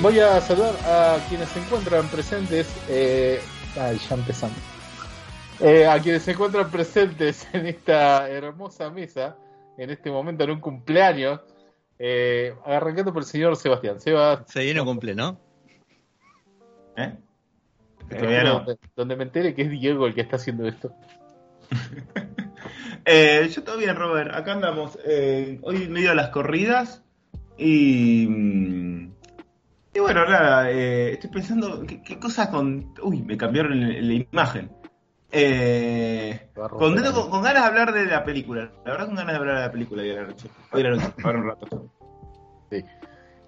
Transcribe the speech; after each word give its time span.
voy 0.00 0.18
a 0.20 0.40
saludar 0.40 0.74
a 0.84 1.18
quienes 1.28 1.48
se 1.48 1.60
encuentran 1.60 2.06
presentes. 2.08 2.68
Eh, 2.88 3.40
ay, 3.78 3.98
ya 4.08 4.14
empezamos. 4.14 4.56
Eh, 5.60 5.86
a 5.86 5.98
quienes 6.00 6.22
se 6.22 6.32
encuentran 6.32 6.70
presentes 6.70 7.46
en 7.52 7.66
esta 7.66 8.28
hermosa 8.28 8.90
mesa, 8.90 9.36
en 9.76 9.90
este 9.90 10.10
momento 10.10 10.44
en 10.44 10.50
un 10.52 10.60
cumpleaños. 10.60 11.40
Eh, 11.98 12.54
arrancando 12.64 13.12
por 13.12 13.22
el 13.22 13.28
señor 13.28 13.56
Sebastián. 13.56 14.00
Seba, 14.00 14.44
Se 14.46 14.62
viene 14.62 14.80
un 14.80 14.86
cumple, 14.86 15.14
¿no? 15.16 15.40
¿Eh? 16.96 17.12
eh, 18.10 18.14
Todavía 18.16 18.44
no. 18.44 18.52
donde, 18.60 18.78
donde 18.94 19.16
me 19.16 19.24
entere 19.24 19.54
que 19.54 19.62
es 19.62 19.70
Diego 19.70 20.06
el 20.06 20.14
que 20.14 20.20
está 20.20 20.36
haciendo 20.36 20.66
esto. 20.66 20.92
Eh, 23.10 23.48
yo 23.54 23.62
todo 23.64 23.78
bien, 23.78 23.96
Robert. 23.96 24.34
Acá 24.34 24.52
andamos. 24.52 24.98
eh, 25.06 25.58
hoy 25.62 25.88
medio 25.88 26.10
de 26.10 26.14
las 26.16 26.28
corridas. 26.28 27.02
Y. 27.56 28.26
Y 29.98 30.00
bueno, 30.00 30.24
nada. 30.26 30.70
eh, 30.70 31.14
estoy 31.14 31.28
pensando. 31.28 31.84
¿qué, 31.84 32.00
qué 32.00 32.20
cosa 32.20 32.48
con.? 32.52 32.94
Uy, 33.02 33.20
me 33.22 33.36
cambiaron 33.36 33.80
la, 33.80 33.88
la 34.00 34.12
imagen. 34.14 34.70
Eh, 35.32 36.50
con, 36.54 36.94
con 36.94 37.42
ganas 37.42 37.62
de 37.64 37.68
hablar 37.68 37.92
de 37.92 38.06
la 38.06 38.22
película. 38.22 38.70
La 38.86 38.92
verdad, 38.92 39.06
con 39.06 39.16
ganas 39.16 39.32
de 39.32 39.38
hablar 39.38 39.56
de 39.56 39.62
la 39.62 39.72
película 39.72 40.02
hoy 40.02 40.10
a 40.12 40.14
la 40.14 40.26
noche. 40.28 40.48
Hoy 40.70 40.82
a 40.82 40.90
la 40.90 40.90
noche, 40.90 41.14
ahora 41.24 41.38
un 41.40 41.46
rato. 41.48 41.90
Sí. 42.70 42.84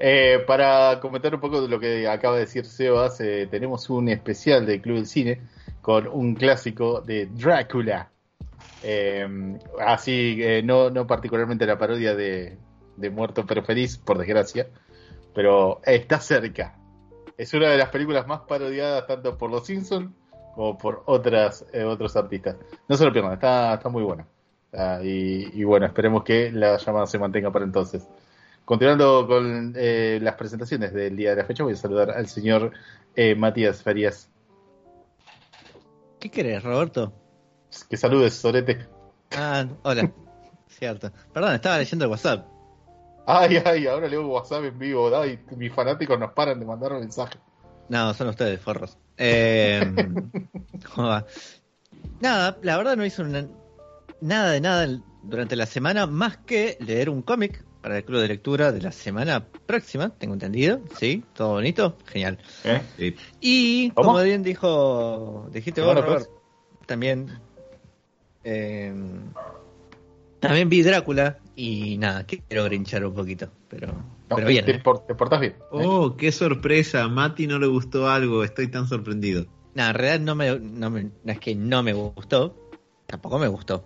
Eh, 0.01 0.43
para 0.45 0.99
comentar 0.99 1.33
un 1.33 1.41
poco 1.41 1.63
de 1.63 1.69
lo 1.69 1.79
que 1.79 2.09
acaba 2.09 2.35
de 2.35 2.41
decir 2.41 2.67
Sebas, 2.67 3.21
eh, 3.21 3.47
tenemos 3.49 3.89
un 3.89 4.09
especial 4.09 4.67
del 4.67 4.81
Club 4.83 4.97
del 4.97 5.07
Cine 5.07 5.41
con 5.83 6.09
un 6.09 6.35
clásico 6.35 7.01
de 7.01 7.27
Drácula. 7.27 8.11
Eh, 8.83 9.57
así, 9.87 10.37
eh, 10.41 10.63
no, 10.65 10.91
no 10.91 11.07
particularmente 11.07 11.65
la 11.65 11.79
parodia 11.79 12.17
de, 12.17 12.59
de 12.97 13.11
Muerto 13.11 13.47
pero 13.47 13.63
Feliz, 13.63 13.99
por 13.99 14.19
desgracia, 14.19 14.67
pero 15.35 15.81
está 15.85 16.21
cerca. 16.21 16.77
Es 17.37 17.55
una 17.55 17.69
de 17.69 17.79
las 17.79 17.89
películas 17.89 18.27
más 18.27 18.41
parodiadas 18.41 19.07
tanto 19.07 19.37
por 19.39 19.51
los 19.51 19.67
Simpsons 19.67 20.11
como 20.55 20.77
por 20.77 21.03
otras 21.07 21.65
eh, 21.73 21.85
otros 21.85 22.17
artistas. 22.17 22.57
No 22.89 22.97
se 22.97 23.05
lo 23.05 23.13
pierdan, 23.13 23.33
está, 23.33 23.75
está 23.75 23.89
muy 23.89 24.03
buena. 24.03 24.27
Ah, 24.73 25.01
y, 25.03 25.51
y 25.61 25.65
bueno, 25.65 25.87
esperemos 25.87 26.23
que 26.23 26.53
la 26.53 26.77
llamada 26.77 27.07
se 27.07 27.19
mantenga 27.19 27.51
para 27.51 27.65
entonces. 27.65 28.07
Continuando 28.65 29.27
con 29.27 29.73
eh, 29.77 30.21
las 30.23 30.35
presentaciones 30.35 30.93
del 30.93 31.17
día 31.17 31.31
de 31.31 31.37
la 31.37 31.45
fecha, 31.45 31.65
voy 31.65 31.73
a 31.73 31.77
saludar 31.77 32.11
al 32.11 32.29
señor 32.29 32.73
eh, 33.17 33.35
Matías 33.35 33.83
Farías. 33.83 34.31
¿Qué 36.21 36.31
querés, 36.31 36.63
Roberto? 36.63 37.13
Que 37.89 37.97
saludes, 37.97 38.35
Sorete. 38.35 38.87
Ah, 39.37 39.67
hola. 39.83 40.13
Cierto. 40.69 41.11
Perdón, 41.33 41.55
estaba 41.55 41.79
leyendo 41.79 42.05
el 42.05 42.11
WhatsApp. 42.11 42.47
Ay, 43.33 43.63
ay, 43.65 43.87
ahora 43.87 44.09
leo 44.09 44.27
WhatsApp 44.27 44.65
en 44.65 44.79
vivo. 44.79 45.15
Ay, 45.17 45.39
mis 45.57 45.73
fanáticos 45.73 46.19
nos 46.19 46.33
paran 46.33 46.59
de 46.59 46.67
mandar 46.67 46.93
un 46.93 47.01
mensaje. 47.01 47.39
No, 47.89 48.13
son 48.15 48.29
ustedes, 48.29 48.61
forros. 48.61 48.99
Eh, 49.17 49.81
¿cómo 50.95 51.09
va? 51.09 51.25
Nada, 52.21 52.59
la 52.63 52.77
verdad 52.77 52.97
no 52.97 53.05
hice 53.05 53.23
una- 53.23 53.47
nada 54.21 54.51
de 54.51 54.61
nada 54.61 54.89
durante 55.23 55.55
la 55.55 55.67
semana 55.67 56.07
más 56.07 56.39
que 56.39 56.77
leer 56.81 57.09
un 57.09 57.23
cómic 57.23 57.65
para 57.83 57.99
el 57.99 58.05
club 58.05 58.21
de 58.21 58.29
lectura 58.29 58.73
de 58.73 58.83
la 58.83 58.93
semana 58.93 59.47
próxima, 59.67 60.11
tengo 60.11 60.35
entendido. 60.35 60.81
Sí, 60.99 61.25
todo 61.35 61.51
bonito, 61.51 61.97
genial. 62.07 62.39
¿Eh? 62.65 62.83
Sí. 62.97 63.17
Y 63.41 63.91
¿Cómo? 63.93 64.09
como 64.13 64.25
bien 64.25 64.43
dijo, 64.43 65.47
dijiste 65.53 65.81
¿Cómo 65.81 65.95
vos, 65.95 66.05
Robert, 66.05 66.29
también 66.87 67.41
eh, 68.45 68.93
también 70.41 70.69
vi 70.69 70.83
Drácula 70.83 71.39
y 71.63 71.99
nada, 71.99 72.25
quiero 72.25 72.65
grinchar 72.65 73.05
un 73.05 73.13
poquito, 73.15 73.49
pero, 73.69 73.89
No, 74.31 74.37
pero 74.37 74.49
bien. 74.49 74.65
te, 74.65 74.73
¿eh? 74.73 74.81
por- 74.83 75.07
te 75.07 75.15
portás 75.15 75.41
bien. 75.41 75.53
¿eh? 75.53 75.65
Oh, 75.71 76.17
qué 76.17 76.33
sorpresa. 76.33 77.05
A 77.05 77.09
Mati 77.09 77.47
no 77.47 77.59
le 77.59 77.67
gustó 77.67 78.09
algo. 78.09 78.43
Estoy 78.45 78.69
tan 78.69 78.87
sorprendido. 78.87 79.45
Nada, 79.75 79.91
en 79.91 79.95
realidad 79.97 80.21
no 80.25 80.35
me, 80.35 80.59
no 80.59 80.91
me- 80.91 81.11
no 81.25 81.33
es 81.33 81.39
que 81.39 81.55
no 81.55 81.83
me 81.83 81.93
gustó, 81.93 82.57
tampoco 83.07 83.39
me 83.39 83.49
gustó. 83.49 83.85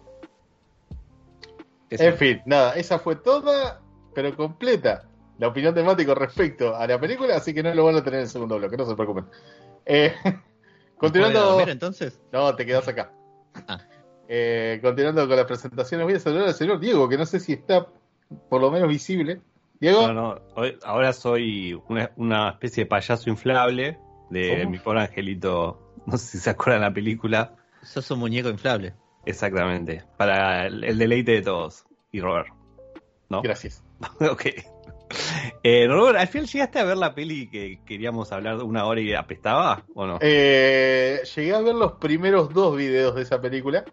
Eso. 1.90 2.02
En 2.04 2.16
fin, 2.16 2.42
nada, 2.46 2.74
esa 2.74 2.98
fue 2.98 3.16
toda, 3.16 3.80
pero 4.14 4.34
completa, 4.36 5.08
la 5.38 5.48
opinión 5.48 5.74
de 5.74 5.82
Mati 5.82 6.04
con 6.06 6.16
respecto 6.16 6.74
a 6.76 6.86
la 6.86 6.98
película, 6.98 7.36
así 7.36 7.52
que 7.52 7.62
no 7.62 7.74
lo 7.74 7.84
van 7.84 7.96
a 7.96 8.02
tener 8.02 8.20
en 8.20 8.24
el 8.24 8.30
segundo 8.30 8.56
bloque, 8.58 8.76
no 8.76 8.86
se 8.86 8.94
preocupen. 8.94 9.26
Eh, 9.86 10.12
¿Me 10.24 10.30
puedo 10.32 10.32
ir 10.32 10.36
a 10.36 10.98
continuando. 10.98 11.40
dormir, 11.50 11.68
entonces? 11.68 12.20
No, 12.32 12.54
te 12.56 12.64
quedas 12.64 12.88
acá. 12.88 13.12
Ah. 13.68 13.78
Eh, 14.28 14.78
continuando 14.82 15.26
con 15.28 15.36
las 15.36 15.46
presentaciones, 15.46 16.06
voy 16.06 16.14
a 16.14 16.20
saludar 16.20 16.48
al 16.48 16.54
señor 16.54 16.80
Diego, 16.80 17.08
que 17.08 17.18
no 17.18 17.26
sé 17.26 17.40
si 17.40 17.52
está 17.52 17.86
por 18.48 18.60
lo 18.60 18.70
menos 18.70 18.88
visible. 18.88 19.40
Diego, 19.80 20.06
No, 20.08 20.12
no, 20.14 20.38
hoy- 20.54 20.78
ahora 20.84 21.12
soy 21.12 21.78
una, 21.88 22.10
una 22.16 22.50
especie 22.50 22.84
de 22.84 22.88
payaso 22.88 23.28
inflable 23.28 23.98
de 24.30 24.58
¿Cómo? 24.58 24.70
mi 24.70 24.78
pobre 24.78 25.00
angelito. 25.02 25.80
No 26.06 26.16
sé 26.16 26.26
si 26.26 26.38
se 26.38 26.50
acuerdan 26.50 26.82
la 26.82 26.92
película. 26.92 27.56
Sos 27.82 28.10
un 28.10 28.20
muñeco 28.20 28.48
inflable. 28.48 28.94
Exactamente. 29.26 30.04
Para 30.16 30.66
el, 30.66 30.84
el 30.84 30.98
deleite 30.98 31.32
de 31.32 31.42
todos. 31.42 31.84
Y 32.12 32.20
Robert. 32.20 32.48
¿No? 33.28 33.42
gracias. 33.42 33.82
ok. 34.20 34.46
Eh, 35.62 35.86
Robert, 35.88 36.18
¿al 36.18 36.28
final 36.28 36.46
llegaste 36.48 36.78
a 36.78 36.84
ver 36.84 36.96
la 36.96 37.14
peli 37.14 37.48
que 37.48 37.80
queríamos 37.86 38.32
hablar 38.32 38.58
de 38.58 38.64
una 38.64 38.84
hora 38.86 39.00
y 39.00 39.12
apestaba? 39.14 39.84
¿O 39.94 40.06
no? 40.06 40.18
Eh, 40.20 41.20
llegué 41.36 41.54
a 41.54 41.60
ver 41.60 41.74
los 41.74 41.92
primeros 41.92 42.52
dos 42.52 42.76
videos 42.76 43.14
de 43.14 43.22
esa 43.22 43.40
película. 43.40 43.84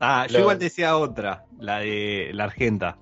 Ah, 0.00 0.26
yo 0.28 0.34
lo- 0.34 0.40
igual 0.40 0.58
decía 0.58 0.96
otra, 0.96 1.44
la 1.58 1.78
de 1.80 2.30
la 2.32 2.44
Argenta. 2.44 2.98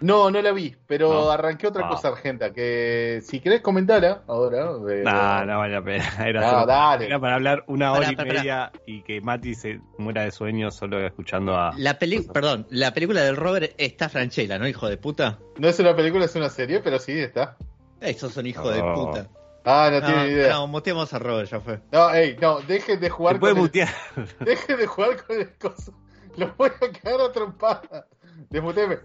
No, 0.00 0.30
no 0.30 0.40
la 0.40 0.52
vi, 0.52 0.76
pero 0.86 1.12
No. 1.12 1.30
arranqué 1.32 1.66
otra 1.66 1.86
Ah. 1.86 1.88
cosa, 1.88 2.08
Argenta, 2.08 2.52
que 2.52 3.20
si 3.24 3.40
querés 3.40 3.62
comentarla 3.62 4.22
ahora. 4.28 4.70
eh, 4.88 5.02
No, 5.04 5.44
no 5.44 5.58
vale 5.58 5.74
la 5.74 5.82
pena. 5.82 6.04
Era, 6.28 6.40
No, 6.40 6.50
solo- 6.50 6.66
dale. 6.66 7.06
era 7.06 7.18
para 7.18 7.34
hablar 7.34 7.64
una 7.66 7.90
hora 7.92 8.12
y 8.12 8.14
pará, 8.14 8.28
pará. 8.28 8.38
media 8.40 8.72
y 8.86 9.02
que 9.02 9.20
Mati 9.20 9.56
se 9.56 9.80
muera 9.98 10.22
de 10.22 10.30
sueño 10.30 10.70
solo 10.70 11.04
escuchando 11.04 11.56
a. 11.56 11.72
La 11.76 11.98
peli, 11.98 12.20
perdón, 12.20 12.68
la 12.70 12.94
película 12.94 13.22
del 13.22 13.34
Robert 13.34 13.72
está 13.76 14.08
Franchella, 14.08 14.56
¿no, 14.56 14.68
hijo 14.68 14.88
de 14.88 14.98
puta? 14.98 15.40
No 15.58 15.66
es 15.68 15.76
una 15.80 15.96
película, 15.96 16.26
es 16.26 16.36
una 16.36 16.48
serie, 16.48 16.78
pero 16.78 17.00
sí 17.00 17.18
está. 17.18 17.56
Esos 18.00 18.32
son 18.32 18.46
hijos 18.46 18.72
de 18.72 18.80
No. 18.80 18.94
puta. 18.94 19.26
Ah, 19.70 19.90
no, 19.92 20.00
No, 20.00 20.06
tiene 20.06 20.24
ni 20.28 20.32
idea. 20.32 20.52
no, 20.54 20.66
muteemos 20.66 21.12
a 21.12 21.18
Robert, 21.18 21.50
ya 21.50 21.60
fue. 21.60 21.80
No, 21.92 22.10
ey, 22.14 22.36
no, 22.40 22.60
dejen 22.60 23.00
de 23.00 23.10
jugar 23.10 23.34
Se 23.34 23.40
puede 23.40 23.52
con 23.52 23.58
el- 23.58 23.62
mutear. 23.64 23.88
Dejen 24.40 24.76
de 24.78 24.86
jugar 24.86 25.24
con 25.26 25.40
el 25.40 25.50
coso. 25.58 25.92
Los 26.36 26.56
voy 26.56 26.70
a 26.70 26.92
cagar 26.92 27.20
a 27.20 27.32
trompada. 27.32 28.06
Desmuteme. 28.48 28.98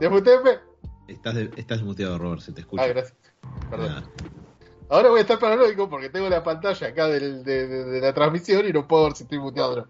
Desmuteme. 0.00 0.58
Estás, 1.08 1.34
de- 1.34 1.50
estás 1.56 1.82
muteado, 1.82 2.18
Robert. 2.18 2.40
Se 2.42 2.52
te 2.52 2.60
escucha. 2.60 2.84
Ah, 2.84 2.88
gracias. 2.88 3.16
Perdón. 3.70 3.88
Nada. 3.88 4.10
Ahora 4.90 5.10
voy 5.10 5.18
a 5.18 5.22
estar 5.22 5.38
paranoico 5.38 5.88
porque 5.90 6.08
tengo 6.08 6.28
la 6.30 6.42
pantalla 6.42 6.86
acá 6.88 7.08
del- 7.08 7.42
de, 7.44 7.66
de- 7.66 7.84
de 7.84 8.00
la 8.00 8.14
transmisión 8.14 8.66
y 8.66 8.72
no 8.72 8.86
puedo 8.86 9.04
ver 9.04 9.12
si 9.14 9.24
estoy 9.24 9.38
muteado 9.38 9.72
o 9.72 9.76
no. 9.76 9.86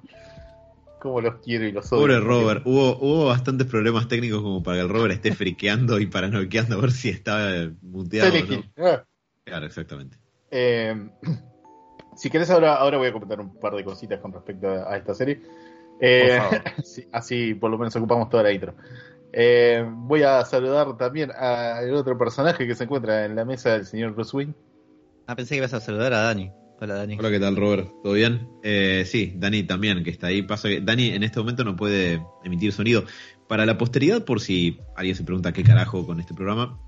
Como 1.00 1.20
los 1.20 1.36
quiero 1.36 1.64
y 1.64 1.70
los 1.72 1.92
odio. 1.92 2.00
Pobre 2.02 2.18
Robert. 2.20 2.62
Hubo, 2.64 2.96
hubo 2.98 3.26
bastantes 3.26 3.68
problemas 3.68 4.08
técnicos 4.08 4.42
como 4.42 4.62
para 4.64 4.78
que 4.78 4.82
el 4.82 4.88
Robert 4.88 5.12
esté 5.14 5.32
friqueando 5.32 6.00
y 6.00 6.06
paranoiqueando 6.06 6.76
a 6.76 6.80
ver 6.80 6.90
si 6.90 7.08
estaba 7.10 7.70
muteado 7.82 8.30
o 8.30 8.32
Silent 8.32 8.66
no. 8.76 8.84
Ah. 8.86 9.04
Claro, 9.48 9.66
exactamente. 9.66 10.18
Eh, 10.50 10.94
si 12.16 12.30
querés, 12.30 12.50
ahora, 12.50 12.76
ahora 12.76 12.98
voy 12.98 13.08
a 13.08 13.12
comentar 13.12 13.40
un 13.40 13.58
par 13.58 13.74
de 13.74 13.84
cositas 13.84 14.20
con 14.20 14.32
respecto 14.32 14.68
a, 14.68 14.92
a 14.92 14.96
esta 14.96 15.14
serie. 15.14 15.40
Eh, 16.00 16.38
Por 16.38 16.60
favor. 16.60 16.62
sí, 16.84 17.08
así 17.12 17.54
por 17.54 17.70
lo 17.70 17.78
menos 17.78 17.94
ocupamos 17.96 18.28
toda 18.28 18.42
la 18.44 18.52
intro. 18.52 18.74
Eh, 19.32 19.84
voy 19.86 20.22
a 20.22 20.44
saludar 20.44 20.96
también 20.96 21.30
al 21.32 21.92
otro 21.94 22.16
personaje 22.16 22.66
que 22.66 22.74
se 22.74 22.84
encuentra 22.84 23.24
en 23.24 23.36
la 23.36 23.44
mesa 23.44 23.72
del 23.72 23.86
señor 23.86 24.14
Bruce 24.14 24.36
Wayne. 24.36 24.54
Ah, 25.26 25.36
pensé 25.36 25.54
que 25.54 25.58
ibas 25.58 25.74
a 25.74 25.80
saludar 25.80 26.12
a 26.14 26.22
Dani. 26.22 26.50
Hola, 26.80 26.94
Dani. 26.94 27.16
Hola, 27.18 27.30
¿qué 27.30 27.40
tal, 27.40 27.56
Robert? 27.56 27.90
¿Todo 28.02 28.12
bien? 28.12 28.48
Eh, 28.62 29.02
sí, 29.04 29.34
Dani 29.36 29.64
también, 29.64 30.04
que 30.04 30.10
está 30.10 30.28
ahí. 30.28 30.42
Pasa 30.42 30.68
que 30.68 30.80
Dani 30.80 31.10
en 31.10 31.24
este 31.24 31.40
momento 31.40 31.64
no 31.64 31.76
puede 31.76 32.22
emitir 32.44 32.72
sonido. 32.72 33.04
Para 33.48 33.66
la 33.66 33.76
posteridad, 33.76 34.24
por 34.24 34.40
si 34.40 34.78
alguien 34.96 35.16
se 35.16 35.24
pregunta 35.24 35.52
qué 35.52 35.64
carajo 35.64 36.06
con 36.06 36.20
este 36.20 36.34
programa, 36.34 36.78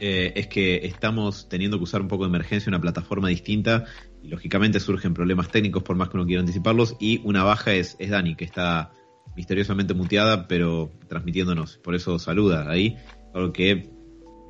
eh, 0.00 0.32
es 0.34 0.46
que 0.46 0.86
estamos 0.86 1.48
teniendo 1.48 1.76
que 1.76 1.84
usar 1.84 2.00
un 2.00 2.08
poco 2.08 2.24
de 2.24 2.30
emergencia 2.30 2.70
una 2.70 2.80
plataforma 2.80 3.28
distinta 3.28 3.84
y 4.22 4.28
lógicamente 4.28 4.80
surgen 4.80 5.14
problemas 5.14 5.50
técnicos 5.50 5.82
por 5.82 5.96
más 5.96 6.08
que 6.08 6.16
uno 6.16 6.26
quiera 6.26 6.40
anticiparlos 6.40 6.96
y 6.98 7.20
una 7.24 7.44
baja 7.44 7.74
es, 7.74 7.96
es 7.98 8.10
Dani, 8.10 8.34
que 8.34 8.44
está 8.44 8.92
misteriosamente 9.36 9.94
muteada 9.94 10.48
pero 10.48 10.90
transmitiéndonos. 11.08 11.78
Por 11.78 11.94
eso 11.94 12.18
saluda 12.18 12.70
ahí, 12.70 12.96
algo 13.34 13.52
que 13.52 13.90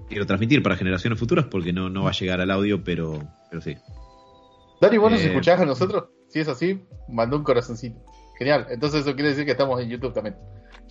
quiero 0.08 0.26
transmitir 0.26 0.62
para 0.62 0.76
generaciones 0.76 1.18
futuras 1.18 1.46
porque 1.46 1.72
no, 1.72 1.90
no 1.90 2.04
va 2.04 2.10
a 2.10 2.14
llegar 2.14 2.40
al 2.40 2.50
audio, 2.50 2.82
pero, 2.84 3.18
pero 3.50 3.60
sí. 3.60 3.76
Dani, 4.80 4.98
¿vos 4.98 5.12
nos 5.12 5.20
Eh, 5.20 5.26
escuchás 5.26 5.60
a 5.60 5.66
nosotros? 5.66 6.04
Si 6.28 6.38
es 6.40 6.48
así, 6.48 6.80
mandó 7.08 7.36
un 7.36 7.44
corazoncito. 7.44 8.00
Genial. 8.38 8.66
Entonces 8.70 9.02
eso 9.02 9.14
quiere 9.14 9.30
decir 9.30 9.44
que 9.44 9.50
estamos 9.50 9.80
en 9.80 9.90
YouTube 9.90 10.14
también. 10.14 10.36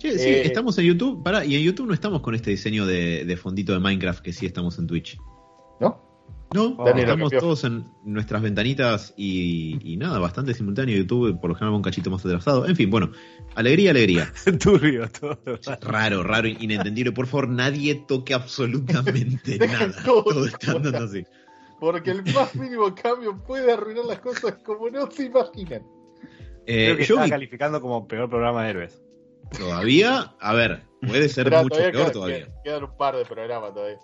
Che, 0.00 0.18
sí, 0.18 0.28
Eh, 0.28 0.46
estamos 0.46 0.78
en 0.78 0.86
YouTube, 0.86 1.22
pará, 1.22 1.44
y 1.44 1.56
en 1.56 1.62
YouTube 1.62 1.86
no 1.86 1.92
estamos 1.92 2.22
con 2.22 2.34
este 2.34 2.50
diseño 2.50 2.86
de, 2.86 3.26
de 3.26 3.36
fondito 3.36 3.74
de 3.74 3.80
Minecraft 3.80 4.22
que 4.22 4.32
sí 4.32 4.46
estamos 4.46 4.78
en 4.78 4.86
Twitch. 4.86 5.18
¿No? 5.78 6.10
No, 6.54 6.74
lo 6.78 6.96
estamos 6.96 7.30
todos 7.30 7.62
en 7.64 7.84
nuestras 8.02 8.42
ventanitas 8.42 9.14
y, 9.16 9.78
y 9.84 9.96
nada, 9.98 10.18
bastante 10.18 10.54
simultáneo. 10.54 10.96
YouTube 10.96 11.38
por 11.38 11.50
lo 11.50 11.54
general 11.54 11.74
va 11.74 11.76
un 11.76 11.82
cachito 11.82 12.10
más 12.10 12.24
atrasado. 12.24 12.66
En 12.66 12.74
fin, 12.74 12.90
bueno, 12.90 13.12
alegría, 13.54 13.90
alegría. 13.90 14.32
Turbio 14.60 15.08
todo. 15.10 15.38
Raro, 15.82 16.24
raro, 16.24 16.48
inentendible. 16.48 17.12
Por 17.12 17.26
favor, 17.26 17.50
nadie 17.50 17.94
toque 18.08 18.34
absolutamente 18.34 19.58
nada. 19.66 19.92
todo 20.04 20.24
Todo 20.24 20.46
está 20.46 20.72
andando 20.72 21.04
así. 21.04 21.24
Porque 21.78 22.10
el 22.10 22.24
más 22.34 22.54
mínimo 22.56 22.92
cambio 22.94 23.36
puede 23.44 23.70
arruinar 23.72 24.06
las 24.06 24.18
cosas 24.20 24.54
como 24.64 24.88
no 24.90 25.10
se 25.10 25.26
imaginan. 25.26 25.82
Eh, 26.66 26.86
Creo 26.86 26.96
que 26.96 27.04
yo 27.04 27.14
estaba 27.14 27.24
vi 27.26 27.30
calificando 27.30 27.80
como 27.80 28.08
peor 28.08 28.28
programa 28.28 28.64
de 28.64 28.70
héroes. 28.70 29.02
Todavía, 29.56 30.34
a 30.40 30.54
ver, 30.54 30.82
puede 31.00 31.28
ser 31.28 31.50
mucho 31.50 31.68
todavía 31.68 31.92
peor 31.92 32.04
queda- 32.04 32.12
todavía. 32.12 32.38
queda- 32.46 32.62
Quedan 32.64 32.84
un 32.84 32.96
par 32.96 33.16
de 33.16 33.24
programas 33.24 33.74
todavía. 33.74 33.98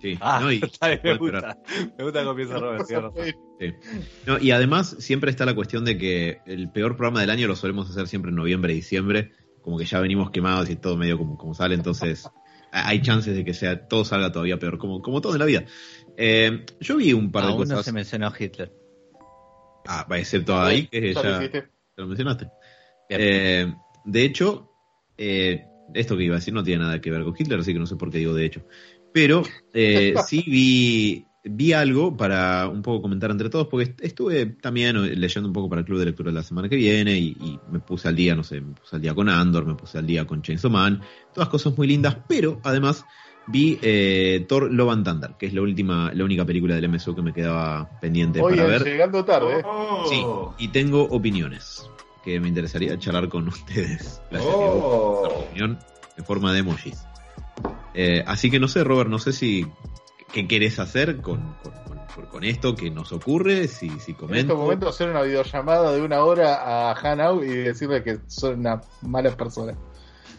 Sí, 0.00 0.16
Ah, 0.20 0.38
no, 0.40 0.52
y, 0.52 0.60
bien, 0.82 1.00
me 1.02 1.16
gusta. 1.16 1.58
Me 1.98 2.04
gusta 2.04 2.22
cómo 2.22 2.36
piensa 2.36 2.58
Robert. 2.58 2.86
Sí. 3.60 3.74
No, 4.26 4.38
y 4.38 4.52
además 4.52 4.94
siempre 5.00 5.30
está 5.30 5.44
la 5.44 5.54
cuestión 5.56 5.84
de 5.84 5.98
que 5.98 6.40
el 6.46 6.70
peor 6.70 6.96
programa 6.96 7.20
del 7.20 7.30
año 7.30 7.48
lo 7.48 7.56
solemos 7.56 7.90
hacer 7.90 8.06
siempre 8.06 8.30
en 8.30 8.36
noviembre 8.36 8.72
y 8.72 8.76
diciembre, 8.76 9.32
como 9.62 9.76
que 9.76 9.84
ya 9.84 9.98
venimos 10.00 10.30
quemados 10.30 10.70
y 10.70 10.76
todo 10.76 10.96
medio 10.96 11.18
como, 11.18 11.36
como 11.36 11.52
sale, 11.54 11.74
entonces 11.74 12.30
hay 12.72 13.02
chances 13.02 13.34
de 13.34 13.44
que 13.44 13.54
sea 13.54 13.88
todo 13.88 14.04
salga 14.04 14.30
todavía 14.30 14.58
peor, 14.58 14.78
como, 14.78 15.02
como 15.02 15.20
todo 15.20 15.32
en 15.32 15.40
la 15.40 15.44
vida. 15.46 15.64
Eh, 16.16 16.64
yo 16.80 16.96
vi 16.96 17.12
un 17.12 17.32
par 17.32 17.42
de 17.46 17.48
Aún 17.50 17.58
no 17.62 17.74
cosas, 17.74 17.84
se 17.86 17.92
mencionó 17.92 18.32
Hitler. 18.38 18.72
ah, 19.88 20.06
va, 20.10 20.18
excepto 20.18 20.60
ahí, 20.60 20.86
que 20.86 21.12
Ya 21.12 21.22
lo 21.22 21.40
ya 21.42 21.62
lo 21.96 22.06
mencionaste. 22.06 22.48
Eh, 23.08 23.72
de 24.04 24.22
hecho, 24.24 24.70
eh, 25.18 25.64
esto 25.94 26.16
que 26.16 26.24
iba 26.24 26.36
a 26.36 26.38
decir 26.38 26.54
no 26.54 26.62
tiene 26.62 26.84
nada 26.84 27.00
que 27.00 27.10
ver 27.10 27.24
con 27.24 27.34
Hitler, 27.38 27.60
así 27.60 27.72
que 27.72 27.78
no 27.78 27.86
sé 27.86 27.96
por 27.96 28.10
qué 28.10 28.18
digo 28.18 28.34
de 28.34 28.44
hecho. 28.46 28.62
Pero 29.12 29.42
eh, 29.74 30.14
sí 30.26 30.44
vi, 30.46 31.26
vi 31.44 31.72
algo 31.72 32.16
para 32.16 32.68
un 32.68 32.82
poco 32.82 33.02
comentar 33.02 33.30
entre 33.30 33.48
todos, 33.48 33.66
porque 33.68 33.84
est- 33.90 34.00
estuve 34.04 34.46
también 34.46 34.96
eh, 34.96 35.16
leyendo 35.16 35.48
un 35.48 35.52
poco 35.54 35.68
para 35.68 35.80
el 35.80 35.86
club 35.86 35.98
de 35.98 36.06
lectura 36.06 36.30
de 36.30 36.34
la 36.36 36.42
semana 36.42 36.68
que 36.68 36.76
viene 36.76 37.18
y, 37.18 37.36
y 37.40 37.58
me 37.70 37.80
puse 37.80 38.08
al 38.08 38.16
día, 38.16 38.34
no 38.34 38.44
sé, 38.44 38.60
me 38.60 38.74
puse 38.74 38.96
al 38.96 39.02
día 39.02 39.14
con 39.14 39.28
Andor, 39.28 39.64
me 39.66 39.74
puse 39.74 39.98
al 39.98 40.06
día 40.06 40.26
con 40.26 40.42
Chainsaw 40.42 40.70
Man, 40.70 41.00
todas 41.32 41.48
cosas 41.48 41.76
muy 41.76 41.86
lindas, 41.86 42.16
pero 42.28 42.60
además 42.64 43.04
vi 43.50 43.78
eh, 43.80 44.44
Thor 44.46 44.70
Love 44.70 44.90
and 44.90 45.04
Thunder, 45.06 45.30
que 45.38 45.46
es 45.46 45.54
la 45.54 45.62
última, 45.62 46.12
la 46.12 46.22
única 46.24 46.44
película 46.44 46.74
del 46.74 46.84
MSU 46.84 47.14
que 47.16 47.22
me 47.22 47.32
quedaba 47.32 47.88
pendiente 47.98 48.42
Oye, 48.42 48.56
para 48.56 48.68
ver. 48.68 48.84
llegando 48.84 49.24
tarde. 49.24 49.60
¿eh? 49.60 49.62
Oh. 49.64 50.54
Sí, 50.58 50.64
y 50.64 50.68
tengo 50.68 51.02
opiniones 51.04 51.88
que 52.24 52.40
me 52.40 52.48
interesaría 52.48 52.98
charlar 52.98 53.28
con 53.28 53.48
ustedes. 53.48 54.20
Gracias, 54.30 54.54
Oh. 54.54 55.28
opinión 55.46 55.78
en 56.16 56.24
forma 56.24 56.52
de 56.52 56.60
emojis. 56.60 57.04
Eh, 57.94 58.22
así 58.26 58.50
que 58.50 58.60
no 58.60 58.68
sé, 58.68 58.84
Robert, 58.84 59.08
no 59.10 59.18
sé 59.18 59.32
si 59.32 59.66
qué 60.32 60.46
querés 60.46 60.78
hacer 60.78 61.20
con, 61.20 61.54
con, 61.62 61.72
con- 61.84 61.98
con 62.26 62.42
esto 62.44 62.74
que 62.74 62.90
nos 62.90 63.12
ocurre, 63.12 63.68
si, 63.68 63.88
si 63.88 63.92
En 63.92 63.98
este 63.98 64.14
comento. 64.14 64.56
momento 64.56 64.88
hacer 64.88 65.08
una 65.08 65.22
videollamada 65.22 65.92
de 65.92 66.02
una 66.02 66.24
hora 66.24 66.56
a 66.90 66.92
Hanau 66.92 67.44
y 67.44 67.48
decirle 67.48 68.02
que 68.02 68.18
son 68.26 68.58
una 68.60 68.80
mala 69.02 69.30
persona. 69.36 69.74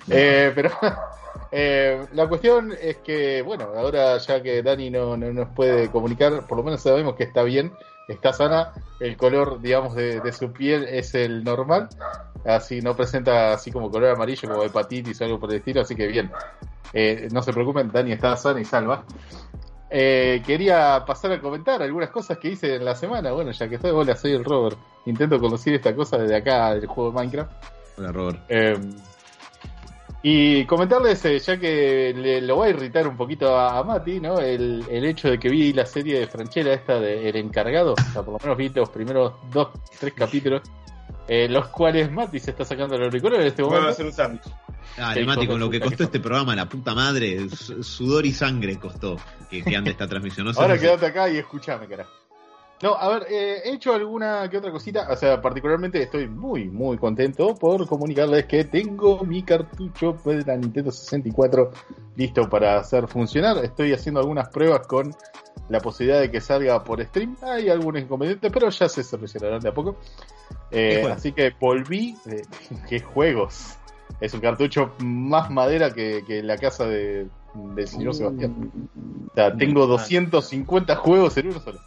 Eh, 0.10 0.52
pero 0.54 0.72
eh, 1.52 2.06
la 2.14 2.28
cuestión 2.28 2.74
es 2.80 2.98
que, 2.98 3.42
bueno, 3.42 3.70
ahora 3.76 4.18
ya 4.18 4.44
que 4.44 4.62
Dani 4.62 4.90
no, 4.90 5.16
no 5.16 5.32
nos 5.32 5.50
puede 5.56 5.90
comunicar, 5.90 6.46
por 6.48 6.58
lo 6.58 6.64
menos 6.66 6.82
sabemos 6.82 7.16
que 7.16 7.24
está 7.24 7.44
bien, 7.44 7.72
está 8.10 8.34
sana, 8.34 8.74
el 9.00 9.16
color, 9.16 9.62
digamos, 9.62 9.96
de, 9.96 10.20
de 10.20 10.32
su 10.34 10.52
piel 10.52 10.84
es 10.84 11.16
el 11.16 11.44
normal, 11.44 11.88
así 12.46 12.82
no 12.82 12.96
presenta 12.96 13.54
así 13.54 13.72
como 13.72 13.90
color 13.90 14.10
amarillo, 14.10 14.50
como 14.50 14.64
hepatitis 14.64 15.22
o 15.22 15.26
algo 15.26 15.40
por 15.40 15.52
el 15.52 15.58
estilo, 15.58 15.82
así 15.82 15.96
que 15.96 16.08
bien. 16.08 16.32
Eh, 16.92 17.28
no 17.32 17.42
se 17.42 17.54
preocupen, 17.54 17.92
Dani 17.92 18.12
está 18.12 18.36
sana 18.36 18.60
y 18.60 18.66
salva. 18.66 19.06
Eh, 19.92 20.44
quería 20.46 21.04
pasar 21.06 21.32
a 21.32 21.42
comentar 21.42 21.82
algunas 21.82 22.10
cosas 22.10 22.38
que 22.38 22.50
hice 22.50 22.76
en 22.76 22.86
la 22.86 22.96
semana. 22.96 23.32
Bueno, 23.32 23.52
ya 23.52 23.68
que 23.68 23.76
estoy, 23.76 23.92
hola, 23.92 24.16
soy 24.16 24.34
el 24.34 24.44
Robert. 24.44 24.78
Intento 25.06 25.40
conducir 25.40 25.74
esta 25.74 25.96
cosa 25.96 26.18
desde 26.18 26.36
acá 26.36 26.76
del 26.76 26.88
juego 26.88 27.12
de 27.12 27.16
Minecraft. 27.16 27.52
Hola, 27.98 28.12
Robert. 28.12 28.40
Eh, 28.50 28.78
y 30.22 30.66
comentarles, 30.66 31.24
eh, 31.26 31.40
ya 31.40 31.58
que 31.58 32.14
le, 32.16 32.42
lo 32.42 32.56
voy 32.58 32.68
a 32.68 32.70
irritar 32.72 33.08
un 33.08 33.16
poquito 33.16 33.56
a, 33.58 33.80
a 33.80 33.84
Mati, 33.84 34.20
¿no? 34.20 34.40
El, 34.40 34.84
el 34.90 35.06
hecho 35.06 35.30
de 35.30 35.40
que 35.40 35.50
vi 35.50 35.72
la 35.74 35.86
serie 35.86 36.20
de 36.20 36.28
Franchella, 36.28 36.74
esta 36.74 37.00
de 37.00 37.30
El 37.30 37.38
Encargado, 37.38 37.94
o 37.94 38.12
sea, 38.14 38.22
por 38.24 38.34
lo 38.34 38.40
menos 38.40 38.58
vi 38.58 38.70
los 38.70 38.90
primeros 38.90 39.34
dos, 39.52 39.70
tres 40.00 40.14
capítulos, 40.14 40.62
eh, 41.28 41.48
los 41.48 41.68
cuales 41.68 42.12
Mati 42.12 42.40
se 42.40 42.52
está 42.52 42.66
sacando 42.66 42.96
el 42.96 43.04
auricular 43.04 43.40
en 43.40 43.48
este 43.48 43.62
Voy 43.62 43.72
a 43.72 43.76
momento. 43.76 43.92
hacer 43.94 44.06
un 44.08 44.14
sándwich. 44.14 44.44
Dale, 44.98 45.26
Mati, 45.26 45.48
con 45.48 45.60
lo 45.60 45.70
que 45.70 45.80
costó 45.80 45.98
que 45.98 46.04
este 46.04 46.20
programa, 46.20 46.56
la 46.56 46.68
puta 46.68 46.94
madre, 46.94 47.48
su- 47.50 47.82
sudor 47.84 48.26
y 48.26 48.34
sangre 48.34 48.78
costó 48.78 49.16
que, 49.50 49.64
que 49.64 49.76
ande 49.78 49.92
esta 49.92 50.08
transmisión. 50.08 50.48
No 50.48 50.52
Ahora 50.60 50.78
quédate 50.78 51.06
acá 51.06 51.30
y 51.30 51.38
escúchame, 51.38 51.88
carajo. 51.88 52.12
No, 52.82 52.94
a 52.96 53.10
ver, 53.10 53.28
eh, 53.30 53.62
he 53.66 53.74
hecho 53.74 53.94
alguna 53.94 54.50
que 54.50 54.58
otra 54.58 54.72
cosita, 54.72 55.08
o 55.12 55.16
sea, 55.18 55.42
particularmente 55.42 56.02
estoy 56.02 56.30
muy, 56.30 56.70
muy 56.70 56.98
contento 56.98 57.54
por 57.56 57.86
comunicarles 57.86 58.46
que 58.46 58.64
tengo 58.64 59.24
mi 59.26 59.44
cartucho 59.44 60.18
de 60.24 60.46
la 60.46 60.56
Nintendo 60.56 60.90
64 60.90 61.72
listo 62.16 62.50
para 62.50 62.78
hacer 62.78 63.08
funcionar. 63.10 63.58
Estoy 63.66 63.92
haciendo 63.92 64.22
algunas 64.22 64.48
pruebas 64.48 64.88
con 64.88 65.14
la 65.68 65.82
posibilidad 65.82 66.22
de 66.22 66.32
que 66.32 66.40
salga 66.40 66.82
por 66.84 67.04
stream. 67.04 67.36
Hay 67.42 67.68
algunos 67.68 68.02
inconvenientes, 68.02 68.50
pero 68.52 68.70
ya 68.70 68.88
se 68.88 69.04
solucionarán 69.04 69.60
de 69.60 69.70
a 69.70 69.74
poco. 69.74 69.98
Eh, 70.72 71.06
así 71.12 71.34
que 71.34 71.54
volví. 71.60 72.16
eh, 72.28 72.44
¿Qué 72.90 73.02
juegos? 73.02 73.76
Es 74.22 74.34
un 74.34 74.40
cartucho 74.40 74.94
más 75.00 75.50
madera 75.50 75.92
que, 75.92 76.24
que 76.26 76.42
la 76.44 76.58
casa 76.58 76.86
de, 76.88 77.28
del 77.54 77.88
señor 77.88 78.16
Sebastián. 78.16 78.72
O 79.32 79.34
sea, 79.36 79.56
tengo 79.56 79.86
250 79.86 80.96
juegos 80.96 81.38
en 81.38 81.48
uno 81.48 81.60
solo. 81.60 81.80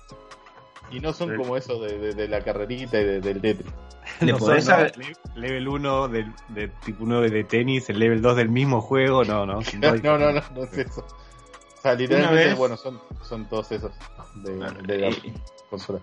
Y 0.92 1.00
no 1.00 1.12
son 1.12 1.36
como 1.36 1.56
eso 1.56 1.80
de, 1.80 1.98
de- 1.98 2.12
de 2.14 2.28
la 2.28 2.40
carrerita 2.42 3.00
y 3.00 3.04
de- 3.04 3.20
del 3.20 3.40
Tetris. 3.40 3.72
Le 4.20 4.32
No 4.32 4.38
podés 4.38 4.64
son, 4.64 4.78
no, 4.80 5.40
level 5.40 5.68
1 5.68 6.08
del, 6.08 6.32
de 6.48 6.68
tipo 6.84 7.04
1 7.04 7.20
de 7.22 7.44
tenis, 7.44 7.88
el 7.90 7.98
level 7.98 8.20
2 8.20 8.36
del 8.36 8.48
mismo 8.50 8.80
juego, 8.80 9.24
no, 9.24 9.46
no. 9.46 9.60
No, 9.80 9.94
no, 9.96 10.18
no, 10.18 10.32
no, 10.32 10.42
no 10.54 10.64
es 10.64 10.76
eso. 10.78 11.00
O 11.06 11.80
sea, 11.82 11.94
literalmente, 11.94 12.48
vez- 12.50 12.56
bueno, 12.58 12.76
son, 12.76 13.00
son 13.22 13.48
todos 13.48 13.72
esos 13.72 13.92
de, 14.36 14.52
de 14.86 14.98
la 14.98 15.08
Eh, 15.08 15.34
consola. 15.70 15.98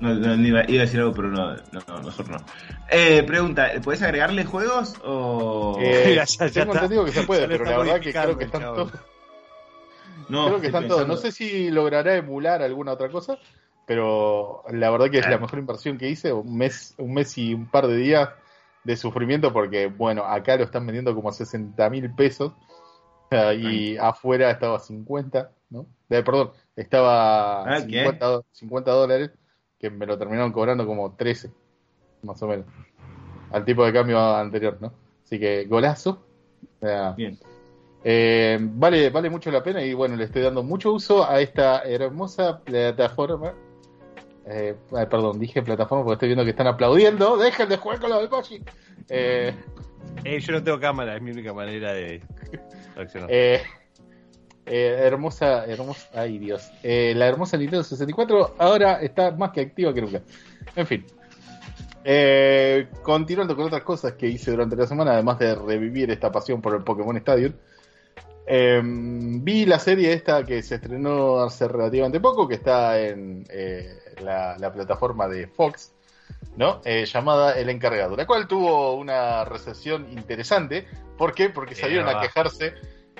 No, 0.00 0.14
no, 0.14 0.34
no 0.34 0.46
iba, 0.46 0.62
iba 0.70 0.82
a 0.82 0.86
decir 0.86 0.98
algo, 1.00 1.12
pero 1.12 1.28
no, 1.28 1.54
no, 1.54 1.80
no 1.86 2.02
nosotros 2.02 2.30
no. 2.30 2.46
Eh, 2.90 3.22
pregunta, 3.24 3.68
¿puedes 3.84 4.00
agregarle 4.00 4.44
juegos 4.46 4.94
o...? 5.04 5.76
Eh, 5.78 6.14
ya- 6.16 6.24
ya 6.24 6.50
tengo 6.50 6.72
entendido 6.74 7.04
que 7.04 7.12
se 7.12 7.22
puede, 7.24 7.46
pero 7.46 7.64
la 7.64 7.76
verdad 7.78 8.00
que 8.00 8.10
creo 8.12 8.38
que 8.38 8.44
están 8.44 8.62
todos. 8.62 8.92
no, 10.30 10.46
creo 10.46 10.60
que 10.60 10.66
están 10.68 10.88
todos. 10.88 11.06
No 11.06 11.16
sé 11.16 11.32
si 11.32 11.70
logrará 11.70 12.14
emular 12.16 12.62
alguna 12.62 12.92
otra 12.92 13.10
cosa, 13.10 13.38
pero 13.90 14.62
la 14.70 14.88
verdad 14.88 15.10
que 15.10 15.18
es 15.18 15.26
la 15.28 15.38
mejor 15.38 15.58
inversión 15.58 15.98
que 15.98 16.08
hice. 16.08 16.32
Un 16.32 16.56
mes, 16.56 16.94
un 16.96 17.12
mes 17.12 17.36
y 17.36 17.52
un 17.52 17.68
par 17.68 17.88
de 17.88 17.96
días 17.96 18.28
de 18.84 18.96
sufrimiento, 18.96 19.52
porque 19.52 19.88
bueno, 19.88 20.22
acá 20.24 20.56
lo 20.56 20.62
están 20.62 20.86
vendiendo 20.86 21.12
como 21.12 21.28
a 21.28 21.32
60 21.32 21.90
mil 21.90 22.08
pesos 22.14 22.52
ah, 23.32 23.52
y 23.52 23.96
afuera 23.96 24.48
estaba 24.48 24.76
a 24.76 24.78
50, 24.78 25.50
¿no? 25.70 25.86
Eh, 26.08 26.22
perdón, 26.22 26.52
estaba 26.76 27.64
Ah, 27.64 27.74
a 27.78 27.80
¿qué? 27.80 27.86
50, 28.04 28.26
do- 28.26 28.44
50 28.52 28.92
dólares, 28.92 29.32
que 29.76 29.90
me 29.90 30.06
lo 30.06 30.16
terminaron 30.16 30.52
cobrando 30.52 30.86
como 30.86 31.16
13, 31.16 31.50
más 32.22 32.40
o 32.44 32.46
menos, 32.46 32.66
al 33.50 33.64
tipo 33.64 33.84
de 33.84 33.92
cambio 33.92 34.20
anterior, 34.20 34.78
¿no? 34.80 34.92
Así 35.24 35.40
que 35.40 35.64
golazo. 35.64 36.24
Bien. 37.16 37.36
eh, 38.04 38.56
vale, 38.60 39.10
vale 39.10 39.28
mucho 39.30 39.50
la 39.50 39.64
pena 39.64 39.82
y 39.82 39.94
bueno, 39.94 40.14
le 40.14 40.26
estoy 40.26 40.42
dando 40.42 40.62
mucho 40.62 40.92
uso 40.92 41.28
a 41.28 41.40
esta 41.40 41.82
hermosa 41.82 42.60
plataforma. 42.60 43.52
Eh, 44.52 44.74
perdón, 44.90 45.38
dije 45.38 45.62
plataforma 45.62 46.02
porque 46.04 46.14
estoy 46.14 46.28
viendo 46.28 46.44
que 46.44 46.50
están 46.50 46.66
aplaudiendo. 46.66 47.36
Dejen 47.36 47.68
de 47.68 47.76
jugar 47.76 48.00
con 48.00 48.10
los 48.10 48.22
del. 48.24 48.62
Eh, 49.08 49.54
Eh, 50.24 50.40
yo 50.40 50.52
no 50.52 50.62
tengo 50.62 50.80
cámara, 50.80 51.14
es 51.16 51.22
mi 51.22 51.30
única 51.30 51.52
manera 51.52 51.92
de 51.92 52.20
reaccionar. 52.96 53.28
eh, 53.30 53.62
eh, 54.66 54.96
hermosa, 55.04 55.64
hermosa, 55.66 56.08
ay 56.14 56.38
Dios. 56.38 56.70
Eh, 56.82 57.12
la 57.16 57.26
hermosa 57.28 57.56
Nintendo 57.56 57.84
64 57.84 58.54
ahora 58.58 59.00
está 59.00 59.30
más 59.32 59.50
que 59.52 59.60
activa 59.60 59.94
que 59.94 60.00
nunca. 60.02 60.22
En 60.74 60.86
fin. 60.86 61.04
Eh, 62.02 62.88
continuando 63.02 63.54
con 63.54 63.66
otras 63.66 63.82
cosas 63.82 64.14
que 64.14 64.26
hice 64.26 64.50
durante 64.50 64.74
la 64.74 64.86
semana, 64.86 65.12
además 65.12 65.38
de 65.38 65.54
revivir 65.54 66.10
esta 66.10 66.32
pasión 66.32 66.60
por 66.62 66.74
el 66.74 66.82
Pokémon 66.82 67.16
Stadium, 67.18 67.52
eh, 68.52 68.80
vi 68.82 69.64
la 69.64 69.78
serie 69.78 70.12
esta 70.12 70.42
que 70.42 70.60
se 70.64 70.74
estrenó 70.74 71.38
hace 71.38 71.68
relativamente 71.68 72.18
poco, 72.18 72.48
que 72.48 72.56
está 72.56 72.98
en 72.98 73.46
eh, 73.48 73.96
la, 74.22 74.58
la 74.58 74.72
plataforma 74.72 75.28
de 75.28 75.46
Fox, 75.46 75.92
¿no? 76.56 76.80
Eh, 76.84 77.04
llamada 77.04 77.56
El 77.56 77.68
Encargado, 77.68 78.16
la 78.16 78.26
cual 78.26 78.48
tuvo 78.48 78.94
una 78.94 79.44
recepción 79.44 80.10
interesante. 80.10 80.84
¿Por 81.16 81.32
qué? 81.32 81.50
Porque 81.50 81.76
salieron 81.76 82.08
a 82.08 82.20
quejarse, 82.20 82.74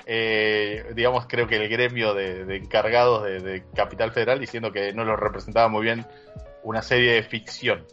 eh, 0.05 0.91
digamos, 0.95 1.27
creo 1.29 1.47
que 1.47 1.55
el 1.55 1.69
gremio 1.69 2.13
de, 2.13 2.43
de 2.43 2.57
encargados 2.57 3.23
de, 3.23 3.39
de 3.39 3.63
Capital 3.73 4.11
Federal 4.11 4.37
diciendo 4.37 4.73
que 4.73 4.91
no 4.91 5.05
lo 5.05 5.15
representaba 5.15 5.69
muy 5.69 5.83
bien 5.83 6.05
una 6.63 6.81
serie 6.81 7.13
de 7.13 7.23
ficción, 7.23 7.85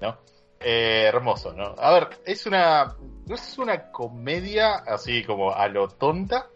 ¿no? 0.00 0.16
Hermoso, 0.60 1.52
¿no? 1.52 1.74
A 1.76 1.92
ver, 1.92 2.08
es 2.24 2.46
una. 2.46 2.96
No 3.26 3.34
es 3.34 3.58
una 3.58 3.90
comedia 3.90 4.74
así 4.74 5.24
como 5.24 5.54
a 5.54 5.68
lo 5.68 5.88
tonta, 5.88 6.48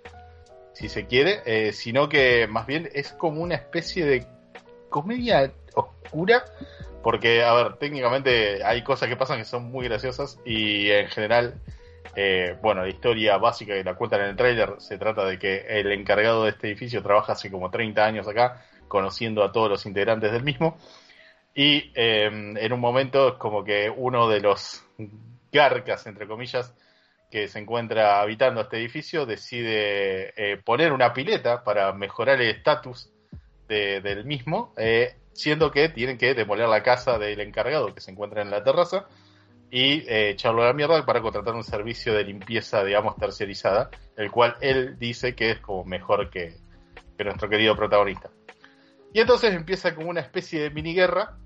si 0.78 0.88
se 0.88 1.06
quiere, 1.06 1.42
eh, 1.44 1.72
sino 1.72 2.08
que 2.08 2.46
más 2.46 2.64
bien 2.64 2.88
es 2.94 3.10
como 3.12 3.42
una 3.42 3.56
especie 3.56 4.06
de 4.06 4.24
comedia 4.90 5.52
oscura, 5.74 6.44
porque, 7.02 7.42
a 7.42 7.52
ver, 7.52 7.78
técnicamente 7.78 8.62
hay 8.64 8.84
cosas 8.84 9.08
que 9.08 9.16
pasan 9.16 9.38
que 9.38 9.44
son 9.44 9.72
muy 9.72 9.88
graciosas 9.88 10.38
y 10.44 10.88
en 10.92 11.08
general, 11.08 11.60
eh, 12.14 12.56
bueno, 12.62 12.82
la 12.82 12.88
historia 12.90 13.38
básica 13.38 13.74
que 13.74 13.82
la 13.82 13.96
cuentan 13.96 14.20
en 14.20 14.26
el 14.28 14.36
tráiler 14.36 14.74
se 14.78 14.98
trata 14.98 15.24
de 15.24 15.36
que 15.36 15.66
el 15.68 15.90
encargado 15.90 16.44
de 16.44 16.50
este 16.50 16.68
edificio 16.68 17.02
trabaja 17.02 17.32
hace 17.32 17.50
como 17.50 17.72
30 17.72 18.04
años 18.04 18.28
acá, 18.28 18.64
conociendo 18.86 19.42
a 19.42 19.50
todos 19.50 19.68
los 19.68 19.84
integrantes 19.84 20.30
del 20.30 20.44
mismo, 20.44 20.78
y 21.56 21.90
eh, 21.96 22.26
en 22.26 22.72
un 22.72 22.78
momento 22.78 23.30
es 23.30 23.34
como 23.34 23.64
que 23.64 23.90
uno 23.90 24.28
de 24.28 24.38
los 24.38 24.84
garcas, 25.50 26.06
entre 26.06 26.28
comillas, 26.28 26.72
que 27.30 27.48
se 27.48 27.58
encuentra 27.58 28.20
habitando 28.20 28.60
este 28.62 28.78
edificio 28.78 29.26
decide 29.26 30.32
eh, 30.36 30.56
poner 30.64 30.92
una 30.92 31.12
pileta 31.12 31.62
para 31.64 31.92
mejorar 31.92 32.40
el 32.40 32.48
estatus 32.50 33.10
de- 33.68 34.00
del 34.00 34.24
mismo, 34.24 34.72
eh, 34.76 35.16
siendo 35.32 35.70
que 35.70 35.88
tienen 35.90 36.18
que 36.18 36.34
demoler 36.34 36.68
la 36.68 36.82
casa 36.82 37.18
del 37.18 37.40
encargado 37.40 37.94
que 37.94 38.00
se 38.00 38.10
encuentra 38.10 38.42
en 38.42 38.50
la 38.50 38.64
terraza 38.64 39.06
y 39.70 40.00
eh, 40.08 40.30
echarlo 40.30 40.62
a 40.62 40.66
la 40.66 40.72
mierda 40.72 41.04
para 41.04 41.20
contratar 41.20 41.54
un 41.54 41.64
servicio 41.64 42.14
de 42.14 42.24
limpieza, 42.24 42.82
digamos, 42.82 43.16
terciarizada, 43.16 43.90
el 44.16 44.30
cual 44.30 44.56
él 44.62 44.98
dice 44.98 45.34
que 45.34 45.50
es 45.50 45.58
como 45.60 45.84
mejor 45.84 46.30
que, 46.30 46.54
que 47.16 47.24
nuestro 47.24 47.48
querido 47.50 47.76
protagonista. 47.76 48.30
Y 49.12 49.20
entonces 49.20 49.54
empieza 49.54 49.94
como 49.94 50.08
una 50.08 50.20
especie 50.20 50.62
de 50.62 50.70
mini 50.70 50.94
guerra, 50.94 51.36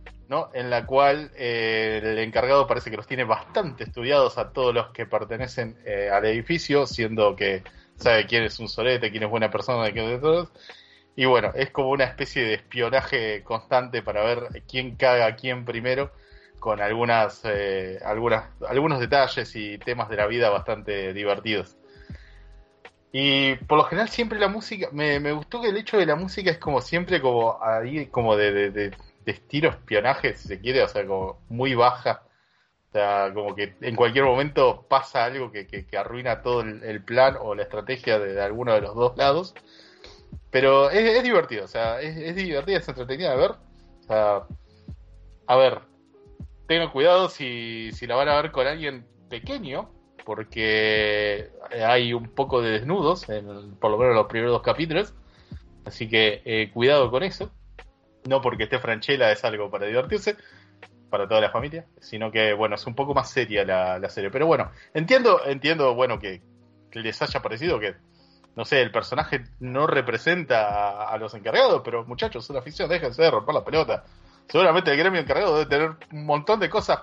En 0.55 0.71
la 0.71 0.87
cual 0.87 1.31
eh, 1.37 2.01
el 2.03 2.19
encargado 2.19 2.67
parece 2.67 2.91
que 2.91 2.97
los 2.97 3.07
tiene 3.07 3.25
bastante 3.25 3.85
estudiados 3.85 4.39
a 4.39 4.51
todos 4.53 4.75
los 4.75 4.89
que 4.91 5.05
pertenecen 5.05 5.77
eh, 5.85 6.09
al 6.11 6.25
edificio, 6.25 6.87
siendo 6.87 7.37
que 7.37 7.63
sabe 7.97 8.27
quién 8.27 8.43
es 8.45 8.59
un 8.59 8.69
solete, 8.69 9.11
quién 9.11 9.25
es 9.25 9.31
buena 9.31 9.51
persona, 9.51 9.93
quién 9.93 10.07
es 10.07 10.21
todos. 10.21 10.51
Y 11.17 11.27
bueno, 11.27 11.53
es 11.55 11.71
como 11.71 11.91
una 11.91 12.05
especie 12.05 12.43
de 12.45 12.55
espionaje 12.55 13.43
constante 13.45 14.03
para 14.03 14.25
ver 14.25 14.63
quién 14.67 14.97
caga 14.97 15.27
a 15.27 15.37
quién 15.37 15.65
primero, 15.67 16.11
con 16.59 16.81
algunas, 16.81 17.43
eh, 17.45 17.99
algunas, 18.03 18.45
algunos 18.67 19.01
detalles 19.01 19.55
y 19.55 19.77
temas 19.79 20.09
de 20.09 20.17
la 20.17 20.27
vida 20.27 20.49
bastante 20.49 21.13
divertidos. 21.13 21.77
Y 23.13 23.57
por 23.57 23.77
lo 23.77 23.85
general 23.85 24.09
siempre 24.09 24.39
la 24.39 24.49
música, 24.49 24.89
me, 24.93 25.21
me 25.21 25.33
gustó 25.33 25.61
que 25.61 25.69
el 25.69 25.77
hecho 25.77 25.99
de 25.99 26.07
la 26.07 26.17
música 26.17 26.51
es 26.51 26.57
como 26.59 26.81
siempre 26.81 27.21
como 27.21 27.63
ahí, 27.63 28.07
como 28.07 28.37
de- 28.37 28.93
de 29.25 29.33
estilo 29.33 29.71
espionaje, 29.71 30.35
si 30.35 30.49
se 30.49 30.61
quiere, 30.61 30.83
o 30.83 30.89
sea, 30.89 31.07
como 31.07 31.41
muy 31.49 31.75
baja. 31.75 32.23
O 32.89 32.93
sea, 32.93 33.31
como 33.33 33.55
que 33.55 33.75
en 33.81 33.97
cualquier 33.97 34.25
momento 34.25 34.87
pasa 34.89 35.25
algo 35.25 35.51
que, 35.51 35.67
que, 35.67 35.97
arruina 35.97 36.43
todo 36.43 36.61
el, 36.61 37.03
plan 37.05 37.37
o 37.41 37.55
la 37.55 37.63
estrategia 37.63 38.19
de, 38.19 38.41
alguno 38.43 38.75
de 38.75 38.83
los 38.83 38.95
dos 38.95 39.17
lados. 39.17 39.55
Pero 40.51 40.91
es, 40.91 41.17
es 41.17 41.23
divertido, 41.23 41.65
o 41.65 41.69
sea, 41.69 42.01
es, 42.01 42.17
es 42.17 42.37
divertida, 42.37 42.79
es 42.79 42.89
entretenida 42.89 43.31
de 43.31 43.37
ver. 43.37 43.51
O 43.53 44.03
sea, 44.07 44.47
a 45.47 45.57
ver, 45.57 45.81
tengan 46.67 46.91
cuidado 46.91 47.29
si, 47.29 47.91
si 47.93 48.07
la 48.07 48.17
van 48.17 48.29
a 48.29 48.41
ver 48.41 48.53
con 48.53 48.67
alguien 48.67 49.07
pequeño, 49.29 49.91
porque 50.25 51.51
hay 51.85 52.13
un 52.13 52.29
poco 52.29 52.63
de 52.63 52.73
desnudos, 52.73 53.29
en, 53.29 53.75
por 53.77 53.91
lo 53.91 53.99
menos 53.99 54.13
en 54.13 54.17
los 54.17 54.27
primeros 54.27 54.53
dos 54.53 54.63
capítulos. 54.63 55.15
Así 55.85 56.09
que 56.09 56.43
eh, 56.45 56.71
cuidado 56.73 57.11
con 57.11 57.23
eso. 57.23 57.51
No 58.27 58.41
porque 58.41 58.65
esté 58.65 58.79
Franchella 58.79 59.33
es 59.33 59.45
algo 59.45 59.71
para 59.71 59.87
divertirse, 59.87 60.37
para 61.11 61.29
toda 61.29 61.41
la 61.41 61.51
familia, 61.51 61.87
sino 62.01 62.31
que, 62.31 62.53
bueno, 62.53 62.77
es 62.77 62.87
un 62.87 62.95
poco 62.95 63.15
más 63.15 63.31
seria 63.31 63.65
la, 63.65 64.09
serie. 64.09 64.31
Pero 64.31 64.47
bueno, 64.47 64.71
entiendo, 64.95 65.41
entiendo, 65.45 65.95
bueno, 65.95 66.19
que, 66.19 66.43
les 66.93 67.23
haya 67.23 67.41
parecido 67.41 67.81
que, 67.81 67.97
no 68.55 68.65
sé, 68.65 68.83
el 68.83 68.91
personaje 68.91 69.45
no 69.61 69.87
representa 69.87 70.69
a, 70.69 71.11
a 71.11 71.19
los 71.19 71.35
encargados, 71.35 71.83
pero 71.85 72.05
muchachos, 72.05 72.45
es 72.45 72.51
una 72.51 72.63
ficción, 72.63 72.89
déjense 72.89 73.23
de 73.23 73.31
romper 73.31 73.55
la 73.55 73.65
pelota. 73.65 74.05
Seguramente 74.49 74.91
el 74.91 74.99
gremio 74.99 75.21
encargado 75.21 75.59
debe 75.59 75.71
tener 75.71 75.97
un 76.13 76.27
montón 76.27 76.61
de 76.61 76.69
cosas 76.69 77.01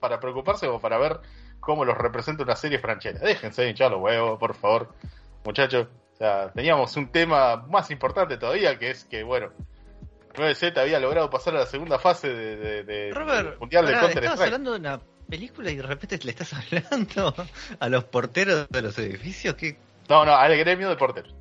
para 0.00 0.18
preocuparse 0.20 0.66
o 0.66 0.80
para 0.80 0.98
ver 0.98 1.20
cómo 1.60 1.84
los 1.84 1.96
representa 1.96 2.42
una 2.42 2.56
serie 2.56 2.78
franchera. 2.78 3.20
Déjense 3.20 3.62
de 3.62 3.70
hinchar 3.70 3.90
los 3.90 4.00
huevos, 4.00 4.38
por 4.38 4.54
favor, 4.54 4.94
muchachos. 5.44 5.88
O 6.14 6.16
sea, 6.16 6.50
teníamos 6.52 6.96
un 6.96 7.12
tema 7.12 7.56
más 7.68 7.90
importante 7.90 8.36
todavía, 8.36 8.78
que 8.78 8.90
es 8.90 9.04
que, 9.04 9.22
bueno, 9.22 9.50
9Z 10.34 10.76
había 10.78 10.98
logrado 11.00 11.28
pasar 11.30 11.54
a 11.56 11.60
la 11.60 11.66
segunda 11.66 11.98
fase 11.98 12.28
de, 12.28 12.56
de- 12.56 12.84
de- 12.84 13.10
Robert, 13.12 13.48
del 13.50 13.58
Mundial 13.58 13.86
de 13.86 13.92
Counter 13.92 14.08
estabas 14.18 14.34
Strike. 14.40 14.46
hablando 14.54 14.72
de 14.72 14.78
una 14.78 15.00
película 15.28 15.70
y 15.70 15.76
de 15.76 15.82
repente 15.82 16.18
le 16.22 16.30
estás 16.30 16.52
hablando 16.54 17.34
a 17.78 17.88
los 17.88 18.04
porteros 18.04 18.68
de 18.68 18.82
los 18.82 18.98
edificios. 18.98 19.54
que 19.54 19.76
No, 20.08 20.24
no, 20.24 20.34
al 20.36 20.56
gremio 20.56 20.88
de 20.88 20.96
porteros. 20.96 21.34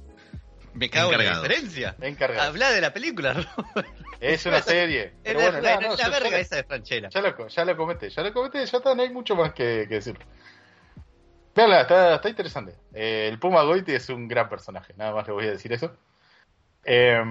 Me 0.73 0.89
cago 0.89 1.11
en 1.13 1.25
la 1.25 1.35
diferencia. 1.41 1.95
Encargado. 1.99 2.47
Habla 2.49 2.71
de 2.71 2.79
la 2.81 2.93
película, 2.93 3.33
Robert. 3.57 3.87
Es 4.19 4.45
una 4.45 4.61
serie. 4.61 5.03
Es 5.05 5.11
Pero 5.23 5.39
la, 5.39 5.45
bueno, 5.45 5.61
la- 5.61 5.75
no, 5.75 5.81
no, 5.81 5.89
la 5.89 5.95
ya- 5.95 6.09
verga 6.09 6.29
ya- 6.29 6.39
esa 6.39 6.55
de 6.57 6.63
Franchella. 6.63 7.09
Ya 7.09 7.21
lo, 7.21 7.47
ya 7.47 7.65
lo 7.65 7.77
comenté, 7.77 8.09
ya 8.09 8.21
lo 8.23 8.33
comenté, 8.33 8.65
ya 8.65 8.77
está, 8.77 8.93
no 8.95 9.01
hay 9.01 9.09
mucho 9.09 9.35
más 9.35 9.53
que, 9.53 9.85
que 9.89 9.95
decir. 9.95 10.17
Veanla, 11.55 11.81
está, 11.81 12.15
está 12.15 12.29
interesante. 12.29 12.75
Eh, 12.93 13.27
el 13.29 13.39
Puma 13.39 13.63
Goiti 13.63 13.93
es 13.93 14.07
un 14.09 14.27
gran 14.27 14.47
personaje, 14.47 14.93
nada 14.95 15.11
más 15.13 15.27
le 15.27 15.33
voy 15.33 15.45
a 15.47 15.51
decir 15.51 15.73
eso. 15.73 15.91
Eh, 16.85 17.21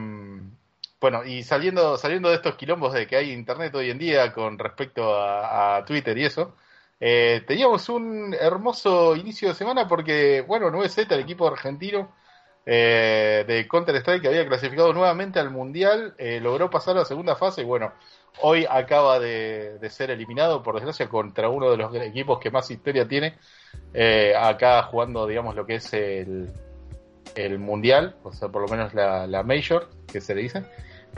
bueno, 1.01 1.25
y 1.25 1.43
saliendo, 1.43 1.97
saliendo 1.97 2.29
de 2.29 2.37
estos 2.37 2.57
quilombos 2.57 2.93
de 2.93 3.07
que 3.07 3.17
hay 3.17 3.33
internet 3.33 3.75
hoy 3.75 3.91
en 3.91 3.99
día 3.99 4.33
con 4.33 4.59
respecto 4.59 5.17
a, 5.17 5.85
Twitter 5.87 6.17
y 6.19 6.25
eso, 6.25 6.57
eh, 7.01 7.43
teníamos 7.47 7.89
un 7.89 8.35
hermoso 8.39 9.15
inicio 9.17 9.49
de 9.49 9.55
semana 9.55 9.87
porque, 9.87 10.43
bueno, 10.47 10.71
9Z, 10.71 11.13
el 11.13 11.21
equipo 11.21 11.47
argentino 11.47 12.13
eh, 12.71 13.45
de 13.49 13.67
Counter 13.67 13.97
Strike 13.97 14.21
que 14.21 14.29
había 14.29 14.47
clasificado 14.47 14.93
nuevamente 14.93 15.39
al 15.39 15.51
Mundial, 15.51 16.15
eh, 16.19 16.39
logró 16.39 16.69
pasar 16.69 16.97
a 16.97 17.01
la 17.01 17.05
segunda 17.07 17.35
fase 17.35 17.63
y 17.63 17.65
bueno, 17.65 17.95
hoy 18.43 18.67
acaba 18.69 19.19
de, 19.19 19.79
de 19.79 19.89
ser 19.89 20.11
eliminado, 20.11 20.63
por 20.63 20.75
desgracia, 20.75 21.09
contra 21.09 21.49
uno 21.49 21.71
de 21.71 21.79
los 21.79 21.95
equipos 21.95 22.39
que 22.39 22.51
más 22.51 22.71
historia 22.71 23.09
tiene, 23.09 23.39
eh, 23.95 24.35
acá 24.39 24.83
jugando, 24.83 25.27
digamos, 25.27 25.55
lo 25.57 25.65
que 25.65 25.77
es 25.77 25.95
el, 25.95 26.53
el 27.35 27.59
Mundial, 27.59 28.17
o 28.23 28.33
sea, 28.33 28.51
por 28.51 28.61
lo 28.61 28.69
menos 28.69 28.93
la, 28.93 29.27
la 29.27 29.43
Major, 29.43 29.89
que 30.07 30.21
se 30.21 30.35
le 30.35 30.43
dice, 30.43 30.63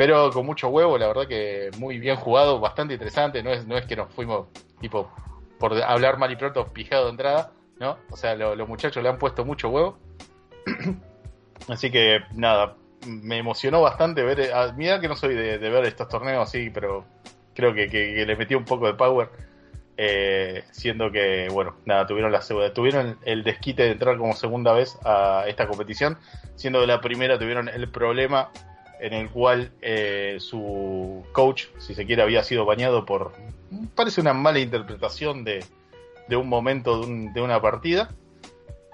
pero 0.01 0.33
con 0.33 0.47
mucho 0.47 0.69
huevo, 0.69 0.97
la 0.97 1.09
verdad 1.09 1.29
que 1.29 1.73
muy 1.77 1.99
bien 1.99 2.17
jugado, 2.17 2.59
bastante 2.59 2.95
interesante, 2.95 3.43
no 3.43 3.51
es, 3.51 3.67
no 3.67 3.77
es 3.77 3.85
que 3.85 3.97
nos 3.97 4.11
fuimos, 4.15 4.47
tipo, 4.81 5.11
por 5.59 5.75
hablar 5.83 6.17
mal 6.17 6.33
y 6.33 6.37
pronto, 6.37 6.73
pijado 6.73 7.05
de 7.05 7.11
entrada, 7.11 7.53
¿no? 7.79 7.99
O 8.11 8.17
sea, 8.17 8.35
lo- 8.35 8.55
los 8.57 8.67
muchachos 8.67 9.03
le 9.03 9.11
han 9.11 9.19
puesto 9.19 9.45
mucho 9.45 9.69
huevo. 9.69 9.99
Así 11.69 11.91
que 11.91 12.21
nada, 12.33 12.77
me 13.03 13.37
emocionó 13.37 13.83
bastante 13.83 14.23
ver. 14.23 14.55
A, 14.55 14.73
mira 14.73 15.03
que 15.03 15.09
no 15.09 15.17
soy 15.17 15.35
de, 15.35 15.59
de 15.59 15.69
ver 15.69 15.85
estos 15.85 16.09
torneos 16.09 16.49
así, 16.49 16.71
pero 16.71 17.05
creo 17.55 17.75
que, 17.75 17.91
que- 17.91 18.15
que 18.15 18.25
le 18.25 18.37
metí 18.37 18.55
un 18.55 18.65
poco 18.65 18.87
de 18.87 18.95
power. 18.95 19.29
eh, 19.99 20.65
siendo 20.71 21.13
que, 21.13 21.51
bueno, 21.53 21.77
nada, 21.85 22.07
tuvieron 22.07 22.33
la 22.33 22.41
segunda, 22.41 22.73
tuvieron 22.73 23.19
el 23.27 23.45
desquite 23.45 23.83
de 23.83 23.91
entrar 23.91 24.17
como 24.17 24.35
segunda 24.35 24.73
vez 24.73 24.99
a 25.05 25.45
esta 25.47 25.67
competición, 25.69 26.17
siendo 26.57 26.81
que 26.81 26.87
la 26.87 27.03
primera 27.03 27.39
tuvieron 27.39 27.69
el 27.69 27.87
problema 27.91 28.49
en 29.01 29.13
el 29.15 29.31
cual 29.31 29.73
eh, 29.81 30.37
su 30.41 31.25
coach, 31.33 31.65
si 31.79 31.95
se 31.95 32.05
quiere, 32.07 32.23
había 32.23 32.43
sido 32.45 32.65
bañado 32.65 33.05
por, 33.07 33.33
parece 33.95 34.21
una 34.21 34.33
mala 34.35 34.59
interpretación 34.59 35.43
de, 35.45 35.65
de 36.29 36.37
un 36.37 36.49
momento 36.49 37.01
de, 37.01 37.07
un- 37.07 37.33
de 37.33 37.41
una 37.41 37.61
partida. 37.61 38.11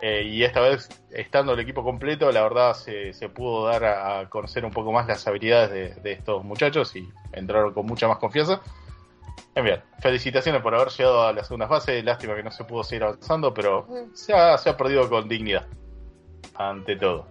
Eh, 0.02 0.25
y 0.25 0.42
esta 0.44 0.60
vez, 0.60 0.88
estando 1.10 1.54
el 1.54 1.60
equipo 1.60 1.82
completo, 1.82 2.30
la 2.30 2.42
verdad 2.42 2.75
se, 2.75 3.14
se 3.14 3.30
pudo 3.30 3.66
dar 3.66 3.82
a, 3.84 4.18
a 4.20 4.28
conocer 4.28 4.64
un 4.64 4.70
poco 4.70 4.92
más 4.92 5.06
las 5.06 5.26
habilidades 5.26 5.70
de, 5.70 6.02
de 6.02 6.12
estos 6.12 6.44
muchachos 6.44 6.94
y 6.96 7.08
entraron 7.32 7.72
con 7.72 7.86
mucha 7.86 8.06
más 8.06 8.18
confianza. 8.18 8.60
En 9.54 9.64
bien, 9.64 9.80
felicitaciones 10.00 10.60
por 10.60 10.75
haber 10.75 10.88
llegado 10.88 11.22
a 11.26 11.32
la 11.32 11.42
segunda 11.42 11.66
fase. 11.66 12.02
Lástima 12.02 12.34
que 12.36 12.42
no 12.42 12.50
se 12.50 12.64
pudo 12.64 12.84
seguir 12.84 13.04
avanzando, 13.04 13.54
pero 13.54 13.88
se 14.12 14.34
ha, 14.34 14.58
se 14.58 14.68
ha 14.68 14.76
perdido 14.76 15.08
con 15.08 15.26
dignidad. 15.30 15.66
Ante 16.56 16.96
todo. 16.96 17.26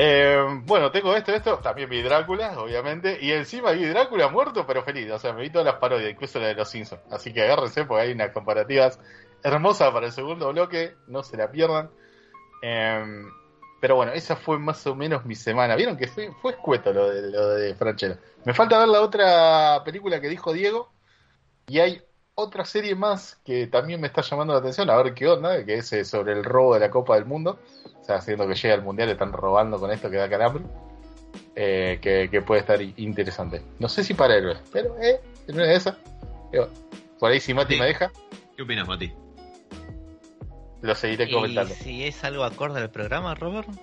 Eh, 0.00 0.62
bueno, 0.64 0.92
tengo 0.92 1.16
esto, 1.16 1.34
esto. 1.34 1.58
También 1.58 1.90
vi 1.90 2.02
Drácula, 2.02 2.56
obviamente. 2.60 3.18
Y 3.20 3.32
encima 3.32 3.72
vi 3.72 3.84
Drácula 3.84 4.28
muerto, 4.28 4.64
pero 4.64 4.84
feliz. 4.84 5.10
O 5.10 5.18
sea, 5.18 5.32
me 5.32 5.42
vi 5.42 5.50
todas 5.50 5.66
las 5.66 5.74
parodias, 5.74 6.12
incluso 6.12 6.38
la 6.38 6.46
de 6.46 6.54
los 6.54 6.70
Simpsons. 6.70 7.02
Así 7.10 7.32
que 7.32 7.42
agárrense 7.42 7.84
porque 7.84 8.04
hay 8.04 8.12
unas 8.12 8.30
comparativas 8.30 9.00
hermosas 9.42 9.90
para 9.90 10.06
el 10.06 10.12
segundo 10.12 10.52
bloque. 10.52 10.94
No 11.08 11.24
se 11.24 11.36
la 11.36 11.50
pierdan. 11.50 11.90
Eh, 12.62 13.24
pero 13.80 13.96
bueno, 13.96 14.12
esa 14.12 14.36
fue 14.36 14.60
más 14.60 14.86
o 14.86 14.94
menos 14.94 15.24
mi 15.24 15.34
semana. 15.34 15.74
Vieron 15.74 15.96
que 15.96 16.06
fue, 16.06 16.30
fue 16.40 16.52
escueto 16.52 16.92
lo 16.92 17.10
de, 17.10 17.32
lo 17.32 17.48
de 17.48 17.74
Franchella. 17.74 18.20
Me 18.44 18.54
falta 18.54 18.78
ver 18.78 18.88
la 18.88 19.00
otra 19.00 19.82
película 19.84 20.20
que 20.20 20.28
dijo 20.28 20.52
Diego. 20.52 20.92
Y 21.66 21.80
hay 21.80 22.00
otra 22.40 22.64
serie 22.64 22.94
más 22.94 23.38
que 23.44 23.66
también 23.66 24.00
me 24.00 24.06
está 24.06 24.22
llamando 24.22 24.52
la 24.52 24.60
atención. 24.60 24.88
A 24.90 24.96
ver 25.02 25.12
qué 25.14 25.26
onda, 25.26 25.64
que 25.64 25.74
es 25.74 25.92
eh, 25.92 26.04
sobre 26.04 26.32
el 26.32 26.44
robo 26.44 26.74
de 26.74 26.80
la 26.80 26.90
Copa 26.90 27.16
del 27.16 27.24
Mundo. 27.26 27.58
O 28.00 28.04
sea, 28.04 28.16
haciendo 28.16 28.46
que 28.46 28.54
llegue 28.54 28.72
al 28.72 28.82
Mundial, 28.82 29.08
están 29.08 29.32
robando 29.32 29.78
con 29.78 29.90
esto 29.90 30.08
que 30.10 30.16
da 30.16 30.28
calambre. 30.28 30.64
Eh, 31.56 31.98
que, 32.00 32.28
que 32.30 32.40
puede 32.40 32.60
estar 32.60 32.80
interesante. 32.80 33.62
No 33.80 33.88
sé 33.88 34.04
si 34.04 34.14
para 34.14 34.36
héroes, 34.36 34.58
pero 34.72 34.96
eh, 35.00 35.20
en 35.48 35.54
una 35.56 35.64
de 35.64 35.74
esas. 35.74 35.96
eh, 36.52 36.66
por 37.18 37.32
ahí 37.32 37.40
si 37.40 37.52
Mati 37.52 37.74
Sí. 37.74 37.80
me 37.80 37.86
deja, 37.86 38.12
¿Qué 38.56 38.62
opinas, 38.62 38.86
Mati? 38.86 39.12
lo 40.82 40.94
seguiré 40.94 41.24
Y 41.24 41.32
comentando. 41.32 41.74
si 41.74 42.06
es 42.06 42.22
algo 42.22 42.44
acorde 42.44 42.80
al 42.80 42.90
programa, 42.90 43.34
Robert, 43.34 43.66
me 43.68 43.76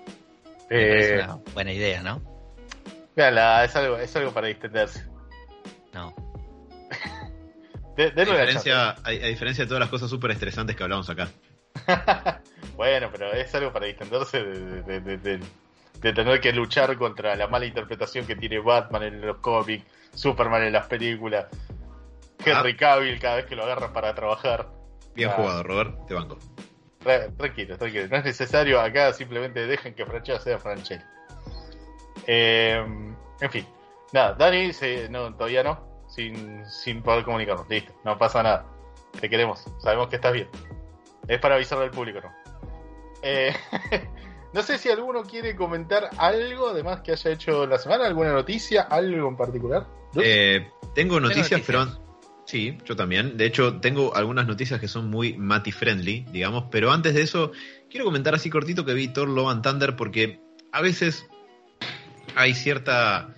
parece 0.70 1.16
Eh, 1.16 1.24
una 1.24 1.36
buena 1.54 1.74
idea, 1.74 2.02
¿no? 2.02 2.22
Véanla, 3.18 3.66
es 3.66 3.76
algo, 3.76 3.98
es 3.98 4.16
algo 4.16 4.32
para 4.32 4.48
distenderse. 4.48 5.06
No. 5.94 6.14
De- 7.96 8.08
A 8.08 8.26
diferencia, 8.26 8.90
a, 8.90 8.96
a 9.06 9.10
diferencia 9.12 9.64
de 9.64 9.68
todas 9.68 9.80
las 9.80 9.90
cosas 9.90 10.10
súper 10.10 10.32
estresantes 10.32 10.76
que 10.76 10.84
hablamos 10.84 11.10
acá. 11.10 11.30
bueno, 12.76 13.10
pero 13.12 13.32
es 13.34 13.54
algo 13.56 13.72
para 13.72 13.86
distenderse 13.86 14.44
de, 14.44 14.82
de- 14.84 15.00
de- 15.02 15.18
de- 15.18 15.40
de 16.02 16.14
tener 16.14 16.40
que 16.42 16.52
luchar 16.52 16.96
contra 16.98 17.36
la 17.36 17.48
mala 17.48 17.66
interpretación 17.66 18.26
que 18.28 18.36
tiene 18.36 18.60
Batman 18.60 19.04
en 19.04 19.22
los 19.22 19.38
cómics, 19.38 19.86
Superman 20.14 20.64
en 20.64 20.74
las 20.74 20.88
películas, 20.88 21.46
Henry 22.46 22.76
Cavill 22.76 23.20
cada 23.20 23.38
vez 23.38 23.46
que 23.46 23.56
lo 23.56 23.64
agarran 23.64 23.92
para 23.94 24.14
trabajar. 24.14 24.68
Bien 25.16 25.30
Ah. 25.30 25.34
jugado, 25.34 25.64
Robert, 25.64 26.06
te 26.08 26.14
banco. 26.14 26.38
Tra- 27.04 27.36
Tranquilo, 27.38 27.78
tranquilo. 27.78 28.08
No 28.10 28.18
es 28.18 28.26
necesario. 28.26 28.82
Acá 28.82 29.14
simplemente 29.14 29.66
dejen 29.68 29.94
que 29.96 30.06
Franchella 30.06 30.40
sea 30.40 30.60
Franchella. 30.60 31.08
Eh, 32.28 32.84
en 33.42 33.52
fin. 33.52 33.66
Nada, 34.12 34.34
Dani, 34.34 34.74
se- 34.74 35.08
no, 35.10 35.34
todavía 35.36 35.64
no. 35.64 35.95
Sin, 36.16 36.66
sin 36.66 37.02
poder 37.02 37.26
comunicarnos. 37.26 37.68
Listo, 37.70 37.94
no 38.06 38.18
pasa 38.18 38.42
nada. 38.42 38.66
Te 39.20 39.30
queremos. 39.30 39.66
Sabemos 39.80 40.08
que 40.08 40.16
estás 40.16 40.32
bien. 40.32 40.48
Es 41.28 41.40
para 41.40 41.56
avisarle 41.56 41.86
al 41.86 41.92
público, 41.92 42.22
¿no? 42.22 42.32
Eh, 43.22 43.54
no 44.54 44.62
sé 44.62 44.78
si 44.78 44.90
alguno 44.90 45.24
quiere 45.24 45.56
comentar 45.56 46.10
algo 46.18 46.70
además 46.70 47.02
que 47.02 47.12
haya 47.12 47.32
hecho 47.32 47.68
la 47.68 47.78
semana, 47.78 48.06
alguna 48.06 48.32
noticia, 48.32 48.84
algo 48.84 49.28
en 49.28 49.36
particular. 49.36 49.88
Eh, 50.16 50.70
tengo 50.94 51.20
noticias, 51.20 51.52
noticias. 51.52 51.62
pero 51.66 52.06
sí, 52.46 52.78
yo 52.86 52.96
también. 52.96 53.36
De 53.36 53.46
hecho, 53.46 53.82
tengo 53.82 54.16
algunas 54.16 54.48
noticias 54.48 54.80
que 54.80 54.88
son 54.88 55.10
muy 55.10 55.38
Mati 55.38 55.74
friendly, 55.74 56.26
digamos. 56.32 56.66
Pero 56.72 56.92
antes 56.92 57.14
de 57.14 57.24
eso, 57.24 57.52
quiero 57.90 58.06
comentar 58.06 58.34
así 58.36 58.50
cortito 58.50 58.86
que 58.86 58.94
vi 58.94 59.10
Thor 59.10 59.28
Love 59.28 59.50
and 59.50 59.64
Thunder 59.64 59.96
porque 59.98 60.40
a 60.72 60.82
veces 60.82 61.28
hay 62.36 62.54
cierta 62.54 63.34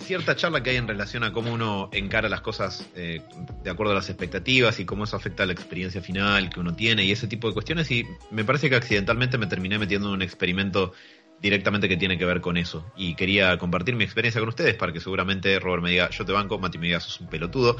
cierta 0.00 0.34
charla 0.34 0.62
que 0.62 0.70
hay 0.70 0.76
en 0.76 0.88
relación 0.88 1.22
a 1.24 1.32
cómo 1.32 1.52
uno 1.52 1.88
encara 1.92 2.28
las 2.28 2.40
cosas 2.40 2.88
eh, 2.96 3.22
de 3.62 3.70
acuerdo 3.70 3.92
a 3.92 3.94
las 3.94 4.08
expectativas 4.08 4.80
y 4.80 4.84
cómo 4.84 5.04
eso 5.04 5.16
afecta 5.16 5.44
a 5.44 5.46
la 5.46 5.52
experiencia 5.52 6.02
final 6.02 6.50
que 6.50 6.60
uno 6.60 6.74
tiene 6.74 7.04
y 7.04 7.12
ese 7.12 7.26
tipo 7.26 7.48
de 7.48 7.54
cuestiones. 7.54 7.90
Y 7.90 8.06
me 8.30 8.44
parece 8.44 8.68
que 8.68 8.76
accidentalmente 8.76 9.38
me 9.38 9.46
terminé 9.46 9.78
metiendo 9.78 10.08
en 10.08 10.14
un 10.14 10.22
experimento 10.22 10.92
directamente 11.40 11.88
que 11.88 11.96
tiene 11.96 12.18
que 12.18 12.24
ver 12.24 12.40
con 12.40 12.56
eso. 12.56 12.84
Y 12.96 13.14
quería 13.14 13.56
compartir 13.58 13.94
mi 13.94 14.04
experiencia 14.04 14.40
con 14.40 14.48
ustedes 14.48 14.74
para 14.74 14.92
que 14.92 15.00
seguramente 15.00 15.58
Robert 15.58 15.82
me 15.82 15.90
diga 15.90 16.10
yo 16.10 16.24
te 16.24 16.32
banco, 16.32 16.58
Mati 16.58 16.78
me 16.78 16.86
diga 16.86 17.00
sos 17.00 17.20
un 17.20 17.28
pelotudo 17.28 17.76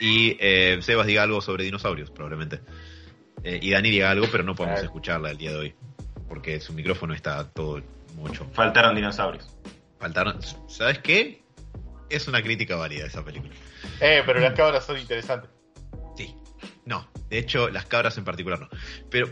y 0.00 0.36
eh, 0.40 0.78
Sebas 0.80 1.06
diga 1.06 1.22
algo 1.22 1.40
sobre 1.40 1.64
dinosaurios 1.64 2.10
probablemente. 2.10 2.60
Eh, 3.42 3.58
y 3.60 3.70
Dani 3.70 3.90
diga 3.90 4.10
algo 4.10 4.26
pero 4.30 4.42
no 4.42 4.54
podemos 4.54 4.82
escucharla 4.82 5.30
el 5.30 5.36
día 5.36 5.50
de 5.50 5.58
hoy 5.58 5.74
porque 6.28 6.60
su 6.60 6.72
micrófono 6.72 7.12
está 7.14 7.46
todo 7.50 7.82
mucho 8.16 8.48
Faltaron 8.52 8.94
dinosaurios. 8.94 9.54
faltaron 9.98 10.38
¿sabes 10.68 10.98
qué? 11.00 11.43
Es 12.16 12.28
una 12.28 12.42
crítica 12.42 12.76
válida 12.76 13.06
esa 13.06 13.24
película 13.24 13.52
Eh, 14.00 14.22
pero 14.24 14.40
las 14.40 14.54
cabras 14.54 14.84
son 14.84 14.98
interesantes. 14.98 15.50
Sí. 16.16 16.34
No, 16.86 17.08
de 17.28 17.38
hecho, 17.38 17.68
las 17.70 17.86
cabras 17.86 18.16
en 18.18 18.24
particular 18.24 18.60
no. 18.60 18.68
Pero, 19.10 19.28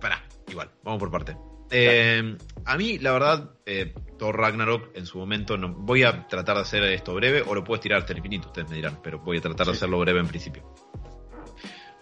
pará, 0.00 0.24
igual, 0.48 0.70
vamos 0.82 0.98
por 0.98 1.10
parte. 1.10 1.36
Eh, 1.70 2.36
a 2.64 2.76
mí, 2.76 2.98
la 2.98 3.12
verdad, 3.12 3.50
eh, 3.64 3.94
Thor 4.18 4.36
Ragnarok 4.36 4.90
en 4.96 5.06
su 5.06 5.18
momento, 5.18 5.56
no, 5.56 5.68
voy 5.72 6.02
a 6.02 6.26
tratar 6.26 6.56
de 6.56 6.62
hacer 6.62 6.82
esto 6.84 7.14
breve, 7.14 7.42
o 7.46 7.54
lo 7.54 7.62
puedo 7.62 7.76
estirar 7.76 8.00
hasta 8.00 8.12
el 8.12 8.18
infinito, 8.18 8.48
ustedes 8.48 8.68
me 8.68 8.76
dirán, 8.76 9.00
pero 9.02 9.20
voy 9.20 9.38
a 9.38 9.40
tratar 9.40 9.66
de 9.66 9.72
Sí. 9.72 9.76
hacerlo 9.78 9.98
breve 10.00 10.18
en 10.20 10.26
principio. 10.26 10.74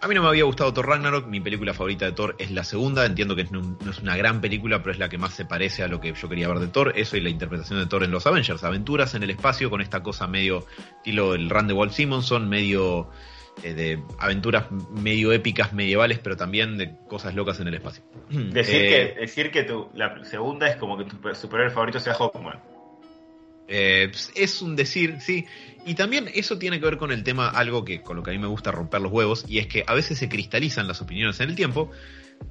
A 0.01 0.07
mí 0.07 0.15
no 0.15 0.23
me 0.23 0.29
había 0.29 0.45
gustado 0.45 0.73
Thor 0.73 0.87
Ragnarok, 0.87 1.27
mi 1.27 1.41
película 1.41 1.75
favorita 1.75 2.05
de 2.05 2.13
Thor 2.13 2.37
es 2.39 2.53
la 2.53 2.63
segunda, 2.63 3.05
entiendo 3.05 3.35
que 3.35 3.45
no, 3.45 3.61
no 3.61 3.91
es 3.91 3.99
una 3.99 4.17
gran 4.17 4.41
película, 4.41 4.79
pero 4.79 4.93
es 4.93 4.99
la 4.99 5.09
que 5.09 5.19
más 5.19 5.35
se 5.35 5.45
parece 5.45 5.83
a 5.83 5.89
lo 5.89 6.01
que 6.01 6.13
yo 6.13 6.29
quería 6.29 6.47
ver 6.47 6.61
de 6.61 6.69
Thor, 6.69 6.93
eso 6.95 7.17
y 7.17 7.21
la 7.21 7.31
interpretación 7.31 7.81
de 7.81 7.87
Thor 7.87 8.05
en 8.05 8.13
los 8.13 8.25
Avengers, 8.27 8.63
aventuras 8.63 9.15
en 9.15 9.25
el 9.25 9.31
espacio 9.31 9.71
con 9.71 9.81
esta 9.81 10.03
cosa 10.03 10.29
medio 10.29 10.65
estilo 10.99 11.35
el 11.35 11.51
run 11.51 11.67
de 11.67 11.75
Walt 11.75 11.93
Simonson, 11.93 12.49
medio 12.49 13.11
eh, 13.65 13.75
de 13.75 14.03
aventuras 14.21 14.71
medio 14.71 15.33
épicas 15.33 15.73
medievales, 15.73 16.21
pero 16.21 16.37
también 16.37 16.79
de 16.79 16.97
cosas 17.09 17.35
locas 17.35 17.59
en 17.59 17.67
el 17.67 17.75
espacio. 17.75 18.05
Decir 18.31 18.77
Eh, 18.77 19.15
que, 19.15 19.21
decir 19.21 19.51
que 19.51 19.65
tu, 19.65 19.89
la 19.95 20.25
segunda 20.25 20.69
es 20.69 20.77
como 20.77 20.97
que 20.97 21.05
tu 21.05 21.17
superhéroe 21.35 21.73
favorito 21.73 21.99
sea 21.99 22.15
Hawkman. 22.15 22.78
Eh, 23.69 24.11
es 24.35 24.63
un 24.63 24.75
decir, 24.77 25.19
sí. 25.21 25.47
Y 25.87 25.95
también 25.95 26.29
eso 26.35 26.59
tiene 26.59 26.81
que 26.81 26.87
ver 26.87 26.97
con 26.99 27.13
el 27.13 27.23
tema, 27.23 27.49
algo 27.49 27.85
que 27.85 28.03
con 28.03 28.17
lo 28.17 28.23
que 28.23 28.31
a 28.31 28.33
mí 28.33 28.39
me 28.39 28.47
gusta 28.47 28.71
romper 28.71 29.01
los 29.01 29.13
huevos, 29.13 29.45
y 29.49 29.59
es 29.59 29.67
que 29.69 29.85
a 29.87 29.95
veces 29.95 30.19
se 30.19 30.29
cristalizan 30.29 30.89
las 30.89 31.01
opiniones 31.01 31.39
en 31.41 31.51
el 31.51 31.57
tiempo. 31.57 31.91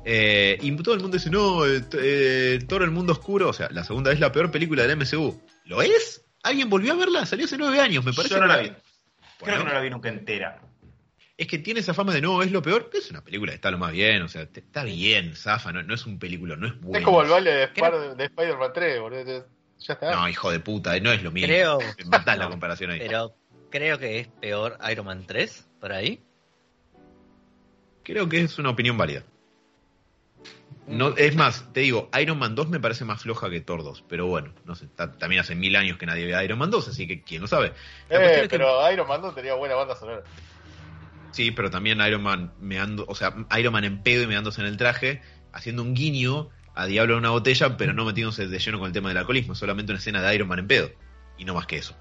eh, 0.05 0.57
y 0.61 0.75
todo 0.77 0.95
el 0.95 1.01
mundo 1.01 1.17
dice, 1.17 1.29
no, 1.29 1.65
eh, 1.65 1.81
eh, 1.99 2.59
Thor 2.67 2.83
el 2.83 2.91
mundo 2.91 3.13
oscuro, 3.13 3.49
o 3.49 3.53
sea, 3.53 3.67
la 3.71 3.83
segunda 3.83 4.11
es 4.11 4.19
la 4.19 4.31
peor 4.31 4.51
película 4.51 4.85
del 4.85 4.97
MCU. 4.97 5.39
¿Lo 5.65 5.81
es? 5.81 6.25
¿Alguien 6.43 6.69
volvió 6.69 6.93
a 6.93 6.95
verla? 6.95 7.25
Salió 7.25 7.45
hace 7.45 7.57
nueve 7.57 7.79
años, 7.79 8.03
me 8.05 8.13
parece. 8.13 8.35
Yo 8.35 8.39
no 8.41 8.47
la 8.47 8.57
vi. 8.57 8.67
Bueno, 8.69 8.81
Creo 9.39 9.57
que 9.59 9.63
no 9.65 9.73
la 9.73 9.81
vi 9.81 9.89
nunca 9.89 10.09
entera. 10.09 10.61
es 11.37 11.47
que 11.47 11.59
tiene 11.59 11.81
esa 11.81 11.93
fama 11.93 12.13
de 12.13 12.21
no, 12.21 12.41
es 12.41 12.51
lo 12.51 12.61
peor. 12.61 12.89
Es 12.93 13.11
una 13.11 13.23
película 13.23 13.51
que 13.51 13.55
está 13.57 13.69
lo 13.69 13.77
más 13.77 13.91
bien, 13.91 14.21
o 14.23 14.27
sea, 14.27 14.43
está 14.53 14.83
bien, 14.83 15.35
zafa, 15.35 15.71
no, 15.71 15.83
no 15.83 15.93
es 15.93 16.05
un 16.05 16.17
película, 16.17 16.55
no 16.55 16.67
es 16.67 16.79
bueno. 16.79 16.97
Es 16.97 17.03
como 17.05 17.21
el 17.21 17.29
baile 17.29 17.51
de, 17.51 17.67
de 18.15 18.23
Spider-Man 18.25 18.71
3, 18.73 18.99
boludo. 18.99 19.56
Ya 19.79 19.93
está. 19.93 20.15
No, 20.15 20.27
hijo 20.27 20.51
de 20.51 20.59
puta, 20.59 20.99
no 20.99 21.11
es 21.11 21.21
lo 21.23 21.31
mismo. 21.31 21.47
Creo- 21.47 21.79
matás 22.07 22.37
la 22.37 22.49
comparación 22.49 22.91
ahí. 22.91 22.99
Pero 22.99 23.35
creo 23.69 23.97
que 23.99 24.19
es 24.19 24.27
peor 24.27 24.77
Iron 24.91 25.05
Man 25.05 25.25
3, 25.27 25.67
por 25.79 25.93
ahí. 25.93 26.21
Creo 28.03 28.27
que 28.29 28.41
es 28.41 28.57
una 28.57 28.69
opinión 28.69 28.97
válida. 28.97 29.23
No, 30.87 31.17
es 31.17 31.35
más, 31.35 31.65
te 31.73 31.81
digo, 31.81 32.09
Iron 32.17 32.39
Man 32.39 32.55
2 32.55 32.69
me 32.69 32.79
parece 32.79 33.03
más 33.03 33.21
floja 33.21 33.49
que 33.49 33.59
Thor 33.59 33.83
2, 33.83 34.05
pero 34.07 34.25
bueno, 34.27 34.53
no 34.63 34.73
sé, 34.73 34.87
ta- 34.87 35.11
también 35.17 35.41
hace 35.41 35.53
mil 35.53 35.75
años 35.75 35.97
que 35.97 36.05
nadie 36.05 36.25
ve 36.25 36.45
Iron 36.45 36.57
Man 36.57 36.71
2, 36.71 36.87
así 36.87 37.05
que 37.05 37.23
quién 37.23 37.41
lo 37.41 37.47
sabe. 37.47 37.73
Eh, 38.09 38.17
es 38.19 38.41
que- 38.43 38.47
pero 38.49 38.89
Iron 38.91 39.05
Man 39.05 39.21
2 39.21 39.35
tenía 39.35 39.53
buena 39.55 39.75
banda 39.75 39.95
sonora. 39.95 40.23
sí, 41.31 41.51
pero 41.51 41.69
también 41.69 41.99
Iron 41.99 42.23
Man 42.23 42.53
meando, 42.61 43.03
o 43.07 43.13
sea, 43.15 43.35
Iron 43.59 43.73
Man 43.73 43.83
en 43.83 44.01
pedo 44.01 44.23
y 44.23 44.27
meándose 44.27 44.61
en 44.61 44.67
el 44.67 44.77
traje, 44.77 45.21
haciendo 45.51 45.81
un 45.83 45.93
guiño 45.93 46.49
a 46.77 46.85
Diablo 46.85 47.13
en 47.13 47.19
una 47.19 47.31
botella, 47.31 47.77
pero 47.77 47.93
no 47.93 48.05
metiéndose 48.05 48.47
de 48.47 48.59
lleno 48.59 48.79
con 48.79 48.87
el 48.87 48.93
tema 48.93 49.09
del 49.09 49.17
alcoholismo, 49.17 49.55
solamente 49.55 49.91
una 49.91 49.99
escena 49.99 50.21
de 50.21 50.35
Iron 50.35 50.47
Man 50.47 50.59
en 50.59 50.67
pedo, 50.67 50.91
y 51.37 51.45
no 51.45 51.53
más 51.53 51.65
que 51.65 51.77
eso. 51.77 51.95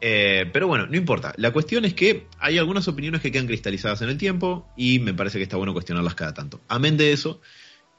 Eh, 0.00 0.50
pero 0.52 0.66
bueno, 0.66 0.88
no 0.88 0.96
importa. 0.96 1.32
La 1.36 1.52
cuestión 1.52 1.84
es 1.84 1.94
que 1.94 2.26
hay 2.40 2.58
algunas 2.58 2.88
opiniones 2.88 3.20
que 3.20 3.30
quedan 3.30 3.46
cristalizadas 3.46 4.02
en 4.02 4.08
el 4.08 4.18
tiempo 4.18 4.68
y 4.76 4.98
me 4.98 5.14
parece 5.14 5.38
que 5.38 5.44
está 5.44 5.56
bueno 5.56 5.72
cuestionarlas 5.72 6.16
cada 6.16 6.34
tanto. 6.34 6.60
Amén 6.66 6.96
de 6.96 7.12
eso, 7.12 7.40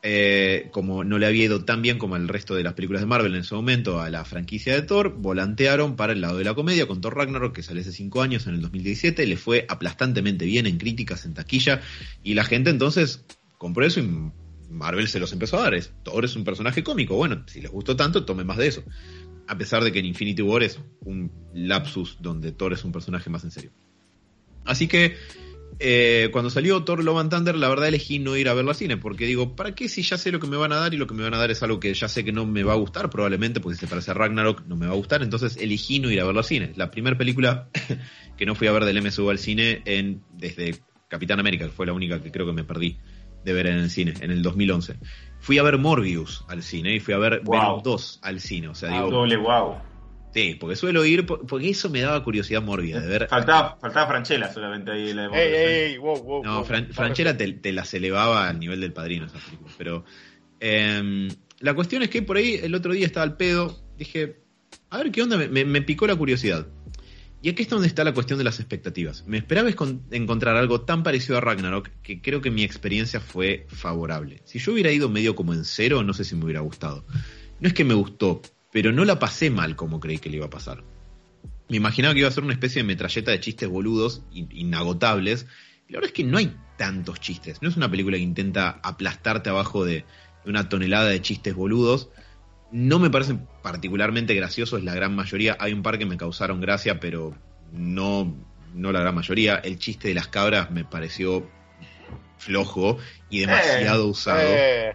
eh, 0.06 0.68
como 0.74 1.06
no 1.06 1.18
le 1.18 1.28
había 1.28 1.46
ido 1.46 1.64
tan 1.64 1.82
bien 1.82 1.98
como 1.98 2.18
el 2.18 2.28
resto 2.28 2.56
de 2.56 2.64
las 2.64 2.74
películas 2.74 3.02
de 3.02 3.06
Marvel 3.06 3.36
en 3.36 3.46
su 3.46 3.56
momento 3.56 4.02
a 4.02 4.10
la 4.10 4.26
franquicia 4.26 4.74
de 4.74 4.82
Thor, 4.82 5.16
volantearon 5.16 5.96
para 5.96 6.12
el 6.12 6.20
lado 6.20 6.38
de 6.38 6.44
la 6.44 6.54
comedia 6.54 6.88
con 6.88 7.00
Thor 7.00 7.16
Ragnarok, 7.16 7.56
que 7.56 7.64
salió 7.64 7.82
hace 7.82 7.94
5 7.94 8.22
años, 8.22 8.46
en 8.48 8.56
el 8.56 8.62
2017, 8.62 9.26
le 9.26 9.38
fue 9.38 9.66
aplastantemente 9.70 10.44
bien 10.44 10.68
en 10.68 10.78
críticas, 10.78 11.24
en 11.24 11.34
taquilla, 11.34 11.80
y 12.22 12.34
la 12.34 12.44
gente 12.44 12.70
entonces 12.70 13.24
compró 13.58 13.86
eso 13.86 14.02
y 14.02 14.32
Marvel 14.74 15.08
se 15.08 15.20
los 15.20 15.32
empezó 15.32 15.58
a 15.58 15.70
dar. 15.70 15.80
Thor 16.04 16.26
es 16.26 16.36
un 16.36 16.44
personaje 16.44 16.84
cómico, 16.84 17.16
bueno, 17.16 17.44
si 17.48 17.62
les 17.62 17.72
gustó 17.72 17.96
tanto, 17.96 18.26
tomen 18.26 18.46
más 18.46 18.58
de 18.58 18.68
eso. 18.68 18.84
A 19.48 19.58
pesar 19.58 19.84
de 19.84 19.92
que 19.92 20.00
en 20.00 20.06
Infinity 20.06 20.42
War 20.42 20.64
es 20.64 20.80
un 21.02 21.32
lapsus 21.54 22.18
donde 22.20 22.52
Thor 22.52 22.74
es 22.74 22.84
un 22.84 22.92
personaje 22.92 23.30
más 23.30 23.44
en 23.44 23.52
serio. 23.52 23.72
Así 24.66 24.88
que 24.88 25.16
eh, 25.80 26.30
cuando 26.32 26.50
salió 26.50 26.84
Thor 26.84 27.04
Love 27.04 27.20
and 27.20 27.32
Thunder, 27.32 27.56
la 27.56 27.68
verdad 27.68 27.88
elegí 27.88 28.20
no 28.20 28.38
ir 28.38 28.48
a 28.48 28.54
verlo 28.54 28.72
al 28.72 28.76
cine, 28.76 28.98
porque 28.98 29.26
digo, 29.26 29.56
¿para 29.56 29.74
qué 29.74 29.90
si 29.90 30.02
ya 30.02 30.18
sé 30.18 30.32
lo 30.32 30.40
que 30.40 30.48
me 30.48 30.58
van 30.58 30.72
a 30.72 30.78
dar 30.78 30.94
y 30.94 30.98
lo 30.98 31.08
que 31.08 31.14
me 31.14 31.24
van 31.24 31.34
a 31.34 31.38
dar 31.38 31.52
es 31.52 31.64
algo 31.64 31.80
que 31.80 31.94
ya 31.94 32.08
sé 32.08 32.24
que 32.24 32.32
no 32.32 32.46
me 32.46 32.64
va 32.64 32.74
a 32.74 32.78
gustar 32.78 33.10
probablemente, 33.10 33.60
porque 33.60 33.76
si 33.76 33.82
se 33.82 33.88
parece 33.88 34.12
a 34.12 34.14
Ragnarok 34.14 34.66
no 34.68 34.76
me 34.76 34.86
va 34.86 34.94
a 34.94 34.96
gustar, 34.96 35.24
entonces 35.24 35.58
elegí 35.58 36.00
no 36.00 36.12
ir 36.12 36.20
a 36.22 36.26
verlo 36.26 36.40
al 36.40 36.46
cine. 36.46 36.74
La 36.76 36.92
primera 36.92 37.18
película 37.18 37.70
que 38.38 38.46
no 38.46 38.56
fui 38.56 38.68
a 38.68 38.72
ver 38.72 38.86
del 38.86 39.02
MSU 39.02 39.30
al 39.30 39.40
cine 39.40 39.82
en, 39.86 40.22
desde 40.34 40.76
Capitán 41.08 41.40
América, 41.40 41.66
que 41.66 41.72
fue 41.72 41.86
la 41.86 41.94
única 41.94 42.22
que 42.22 42.32
creo 42.32 42.46
que 42.46 42.54
me 42.54 42.64
perdí 42.64 42.98
de 43.44 43.54
ver 43.54 43.68
en 43.68 43.78
el 43.80 43.90
cine, 43.90 44.14
en 44.22 44.32
el 44.32 44.42
2011. 44.42 44.96
Fui 45.40 45.58
a 45.58 45.64
ver 45.64 45.78
Morbius 45.78 46.46
al 46.48 46.64
cine 46.64 46.96
y 46.96 47.00
fui 47.00 47.14
a 47.14 47.18
ver 47.18 47.42
Wow. 47.44 47.52
Venom 47.60 47.84
2 47.84 48.20
al 48.22 48.40
cine, 48.40 48.70
o 48.70 48.76
sea, 48.76 48.90
digo, 48.90 49.10
Doble 49.12 49.36
wow. 49.38 49.76
sí, 50.34 50.56
porque 50.60 50.76
suelo 50.78 51.04
ir, 51.06 51.26
por- 51.26 51.46
porque 51.46 51.70
eso 51.70 51.90
me 51.90 52.00
daba 52.02 52.24
curiosidad 52.24 52.62
mórbida 52.62 53.00
de 53.02 53.08
ver 53.08 53.28
Faltaba, 53.30 53.78
faltaba 53.80 54.08
Franchella 54.08 54.52
solamente 54.52 54.92
ahí 54.92 55.10
en 55.10 55.18
la 55.18 55.22
de 55.24 55.28
Ey, 55.28 55.34
Morbius, 55.34 55.58
ey, 55.58 55.92
ey, 55.92 55.98
wow, 55.98 56.24
wow. 56.24 56.44
No, 56.44 56.56
wow. 56.56 56.66
Fran- 56.66 56.88
Franchella 56.94 57.36
te, 57.36 57.52
te 57.54 57.72
las 57.74 57.94
elevaba 57.94 58.48
al 58.48 58.60
nivel 58.60 58.80
del 58.80 58.94
padrino 58.94 59.26
esas 59.26 59.42
películas. 59.44 59.74
Pero 59.78 60.06
em, 60.60 61.30
la 61.60 61.74
cuestión 61.74 62.04
es 62.04 62.10
que 62.10 62.22
por 62.22 62.38
ahí 62.38 62.60
el 62.62 62.74
otro 62.76 62.94
día 62.94 63.06
estaba 63.06 63.24
al 63.26 63.36
pedo. 63.38 63.80
Dije, 63.98 64.38
a 64.90 64.98
ver 64.98 65.12
qué 65.12 65.22
onda, 65.24 65.38
me, 65.38 65.48
me- 65.50 65.66
me 65.66 65.82
picó 65.82 66.08
la 66.08 66.16
curiosidad. 66.16 66.68
Y 67.44 67.50
aquí 67.50 67.64
es 67.64 67.70
donde 67.70 67.88
está 67.88 68.06
la 68.06 68.14
cuestión 68.14 68.38
de 68.40 68.46
las 68.46 68.62
expectativas. 68.62 69.26
Me 69.28 69.38
esperaba 69.38 69.70
encontrar 70.12 70.56
algo 70.56 70.80
tan 70.82 71.04
parecido 71.04 71.38
a 71.38 71.42
Ragnarok 71.42 71.90
que 72.02 72.22
creo 72.22 72.40
que 72.40 72.50
mi 72.50 72.64
experiencia 72.64 73.20
fue 73.20 73.68
favorable. 73.68 74.42
Si 74.46 74.60
yo 74.60 74.72
hubiera 74.72 74.94
ido 74.94 75.10
medio 75.10 75.36
como 75.36 75.54
en 75.54 75.66
cero, 75.66 76.04
no 76.04 76.14
sé 76.14 76.24
si 76.24 76.36
me 76.38 76.46
hubiera 76.46 76.62
gustado. 76.62 77.06
No 77.60 77.68
es 77.68 77.74
que 77.74 77.84
me 77.84 77.96
gustó, 77.96 78.42
pero 78.72 78.94
no 78.94 79.04
la 79.04 79.20
pasé 79.20 79.50
mal 79.50 79.76
como 79.76 80.00
creí 80.00 80.20
que 80.20 80.30
le 80.30 80.38
iba 80.38 80.46
a 80.46 80.50
pasar. 80.50 80.86
Me 81.68 81.76
imaginaba 81.76 82.14
que 82.14 82.22
iba 82.22 82.30
a 82.30 82.32
ser 82.32 82.46
una 82.46 82.54
especie 82.54 82.82
de 82.82 82.88
metralleta 82.88 83.32
de 83.32 83.42
chistes 83.42 83.68
boludos, 83.68 84.24
in- 84.32 84.48
inagotables. 84.52 85.46
Y 85.90 85.92
la 85.92 85.98
verdad 85.98 86.12
es 86.12 86.14
que 86.14 86.24
no 86.24 86.38
hay 86.38 86.56
tantos 86.78 87.20
chistes. 87.20 87.62
No 87.62 87.68
es 87.68 87.76
una 87.76 87.92
película 87.92 88.16
que 88.16 88.24
intenta 88.24 88.80
aplastarte 88.82 89.50
abajo 89.50 89.84
de 89.84 90.06
una 90.46 90.70
tonelada 90.70 91.10
de 91.10 91.22
chistes 91.22 91.54
boludos. 91.56 92.08
No 92.74 92.98
me 92.98 93.12
parecen 93.12 93.48
particularmente 93.62 94.34
graciosos 94.34 94.84
la 94.84 94.96
gran 94.96 95.16
mayoría. 95.16 95.56
Hay 95.60 95.74
un 95.74 95.84
par 95.84 96.00
que 96.00 96.08
me 96.08 96.18
causaron 96.18 96.60
gracia, 96.60 97.00
pero 97.00 97.36
no, 97.72 98.36
no 98.74 98.92
la 98.92 99.00
gran 99.00 99.14
mayoría. 99.14 99.58
El 99.58 99.78
chiste 99.78 100.08
de 100.08 100.16
las 100.16 100.28
cabras 100.28 100.72
me 100.72 100.84
pareció 100.84 101.48
flojo 102.40 102.98
y 103.30 103.42
demasiado 103.42 104.06
Eh, 104.06 104.10
usado. 104.10 104.56
eh, 104.56 104.94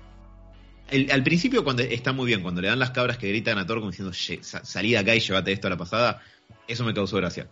El- 0.90 1.10
al 1.12 1.22
principio 1.22 1.62
cuando 1.64 1.82
está 1.82 2.12
muy 2.12 2.26
bien, 2.26 2.40
cuando 2.42 2.60
le 2.62 2.68
dan 2.68 2.78
las 2.78 2.90
cabras 2.90 3.18
que 3.18 3.28
gritan 3.28 3.58
a 3.58 3.66
Thor 3.66 3.78
como 3.78 3.90
diciendo 3.90 4.12
"Ye- 4.12 4.42
sa- 4.42 4.64
salí 4.64 4.92
de 4.92 4.98
acá 4.98 5.14
y 5.14 5.20
llévate 5.20 5.52
esto 5.52 5.66
a 5.66 5.70
la 5.70 5.76
pasada, 5.76 6.22
eso 6.66 6.82
me 6.84 6.94
causó 6.94 7.18
gracia. 7.18 7.48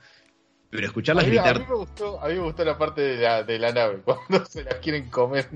Pero 0.70 0.84
a, 0.84 0.86
escucharlas 0.86 1.26
mí, 1.26 1.36
a 1.36 1.42
gritar 1.42 1.60
mí 1.60 1.66
me 1.68 1.74
gustó, 1.76 2.20
a 2.20 2.28
mí 2.28 2.34
me 2.34 2.40
gustó 2.40 2.64
la 2.64 2.76
parte 2.78 3.02
de 3.02 3.16
la, 3.18 3.42
de 3.42 3.58
la 3.58 3.72
nave, 3.72 4.00
cuando 4.04 4.44
se 4.46 4.64
las 4.64 4.76
quieren 4.76 5.08
comer, 5.10 5.48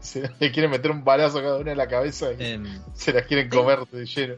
se 0.00 0.30
le 0.40 0.52
quieren 0.52 0.70
meter 0.70 0.90
un 0.90 1.04
balazo 1.04 1.38
a 1.38 1.42
cada 1.42 1.56
una 1.58 1.72
en 1.72 1.78
la 1.78 1.88
cabeza 1.88 2.32
y 2.32 2.36
Em, 2.42 2.64
se 2.94 3.12
las 3.12 3.26
quieren 3.26 3.48
comer 3.48 3.80
de 3.90 4.06
lleno. 4.06 4.34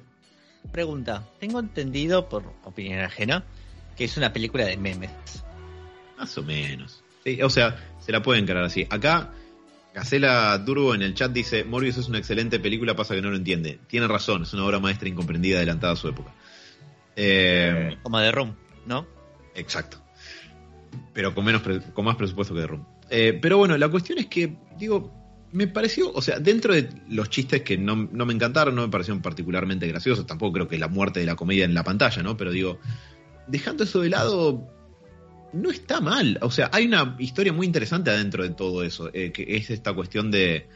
pregunta, 0.73 1.25
tengo 1.39 1.61
entendido, 1.61 2.29
por 2.29 2.45
opinión 2.65 3.01
ajena, 3.01 3.45
que 3.97 4.05
es 4.05 4.17
una 4.17 4.33
película 4.33 4.65
de 4.65 4.77
memes. 4.77 5.11
Más 6.19 6.37
o 6.39 6.43
menos. 6.43 7.03
Sí, 7.25 7.41
o 7.43 7.51
sea, 7.51 7.77
se 8.01 8.13
la 8.13 8.23
pueden 8.23 8.45
encarar 8.45 8.65
así. 8.65 8.87
Acá, 8.91 9.33
Gacela 9.95 10.63
Turbo 10.65 10.95
en 10.95 11.03
el 11.03 11.15
chat 11.15 11.33
dice: 11.33 11.65
Morbius 11.65 11.97
es 11.99 12.09
una 12.09 12.19
excelente 12.19 12.59
película, 12.61 12.95
pasa 12.97 13.15
que 13.15 13.23
no 13.23 13.31
lo 13.31 13.37
entiende. 13.37 13.79
Tiene 13.89 14.07
razón, 14.09 14.43
es 14.43 14.53
una 14.55 14.65
obra 14.65 14.79
maestra 14.81 15.09
incomprendida, 15.09 15.59
adelantada 15.59 15.93
a 15.95 15.97
su 15.97 16.09
época. 16.09 16.33
Eh, 17.17 17.97
Como 18.03 18.19
de 18.21 18.33
Room, 18.33 18.55
¿no? 18.87 19.07
exacto. 19.55 19.99
Pero 21.13 21.35
con, 21.35 21.45
menos 21.45 21.61
pre- 21.63 21.81
con 21.93 22.05
más 22.05 22.17
presupuesto 22.17 22.55
que 22.55 22.61
de 22.61 22.67
Room. 22.67 22.87
Eh, 23.11 23.39
pero 23.41 23.59
bueno, 23.59 23.77
la 23.77 23.89
cuestión 23.89 24.19
es 24.19 24.27
que, 24.27 24.57
digo, 24.79 25.11
me 25.53 25.67
pareció, 25.67 26.13
o 26.13 26.23
sea, 26.23 26.39
dentro 26.39 26.75
de 26.75 26.89
los 27.09 27.29
chistes 27.29 27.63
que 27.63 27.77
no, 27.77 28.09
no 28.13 28.27
me 28.27 28.33
encantaron, 28.33 28.75
no 28.75 28.83
me 28.83 28.89
parecieron 28.89 29.21
particularmente 29.21 29.87
graciosos, 29.89 30.27
tampoco 30.27 30.53
creo 30.53 30.69
que 30.69 30.79
la 30.79 30.89
muerte 30.89 31.21
de 31.21 31.27
la 31.27 31.37
comedia 31.37 31.65
en 31.65 31.75
la 31.75 31.83
pantalla, 31.83 32.23
¿no? 32.23 32.37
Pero 32.37 32.53
digo, 32.53 32.79
dejando 33.47 33.85
eso 33.85 34.01
de 34.01 34.11
lado, 34.11 34.69
no 35.53 35.71
está 35.71 36.01
mal. 36.01 36.39
O 36.43 36.51
sea, 36.51 36.71
hay 36.73 36.87
una 36.87 37.17
historia 37.19 37.53
muy 37.53 37.67
interesante 37.67 38.11
adentro 38.11 38.45
de 38.45 38.51
todo 38.51 38.85
eso, 38.85 39.11
eh, 39.13 39.33
que 39.33 39.57
es 39.57 39.71
esta 39.71 39.93
cuestión 39.93 40.31
de, 40.31 40.69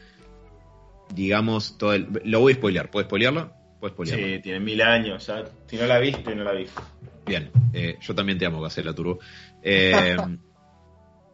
digamos, 1.13 1.77
todo 1.77 1.93
el... 1.93 2.07
Lo 2.25 2.41
voy 2.41 2.53
a 2.53 2.55
spoilear, 2.55 2.91
¿puedo 2.91 3.05
spoilearlo? 3.05 3.53
¿Puedo 3.79 3.93
spoilearlo? 3.93 4.27
Sí, 4.27 4.41
tiene 4.41 4.59
mil 4.59 4.81
años. 4.81 5.31
Si 5.67 5.77
no 5.77 5.85
la 5.85 5.99
viste, 5.99 6.35
no 6.35 6.43
la 6.43 6.51
viste. 6.51 6.81
Bien, 7.25 7.49
eh, 7.73 7.97
yo 8.01 8.13
también 8.13 8.37
te 8.37 8.45
amo, 8.45 8.61
Gacela 8.61 8.93
Turbo. 8.93 9.19
Eh, 9.63 10.17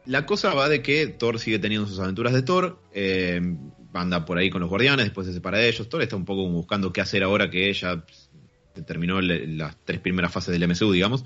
la 0.05 0.25
cosa 0.25 0.53
va 0.53 0.67
de 0.69 0.81
que 0.81 1.07
Thor 1.07 1.39
sigue 1.39 1.59
teniendo 1.59 1.87
sus 1.87 1.99
aventuras 1.99 2.33
de 2.33 2.41
Thor, 2.41 2.79
eh, 2.93 3.41
anda 3.93 4.25
por 4.25 4.37
ahí 4.37 4.49
con 4.49 4.61
los 4.61 4.69
guardianes, 4.69 5.05
después 5.05 5.27
se 5.27 5.33
separa 5.33 5.57
de 5.57 5.67
ellos. 5.69 5.89
Thor 5.89 6.01
está 6.01 6.15
un 6.15 6.25
poco 6.25 6.47
buscando 6.49 6.91
qué 6.93 7.01
hacer 7.01 7.23
ahora 7.23 7.49
que 7.49 7.69
ella 7.69 8.03
terminó 8.85 9.19
le- 9.21 9.47
las 9.47 9.75
tres 9.83 9.99
primeras 9.99 10.31
fases 10.31 10.53
del 10.53 10.63
MCU, 10.63 10.91
digamos, 10.91 11.25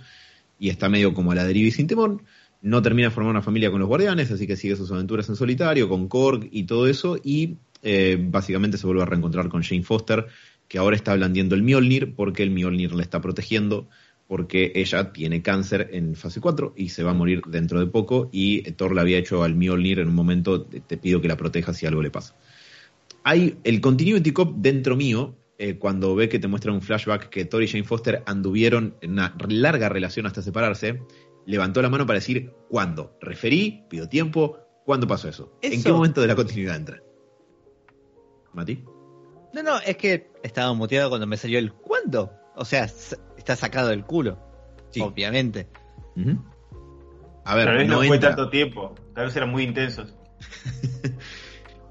y 0.59 0.69
está 0.69 0.89
medio 0.89 1.13
como 1.13 1.31
a 1.31 1.35
la 1.35 1.43
deriva 1.45 1.67
y 1.67 1.71
sin 1.71 1.87
temor. 1.87 2.23
No 2.61 2.81
termina 2.81 3.09
de 3.09 3.13
formar 3.13 3.31
una 3.31 3.41
familia 3.43 3.69
con 3.69 3.79
los 3.79 3.87
guardianes, 3.87 4.31
así 4.31 4.47
que 4.47 4.55
sigue 4.55 4.75
sus 4.75 4.91
aventuras 4.91 5.29
en 5.29 5.35
solitario, 5.35 5.87
con 5.87 6.07
Korg 6.07 6.47
y 6.51 6.63
todo 6.63 6.87
eso, 6.87 7.17
y 7.23 7.57
eh, 7.83 8.17
básicamente 8.19 8.77
se 8.79 8.87
vuelve 8.87 9.03
a 9.03 9.05
reencontrar 9.05 9.47
con 9.49 9.61
Jane 9.61 9.83
Foster, 9.83 10.25
que 10.67 10.79
ahora 10.79 10.95
está 10.95 11.13
blandiendo 11.13 11.53
el 11.53 11.61
Mjolnir 11.61 12.15
porque 12.15 12.41
el 12.41 12.49
Mjolnir 12.49 12.93
la 12.95 13.03
está 13.03 13.21
protegiendo 13.21 13.87
porque 14.27 14.71
ella 14.75 15.11
tiene 15.13 15.41
cáncer 15.41 15.89
en 15.93 16.15
fase 16.15 16.41
4 16.41 16.73
y 16.75 16.89
se 16.89 17.03
va 17.03 17.11
a 17.11 17.13
morir 17.13 17.41
dentro 17.47 17.79
de 17.79 17.87
poco 17.87 18.29
y 18.31 18.63
Thor 18.71 18.95
le 18.95 19.01
había 19.01 19.17
hecho 19.17 19.43
al 19.43 19.55
Mjolnir 19.55 19.99
en 19.99 20.07
un 20.07 20.15
momento, 20.15 20.65
te 20.65 20.97
pido 20.97 21.21
que 21.21 21.27
la 21.27 21.37
protejas 21.37 21.77
si 21.77 21.85
algo 21.85 22.01
le 22.01 22.09
pasa. 22.11 22.35
Hay 23.23 23.57
el 23.63 23.81
continuity 23.81 24.31
cop 24.31 24.55
dentro 24.57 24.95
mío, 24.95 25.35
eh, 25.57 25.77
cuando 25.77 26.15
ve 26.15 26.27
que 26.27 26.39
te 26.39 26.47
muestra 26.47 26.71
un 26.71 26.81
flashback 26.81 27.29
que 27.29 27.45
Thor 27.45 27.63
y 27.63 27.67
Jane 27.67 27.83
Foster 27.83 28.23
anduvieron 28.25 28.95
en 29.01 29.11
una 29.13 29.35
larga 29.47 29.89
relación 29.89 30.25
hasta 30.25 30.41
separarse, 30.41 31.01
levantó 31.45 31.81
la 31.81 31.89
mano 31.89 32.05
para 32.05 32.19
decir 32.19 32.51
¿cuándo? 32.69 33.15
Referí, 33.21 33.83
pido 33.89 34.09
tiempo, 34.09 34.57
¿cuándo 34.85 35.07
pasó 35.07 35.29
eso? 35.29 35.57
¿En 35.61 35.73
Eso- 35.73 35.83
qué 35.83 35.91
momento 35.91 36.21
de 36.21 36.27
la 36.27 36.35
continuidad 36.35 36.75
entra? 36.75 37.01
¿Mati? 38.53 38.83
No, 39.53 39.63
no, 39.63 39.79
es 39.79 39.97
que 39.97 40.29
estaba 40.43 40.73
muteado 40.73 41.09
cuando 41.09 41.27
me 41.27 41.37
salió 41.37 41.59
el 41.59 41.71
¿cuándo? 41.73 42.31
O 42.55 42.65
sea, 42.65 42.85
está 43.37 43.55
sacado 43.55 43.89
del 43.89 44.03
culo, 44.05 44.37
Sí. 44.91 45.01
obviamente. 45.01 45.67
A 47.43 47.55
ver, 47.55 47.65
Tal 47.65 47.77
vez 47.77 47.87
no, 47.87 47.93
no 48.01 48.07
fue 48.07 48.15
entra. 48.15 48.29
tanto 48.35 48.49
tiempo. 48.49 48.95
Tal 49.13 49.25
vez 49.25 49.35
eran 49.35 49.49
muy 49.51 49.63
intensos. 49.63 50.13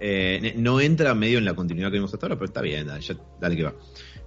Eh, 0.06 0.52
no 0.58 0.80
entra 0.80 1.14
medio 1.14 1.38
en 1.38 1.46
la 1.46 1.54
continuidad 1.54 1.88
que 1.88 1.94
vimos 1.96 2.12
hasta 2.12 2.26
ahora, 2.26 2.34
pero 2.36 2.46
está 2.46 2.60
bien, 2.60 2.86
dale, 2.86 3.00
ya- 3.00 3.16
dale 3.40 3.56
que 3.56 3.62
va. 3.62 3.74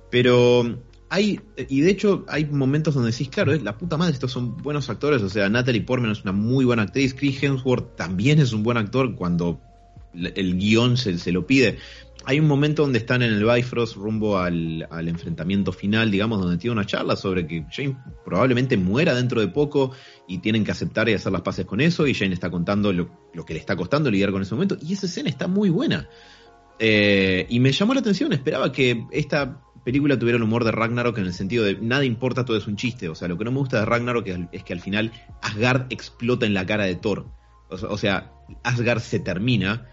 Pero 0.09 0.79
hay, 1.09 1.39
y 1.69 1.81
de 1.81 1.91
hecho 1.91 2.25
hay 2.29 2.45
momentos 2.45 2.95
donde 2.95 3.11
decís, 3.11 3.29
claro, 3.29 3.53
es 3.53 3.61
la 3.61 3.77
puta 3.77 3.95
madre, 3.95 4.13
estos 4.13 4.31
son 4.31 4.57
buenos 4.57 4.89
actores, 4.89 5.21
o 5.21 5.29
sea, 5.29 5.49
Natalie 5.49 5.81
Portman 5.81 6.11
es 6.11 6.23
una 6.23 6.31
muy 6.31 6.65
buena 6.65 6.81
actriz, 6.83 7.13
Chris 7.13 7.43
Hemsworth 7.43 7.95
también 7.95 8.39
es 8.39 8.53
un 8.53 8.63
buen 8.63 8.77
actor 8.77 9.13
cuando 9.15 9.61
el 10.15 10.57
guion 10.57 10.97
se, 10.97 11.19
se 11.19 11.31
lo 11.31 11.45
pide. 11.45 11.77
Hay 12.29 12.41
un 12.41 12.47
momento 12.47 12.81
donde 12.81 12.99
están 12.99 13.21
en 13.21 13.31
el 13.31 13.45
Bifrost 13.45 13.95
rumbo 13.95 14.37
al, 14.37 14.85
enfrentamiento 14.91 15.71
final, 15.71 16.11
digamos, 16.11 16.41
donde 16.41 16.57
tiene 16.57 16.73
una 16.73 16.85
charla 16.85 17.15
sobre 17.15 17.47
que 17.47 17.65
Jane 17.71 17.97
probablemente 18.25 18.75
muera 18.75 19.15
dentro 19.15 19.39
de 19.39 19.47
poco 19.47 19.93
y 20.27 20.39
tienen 20.39 20.65
que 20.65 20.71
aceptar 20.71 21.07
y 21.07 21.13
hacer 21.13 21.31
las 21.31 21.41
paces 21.41 21.65
con 21.65 21.79
eso, 21.79 22.05
y 22.05 22.13
Jane 22.13 22.33
está 22.33 22.51
contando 22.51 22.91
lo, 22.91 23.09
que 23.45 23.53
le 23.53 23.61
está 23.61 23.77
costando 23.77 24.11
lidiar 24.11 24.33
con 24.33 24.41
ese 24.41 24.55
momento, 24.55 24.75
y 24.81 24.91
esa 24.91 25.05
escena 25.05 25.29
está 25.29 25.47
muy 25.47 25.69
buena. 25.69 26.09
Eh, 26.79 27.45
y 27.47 27.61
me 27.61 27.71
llamó 27.71 27.93
la 27.93 28.01
atención, 28.01 28.33
esperaba 28.33 28.73
que 28.73 29.05
esta 29.11 29.61
película 29.85 30.19
tuviera 30.19 30.35
el 30.35 30.43
humor 30.43 30.65
de 30.65 30.73
Ragnarok 30.73 31.17
en 31.19 31.27
el 31.27 31.33
sentido 31.33 31.63
de 31.63 31.77
nada 31.79 32.03
importa, 32.03 32.43
todo 32.43 32.57
es 32.57 32.67
un 32.67 32.75
chiste. 32.75 33.07
O 33.07 33.15
sea, 33.15 33.29
lo 33.29 33.37
que 33.37 33.45
no 33.45 33.53
me 33.53 33.59
gusta 33.59 33.79
de 33.79 33.85
Ragnarok 33.85 34.27
es, 34.27 34.37
es 34.51 34.63
que 34.65 34.73
al 34.73 34.81
final 34.81 35.13
Asgard 35.41 35.85
explota 35.91 36.45
en 36.45 36.53
la 36.53 36.65
cara 36.65 36.83
de 36.83 36.95
Thor. 36.95 37.27
O 37.69 37.75
o 37.75 37.97
sea, 37.97 38.33
Asgard 38.63 38.99
se 38.99 39.19
termina 39.19 39.87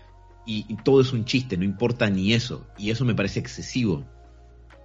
y, 0.46 0.66
y 0.68 0.76
todo 0.76 1.00
es 1.00 1.12
un 1.12 1.24
chiste, 1.24 1.56
no 1.56 1.64
importa 1.64 2.08
ni 2.10 2.32
eso. 2.32 2.66
Y 2.78 2.90
eso 2.90 3.04
me 3.04 3.14
parece 3.14 3.40
excesivo, 3.40 4.04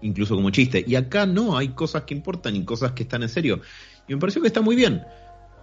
incluso 0.01 0.35
como 0.35 0.49
chiste. 0.49 0.83
Y 0.87 0.95
acá 0.95 1.25
no, 1.25 1.57
hay 1.57 1.69
cosas 1.69 2.03
que 2.03 2.13
importan 2.13 2.55
y 2.55 2.63
cosas 2.63 2.93
que 2.93 3.03
están 3.03 3.23
en 3.23 3.29
serio. 3.29 3.61
Y 4.07 4.13
me 4.13 4.19
pareció 4.19 4.41
que 4.41 4.47
está 4.47 4.61
muy 4.61 4.75
bien 4.75 5.03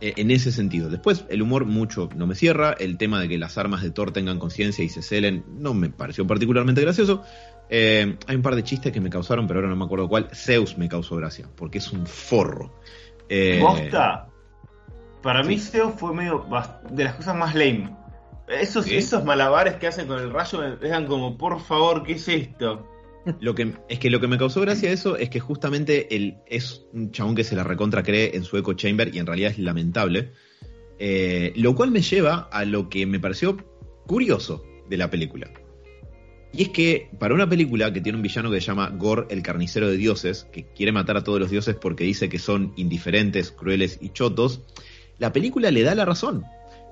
eh, 0.00 0.14
en 0.16 0.30
ese 0.30 0.52
sentido. 0.52 0.88
Después, 0.88 1.24
el 1.28 1.42
humor 1.42 1.64
mucho 1.64 2.09
no 2.14 2.26
me 2.26 2.35
cierra. 2.35 2.74
El 2.78 2.96
tema 2.98 3.20
de 3.20 3.28
que 3.28 3.38
las 3.38 3.59
armas 3.59 3.82
de 3.82 3.90
Thor 3.90 4.12
tengan 4.12 4.38
conciencia 4.38 4.85
y 4.85 4.88
se 4.88 5.02
celen 5.02 5.44
no 5.59 5.74
me 5.74 5.90
pareció 5.90 6.26
particularmente 6.26 6.80
gracioso. 6.80 7.22
Eh, 7.68 8.16
hay 8.26 8.37
un 8.37 8.42
par 8.42 8.54
de 8.54 8.62
chistes 8.62 8.92
que 8.92 9.00
me 9.00 9.11
causaron, 9.11 9.46
pero 9.46 9.61
ahora 9.61 9.70
no 9.70 9.76
me 9.76 9.85
acuerdo 9.85 10.09
cuál. 10.09 10.28
Zeus 10.32 10.78
me 10.78 10.88
causó 10.88 11.16
gracia, 11.16 11.48
porque 11.56 11.78
es 11.78 11.90
un 11.92 12.06
forro. 12.06 12.72
Eh, 13.28 13.59
¿Posta? 13.61 14.28
Para 15.22 15.42
mí 15.42 15.59
Zeus 15.59 15.94
fue 15.96 16.14
medio 16.14 16.46
de 16.90 17.04
las 17.04 17.14
cosas 17.14 17.35
más 17.35 17.54
lame. 17.54 17.90
Esos, 18.48 18.85
¿Sí? 18.85 18.96
esos 18.96 19.24
malabares 19.24 19.74
que 19.74 19.87
hacen 19.87 20.06
con 20.06 20.20
el 20.20 20.32
rayo 20.32 20.61
me 20.61 20.76
dejan 20.76 21.06
como, 21.06 21.37
por 21.37 21.61
favor, 21.61 22.02
¿qué 22.04 22.12
es 22.12 22.28
esto? 22.28 22.87
Lo 23.40 23.56
que, 23.56 23.74
es 23.88 23.98
que 23.98 24.09
lo 24.09 24.20
que 24.20 24.28
me 24.28 24.38
causó 24.38 24.61
gracia 24.61 24.90
eso 24.90 25.16
es 25.16 25.30
que 25.30 25.40
justamente 25.40 26.14
él 26.14 26.38
es 26.46 26.87
un 26.92 27.11
chabón 27.11 27.35
que 27.35 27.42
se 27.42 27.56
la 27.56 27.64
recontra 27.64 28.04
cree 28.04 28.37
en 28.37 28.44
su 28.44 28.56
echo 28.56 28.74
chamber 28.74 29.12
y 29.12 29.18
en 29.18 29.26
realidad 29.26 29.50
es 29.50 29.59
lamentable. 29.59 30.30
Eh, 30.98 31.52
lo 31.56 31.74
cual 31.74 31.90
me 31.90 32.02
lleva 32.02 32.48
a 32.52 32.64
lo 32.64 32.88
que 32.88 33.04
me 33.04 33.18
pareció 33.18 33.56
curioso 34.06 34.64
de 34.88 34.96
la 34.96 35.11
película. 35.11 35.50
Y 36.52 36.62
es 36.62 36.68
que 36.70 37.11
para 37.18 37.35
una 37.35 37.48
película 37.48 37.92
que 37.92 38.00
tiene 38.00 38.16
un 38.16 38.22
villano 38.22 38.50
que 38.50 38.61
se 38.61 38.66
llama 38.68 38.90
Gore, 38.90 39.26
el 39.28 39.42
carnicero 39.42 39.90
de 39.90 39.96
dioses, 39.96 40.46
que 40.52 40.64
quiere 40.72 40.92
matar 40.92 41.16
a 41.16 41.24
todos 41.24 41.40
los 41.40 41.50
dioses 41.50 41.74
porque 41.74 42.04
dice 42.04 42.28
que 42.28 42.38
son 42.38 42.72
indiferentes, 42.76 43.50
crueles 43.50 43.98
y 44.00 44.11
chotos, 44.11 44.62
la 45.18 45.32
película 45.32 45.70
le 45.70 45.82
da 45.82 45.94
la 45.94 46.04
razón. 46.04 46.44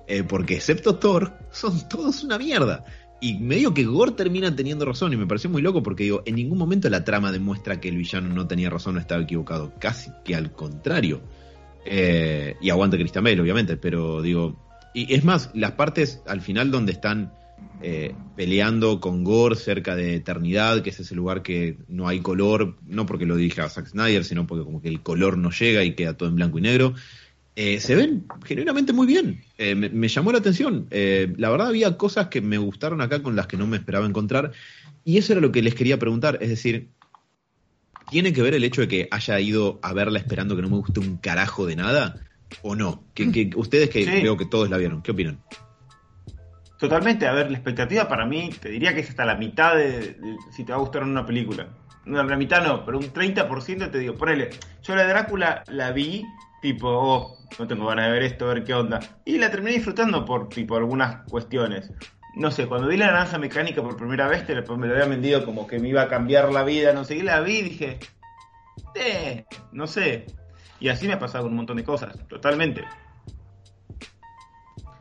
Eh, 0.06 0.22
porque 0.22 0.54
excepto 0.54 0.96
Thor, 0.96 1.32
son 1.50 1.88
todos 1.88 2.22
una 2.24 2.38
mierda. 2.38 2.84
Y 3.20 3.38
medio 3.38 3.72
que 3.72 3.84
Gore 3.84 4.12
termina 4.12 4.54
teniendo 4.54 4.84
razón, 4.84 5.12
y 5.12 5.16
me 5.16 5.26
pareció 5.26 5.48
muy 5.48 5.62
loco 5.62 5.82
porque 5.82 6.04
digo, 6.04 6.22
en 6.26 6.34
ningún 6.34 6.58
momento 6.58 6.90
la 6.90 7.04
trama 7.04 7.32
demuestra 7.32 7.80
que 7.80 7.88
el 7.88 7.96
villano 7.96 8.28
no 8.34 8.46
tenía 8.46 8.68
razón 8.68 8.96
o 8.96 9.00
estaba 9.00 9.22
equivocado, 9.22 9.72
casi 9.78 10.10
que 10.24 10.34
al 10.34 10.52
contrario. 10.52 11.22
Eh, 11.86 12.56
y 12.60 12.70
aguante 12.70 12.98
Christian 12.98 13.24
Bale, 13.24 13.40
obviamente, 13.40 13.76
pero 13.76 14.20
digo, 14.20 14.56
y 14.92 15.12
es 15.14 15.24
más, 15.24 15.50
las 15.54 15.72
partes 15.72 16.22
al 16.26 16.40
final 16.40 16.70
donde 16.70 16.92
están 16.92 17.32
eh, 17.82 18.14
peleando 18.36 19.00
con 19.00 19.24
Gore 19.24 19.56
cerca 19.56 19.96
de 19.96 20.14
Eternidad, 20.14 20.82
que 20.82 20.90
es 20.90 21.00
ese 21.00 21.14
lugar 21.14 21.42
que 21.42 21.78
no 21.88 22.08
hay 22.08 22.20
color, 22.20 22.76
no 22.86 23.04
porque 23.04 23.26
lo 23.26 23.36
dirija 23.36 23.68
Zack 23.68 23.88
Snyder, 23.88 24.24
sino 24.24 24.46
porque 24.46 24.64
como 24.64 24.80
que 24.80 24.88
el 24.88 25.02
color 25.02 25.36
no 25.36 25.50
llega 25.50 25.82
y 25.82 25.94
queda 25.94 26.16
todo 26.16 26.28
en 26.28 26.36
blanco 26.36 26.58
y 26.58 26.62
negro. 26.62 26.94
Eh, 27.56 27.78
se 27.80 27.94
ven 27.94 28.26
genuinamente 28.44 28.92
muy 28.92 29.06
bien. 29.06 29.40
Eh, 29.58 29.74
me, 29.74 29.88
me 29.88 30.08
llamó 30.08 30.32
la 30.32 30.38
atención. 30.38 30.86
Eh, 30.90 31.32
la 31.36 31.50
verdad 31.50 31.68
había 31.68 31.96
cosas 31.96 32.28
que 32.28 32.40
me 32.40 32.58
gustaron 32.58 33.00
acá 33.00 33.22
con 33.22 33.36
las 33.36 33.46
que 33.46 33.56
no 33.56 33.66
me 33.66 33.76
esperaba 33.76 34.06
encontrar. 34.06 34.52
Y 35.04 35.18
eso 35.18 35.32
era 35.32 35.40
lo 35.40 35.52
que 35.52 35.62
les 35.62 35.74
quería 35.74 35.98
preguntar. 35.98 36.38
Es 36.40 36.48
decir, 36.48 36.88
¿tiene 38.10 38.32
que 38.32 38.42
ver 38.42 38.54
el 38.54 38.64
hecho 38.64 38.80
de 38.80 38.88
que 38.88 39.08
haya 39.10 39.38
ido 39.38 39.78
a 39.82 39.92
verla 39.92 40.18
esperando 40.18 40.56
que 40.56 40.62
no 40.62 40.68
me 40.68 40.76
guste 40.78 40.98
un 41.00 41.16
carajo 41.18 41.64
de 41.66 41.76
nada? 41.76 42.16
¿O 42.62 42.74
no? 42.74 43.04
Que, 43.14 43.30
que- 43.30 43.50
ustedes 43.56 43.88
que 43.90 44.04
Sí. 44.04 44.10
veo 44.22 44.36
que 44.36 44.46
todos 44.46 44.68
la 44.68 44.76
vieron, 44.78 45.02
¿qué 45.02 45.12
opinan? 45.12 45.38
Totalmente, 46.78 47.26
a 47.26 47.32
ver, 47.32 47.50
la 47.50 47.56
expectativa 47.56 48.08
para 48.08 48.26
mí, 48.26 48.50
te 48.60 48.68
diría 48.68 48.92
que 48.94 49.00
es 49.00 49.08
hasta 49.08 49.24
la 49.24 49.36
mitad 49.36 49.76
de, 49.76 50.14
de 50.14 50.36
si 50.50 50.64
te 50.64 50.72
va 50.72 50.78
a 50.78 50.80
gustar 50.80 51.02
una 51.04 51.24
película. 51.24 51.68
no, 52.04 52.22
la 52.22 52.36
mitad 52.36 52.64
no, 52.64 52.84
pero 52.84 52.98
un 52.98 53.10
30% 53.12 53.90
te 53.90 53.98
digo, 53.98 54.14
ponele, 54.14 54.50
yo 54.82 54.94
la 54.94 55.06
Drácula 55.06 55.62
la 55.68 55.92
vi, 55.92 56.24
tipo, 56.64 56.88
oh, 56.88 57.36
no 57.58 57.66
tengo 57.66 57.84
ganas 57.86 58.06
de 58.06 58.12
ver 58.12 58.22
esto, 58.22 58.46
a 58.48 58.54
ver 58.54 58.64
qué 58.64 58.72
onda. 58.72 58.98
Y 59.26 59.36
la 59.36 59.50
terminé 59.50 59.72
disfrutando 59.72 60.24
por, 60.24 60.48
tipo, 60.48 60.76
algunas 60.76 61.28
cuestiones. 61.28 61.92
No 62.36 62.50
sé, 62.50 62.66
cuando 62.66 62.88
vi 62.88 62.96
la 62.96 63.08
naranja 63.08 63.36
mecánica 63.36 63.82
por 63.82 63.98
primera 63.98 64.26
vez, 64.28 64.46
te, 64.46 64.54
me 64.54 64.86
lo 64.86 64.94
había 64.94 65.04
vendido 65.04 65.44
como 65.44 65.66
que 65.66 65.78
me 65.78 65.88
iba 65.90 66.00
a 66.00 66.08
cambiar 66.08 66.50
la 66.50 66.64
vida, 66.64 66.94
no 66.94 67.04
sé, 67.04 67.16
y 67.16 67.22
la 67.22 67.42
vi 67.42 67.58
y 67.58 67.62
dije, 67.64 67.98
eh, 68.94 69.44
no 69.72 69.86
sé. 69.86 70.24
Y 70.80 70.88
así 70.88 71.06
me 71.06 71.12
ha 71.12 71.18
pasado 71.18 71.44
con 71.44 71.52
un 71.52 71.58
montón 71.58 71.76
de 71.76 71.84
cosas, 71.84 72.16
totalmente. 72.28 72.82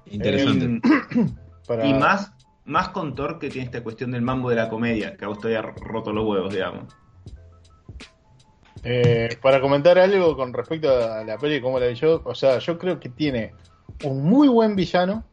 Interesante. 0.08 0.66
Em, 0.66 0.82
Para- 1.66 1.86
Y 1.88 1.94
más, 1.94 2.34
más 2.66 2.90
con 2.90 3.16
Thor 3.16 3.40
que 3.40 3.48
tiene 3.50 3.68
esta 3.68 3.82
cuestión 3.82 4.12
del 4.12 4.22
mambo 4.22 4.50
de 4.50 4.58
la 4.58 4.68
comedia, 4.68 5.16
que 5.16 5.24
a 5.24 5.30
vos 5.30 5.40
te 5.40 5.48
había 5.48 5.62
roto 5.62 6.12
los 6.12 6.26
huevos, 6.28 6.54
digamos. 6.54 6.94
Eh, 8.84 9.38
para 9.42 9.62
comentar 9.62 9.98
algo 9.98 10.36
con 10.36 10.54
respecto 10.54 10.90
a 10.90 11.24
la 11.24 11.38
peli, 11.38 11.62
como 11.62 11.80
la 11.80 11.88
vi 11.88 11.96
yo, 11.96 12.22
o 12.26 12.36
sea, 12.36 12.60
yo 12.60 12.78
creo 12.78 13.00
que 13.00 13.10
tiene 13.10 13.54
un 14.04 14.24
muy 14.24 14.48
buen 14.48 14.76
villano 14.76 15.24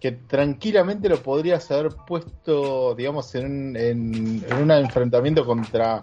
que 0.00 0.12
tranquilamente 0.12 1.08
lo 1.08 1.18
podrías 1.22 1.70
haber 1.70 1.92
puesto, 2.06 2.94
digamos, 2.94 3.34
en 3.34 3.46
un, 3.46 3.76
en, 3.76 4.44
en 4.48 4.56
un 4.62 4.70
enfrentamiento 4.70 5.44
contra 5.44 6.02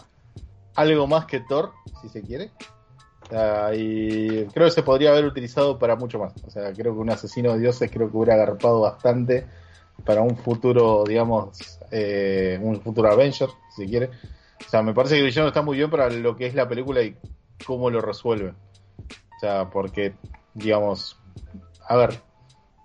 algo 0.76 1.08
más 1.08 1.26
que 1.26 1.40
Thor, 1.42 1.72
si 2.02 2.10
se 2.10 2.22
quiere. 2.22 2.52
Y 3.74 4.46
creo 4.46 4.68
que 4.68 4.72
se 4.72 4.84
podría 4.84 5.12
haber 5.12 5.26
utilizado 5.26 5.80
para 5.80 5.96
mucho 5.96 6.20
más. 6.20 6.34
O 6.46 6.52
sea, 6.52 6.72
creo 6.74 6.94
que 6.94 7.00
un 7.00 7.10
asesino 7.10 7.54
de 7.54 7.60
dioses 7.60 7.90
creo 7.92 8.10
que 8.10 8.18
hubiera 8.18 8.36
agarpado 8.36 8.82
bastante 8.82 9.46
para 10.06 10.22
un 10.22 10.36
futuro, 10.38 11.04
digamos, 11.08 11.80
eh, 11.92 12.60
un 12.62 12.80
futuro 12.82 13.12
Avenger, 13.12 13.50
si 13.76 13.88
quiere. 13.88 14.10
O 14.66 14.70
sea, 14.70 14.82
me 14.82 14.94
parece 14.94 15.18
que 15.18 15.24
villano 15.24 15.48
está 15.48 15.62
muy 15.62 15.78
bien 15.78 15.90
para 15.90 16.10
lo 16.10 16.36
que 16.36 16.48
es 16.48 16.56
la 16.56 16.68
película 16.68 17.02
y 17.02 17.16
cómo 17.66 17.90
lo 17.90 18.02
resuelve. 18.02 18.50
O 18.50 19.40
sea, 19.40 19.70
porque, 19.70 20.14
digamos, 20.54 21.18
a 21.88 21.96
ver, 21.98 22.20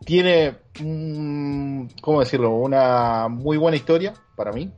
tiene, 0.04 0.56
mm, 0.80 1.86
¿cómo 2.00 2.20
decirlo? 2.20 2.50
Una 2.50 3.28
muy 3.28 3.56
buena 3.56 3.76
historia 3.76 4.14
para 4.36 4.52
mí. 4.52 4.70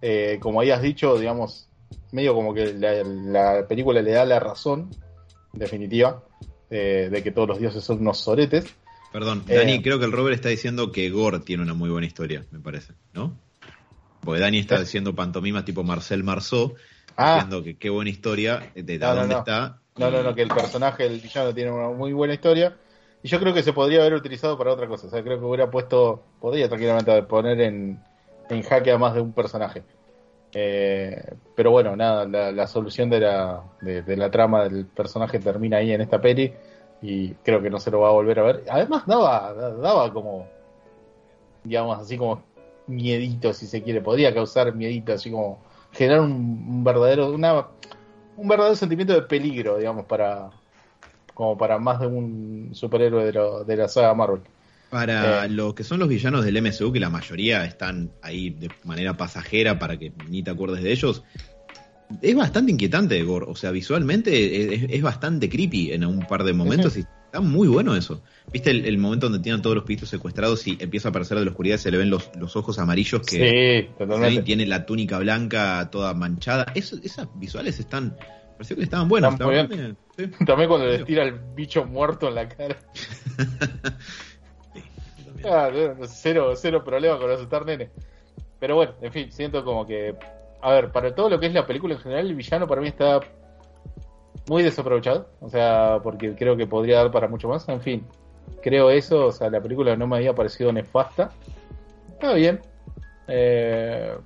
Eh, 0.00 0.38
como 0.40 0.60
habías 0.60 0.82
dicho, 0.82 1.18
digamos, 1.18 1.68
medio 2.12 2.34
como 2.34 2.54
que 2.54 2.72
la, 2.74 3.02
la 3.04 3.66
película 3.66 4.00
le 4.00 4.12
da 4.12 4.24
la 4.24 4.40
razón, 4.40 4.90
en 5.52 5.58
definitiva, 5.58 6.22
eh, 6.70 7.08
de 7.10 7.22
que 7.22 7.30
todos 7.30 7.48
los 7.48 7.58
dioses 7.58 7.82
son 7.82 8.00
unos 8.00 8.18
soretes. 8.18 8.66
Perdón, 9.12 9.44
Eh. 9.48 9.56
Dani, 9.56 9.82
creo 9.82 9.98
que 9.98 10.04
el 10.04 10.12
Robert 10.12 10.34
está 10.36 10.50
diciendo 10.50 10.92
que 10.92 11.08
Gore 11.10 11.40
tiene 11.40 11.62
una 11.62 11.74
muy 11.74 11.90
buena 11.90 12.06
historia, 12.06 12.44
me 12.50 12.60
parece, 12.60 12.92
¿no? 13.14 13.36
Porque 14.24 14.40
Dani 14.40 14.58
está 14.58 14.76
¿Eh? 14.76 14.80
diciendo 14.80 15.14
pantomimas 15.14 15.64
tipo 15.64 15.82
Marcel 15.82 16.24
Marceau, 16.24 16.74
Ah. 17.16 17.34
diciendo 17.34 17.62
que 17.64 17.76
qué 17.78 17.90
buena 17.90 18.10
historia, 18.10 18.70
de 18.74 18.98
No, 18.98 19.08
no, 19.08 19.14
dónde 19.20 19.34
no. 19.34 19.38
está. 19.40 19.78
No, 19.96 20.10
no, 20.10 20.22
no, 20.22 20.34
que 20.34 20.42
el 20.42 20.48
personaje, 20.48 21.06
el 21.06 21.18
villano, 21.20 21.52
tiene 21.52 21.72
una 21.72 21.88
muy 21.88 22.12
buena 22.12 22.34
historia. 22.34 22.76
Y 23.22 23.28
yo 23.28 23.40
creo 23.40 23.52
que 23.52 23.64
se 23.64 23.72
podría 23.72 24.00
haber 24.00 24.14
utilizado 24.14 24.56
para 24.56 24.72
otra 24.72 24.86
cosa. 24.86 25.08
O 25.08 25.10
sea, 25.10 25.22
creo 25.24 25.40
que 25.40 25.44
hubiera 25.44 25.68
puesto, 25.68 26.22
podría 26.40 26.68
tranquilamente 26.68 27.20
poner 27.24 27.60
en, 27.60 28.00
en 28.48 28.62
jaque 28.62 28.92
a 28.92 28.98
más 28.98 29.14
de 29.14 29.20
un 29.20 29.32
personaje. 29.32 29.82
Eh, 30.54 31.34
pero 31.56 31.72
bueno, 31.72 31.96
nada, 31.96 32.24
la, 32.26 32.52
la 32.52 32.66
solución 32.68 33.10
de 33.10 33.20
la, 33.20 33.62
de, 33.80 34.02
de 34.02 34.16
la 34.16 34.30
trama 34.30 34.64
del 34.68 34.86
personaje 34.86 35.40
termina 35.40 35.78
ahí 35.78 35.90
en 35.90 36.00
esta 36.00 36.20
peli. 36.20 36.52
Y 37.02 37.30
creo 37.34 37.60
que 37.60 37.70
no 37.70 37.80
se 37.80 37.90
lo 37.90 38.00
va 38.00 38.08
a 38.08 38.12
volver 38.12 38.38
a 38.38 38.42
ver. 38.44 38.64
Además, 38.70 39.02
daba, 39.06 39.52
daba 39.52 40.12
como, 40.12 40.46
digamos, 41.64 41.98
así 41.98 42.16
como 42.16 42.42
miedito, 42.88 43.52
si 43.52 43.66
se 43.66 43.82
quiere. 43.82 44.00
Podría 44.00 44.34
causar 44.34 44.74
miedito, 44.74 45.12
así 45.12 45.30
como 45.30 45.58
generar 45.92 46.20
un, 46.20 46.32
un 46.32 46.84
verdadero, 46.84 47.30
una, 47.32 47.66
un 48.36 48.48
verdadero 48.48 48.74
sentimiento 48.76 49.12
de 49.14 49.22
peligro, 49.22 49.78
digamos, 49.78 50.06
para 50.06 50.50
como 51.34 51.56
para 51.56 51.78
más 51.78 52.00
de 52.00 52.06
un 52.08 52.70
superhéroe 52.72 53.24
de, 53.26 53.32
lo- 53.32 53.64
de 53.64 53.76
la 53.76 53.88
saga 53.88 54.12
Marvel. 54.14 54.40
Para 54.90 55.44
Eh. 55.44 55.48
lo 55.50 55.74
que 55.74 55.84
son 55.84 56.00
los 56.00 56.08
villanos 56.08 56.44
del 56.44 56.56
MCU, 56.56 56.90
que 56.92 56.98
la 56.98 57.10
mayoría 57.10 57.64
están 57.64 58.10
ahí 58.22 58.50
de 58.50 58.70
manera 58.84 59.14
pasajera 59.14 59.78
para 59.78 59.96
que 59.98 60.12
ni 60.28 60.42
te 60.42 60.50
acuerdes 60.50 60.82
de 60.82 60.90
ellos, 60.90 61.22
es 62.22 62.34
bastante 62.34 62.72
inquietante, 62.72 63.22
Gore. 63.22 63.46
O 63.48 63.54
sea, 63.54 63.70
visualmente 63.70 64.74
es, 64.74 64.86
es 64.88 65.02
bastante 65.02 65.48
creepy 65.48 65.92
en 65.92 66.04
un 66.06 66.20
par 66.20 66.42
de 66.42 66.54
momentos 66.54 66.96
y 66.96 67.04
está 67.28 67.40
muy 67.40 67.68
bueno 67.68 67.94
eso. 67.94 68.22
¿Viste 68.52 68.70
el, 68.70 68.86
el 68.86 68.96
momento 68.98 69.26
donde 69.28 69.42
tienen 69.42 69.60
todos 69.60 69.76
los 69.76 69.84
pitos 69.84 70.08
secuestrados 70.08 70.66
y 70.66 70.78
empieza 70.80 71.08
a 71.08 71.10
aparecer 71.10 71.38
de 71.38 71.44
la 71.44 71.50
oscuridad 71.50 71.76
y 71.76 71.78
se 71.78 71.90
le 71.90 71.98
ven 71.98 72.10
los, 72.10 72.30
los 72.36 72.56
ojos 72.56 72.78
amarillos 72.78 73.20
que 73.22 73.36
sí, 73.36 73.94
¿sí? 74.36 74.42
tiene 74.42 74.66
la 74.66 74.86
túnica 74.86 75.18
blanca 75.18 75.88
toda 75.92 76.14
manchada? 76.14 76.66
Eso- 76.74 76.98
esas 77.02 77.28
visuales 77.38 77.78
están... 77.78 78.16
Pareció 78.52 78.76
que 78.76 78.82
estaban 78.82 79.08
buenas. 79.08 79.34
Están 79.34 79.52
estaban 79.52 79.68
bien, 79.68 79.96
sí. 80.16 80.44
También 80.46 80.68
cuando 80.68 80.86
le 80.86 81.04
tira 81.04 81.22
el 81.22 81.34
bicho 81.54 81.84
muerto 81.84 82.28
en 82.28 82.34
la 82.34 82.48
cara. 82.48 82.76
Ah, 85.44 85.70
no, 85.72 86.04
cero, 86.06 86.54
cero 86.56 86.82
problema 86.84 87.18
con 87.18 87.30
asustar 87.30 87.64
nene. 87.64 87.90
Pero 88.58 88.74
bueno, 88.74 88.94
en 89.00 89.12
fin, 89.12 89.30
siento 89.30 89.64
como 89.64 89.86
que. 89.86 90.14
A 90.60 90.72
ver, 90.72 90.90
para 90.90 91.14
todo 91.14 91.30
lo 91.30 91.38
que 91.38 91.46
es 91.46 91.54
la 91.54 91.64
película 91.66 91.94
en 91.94 92.00
general, 92.00 92.26
el 92.26 92.34
villano 92.34 92.66
para 92.66 92.80
mí 92.80 92.88
está 92.88 93.20
muy 94.48 94.62
desaprovechado. 94.62 95.28
O 95.40 95.48
sea, 95.48 96.00
porque 96.02 96.34
creo 96.34 96.56
que 96.56 96.66
podría 96.66 96.98
dar 96.98 97.10
para 97.10 97.28
mucho 97.28 97.48
más. 97.48 97.68
En 97.68 97.80
fin, 97.80 98.04
creo 98.62 98.90
eso. 98.90 99.26
O 99.26 99.32
sea, 99.32 99.50
la 99.50 99.60
película 99.60 99.96
no 99.96 100.06
me 100.06 100.16
había 100.16 100.34
parecido 100.34 100.72
nefasta. 100.72 101.30
Está 102.08 102.34
bien. 102.34 102.60
Eh, 103.28 104.16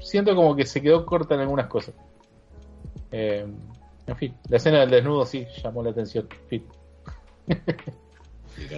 siento 0.00 0.34
como 0.34 0.54
que 0.56 0.64
se 0.64 0.80
quedó 0.80 1.04
corta 1.04 1.34
en 1.34 1.40
algunas 1.40 1.66
cosas. 1.66 1.94
Eh, 3.10 3.46
en 4.06 4.16
fin, 4.16 4.34
la 4.48 4.56
escena 4.56 4.80
del 4.80 4.90
desnudo 4.90 5.26
sí 5.26 5.46
llamó 5.62 5.82
la 5.82 5.90
atención. 5.90 6.28
En 6.30 6.48
fin. 6.48 6.66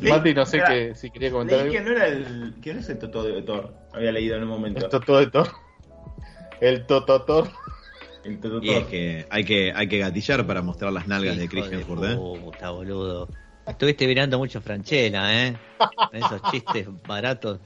Mati, 0.02 0.34
no 0.34 0.44
sé 0.44 0.60
qué, 0.66 0.94
si 0.94 1.10
quería 1.10 1.30
comentar 1.30 1.64
Leí 1.64 1.76
algo. 1.76 1.78
que 1.78 1.90
no 1.90 1.96
era 1.96 2.08
el. 2.08 2.54
no 2.60 2.80
es 2.80 2.88
el 2.88 2.98
Toto 2.98 3.22
de 3.22 3.42
Thor. 3.42 3.72
Había 3.92 4.12
leído 4.12 4.36
en 4.36 4.42
un 4.42 4.48
momento. 4.48 4.84
El 4.84 4.90
Totó 4.90 5.18
de 5.18 5.26
Thor. 5.28 5.48
El 6.60 6.84
Tototor. 6.86 7.48
El 8.24 8.38
Toto 8.38 8.60
Y 8.62 8.70
es 8.70 8.84
que 8.86 9.26
hay 9.30 9.44
que 9.44 9.72
hay 9.74 9.88
que 9.88 9.98
gatillar 9.98 10.46
para 10.46 10.62
mostrar 10.62 10.92
las 10.92 11.06
nalgas 11.06 11.36
de 11.36 11.44
Hijo 11.44 11.52
Chris 11.52 11.66
Hemsworth, 11.72 12.04
¿eh? 12.10 12.16
puta, 12.16 12.70
boludo. 12.70 13.28
Estuviste 13.66 14.06
mirando 14.06 14.38
mucho 14.38 14.60
Franchella, 14.60 15.46
¿eh? 15.46 15.56
Esos 16.12 16.42
chistes 16.50 16.86
baratos. 17.06 17.60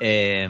Eh, 0.00 0.48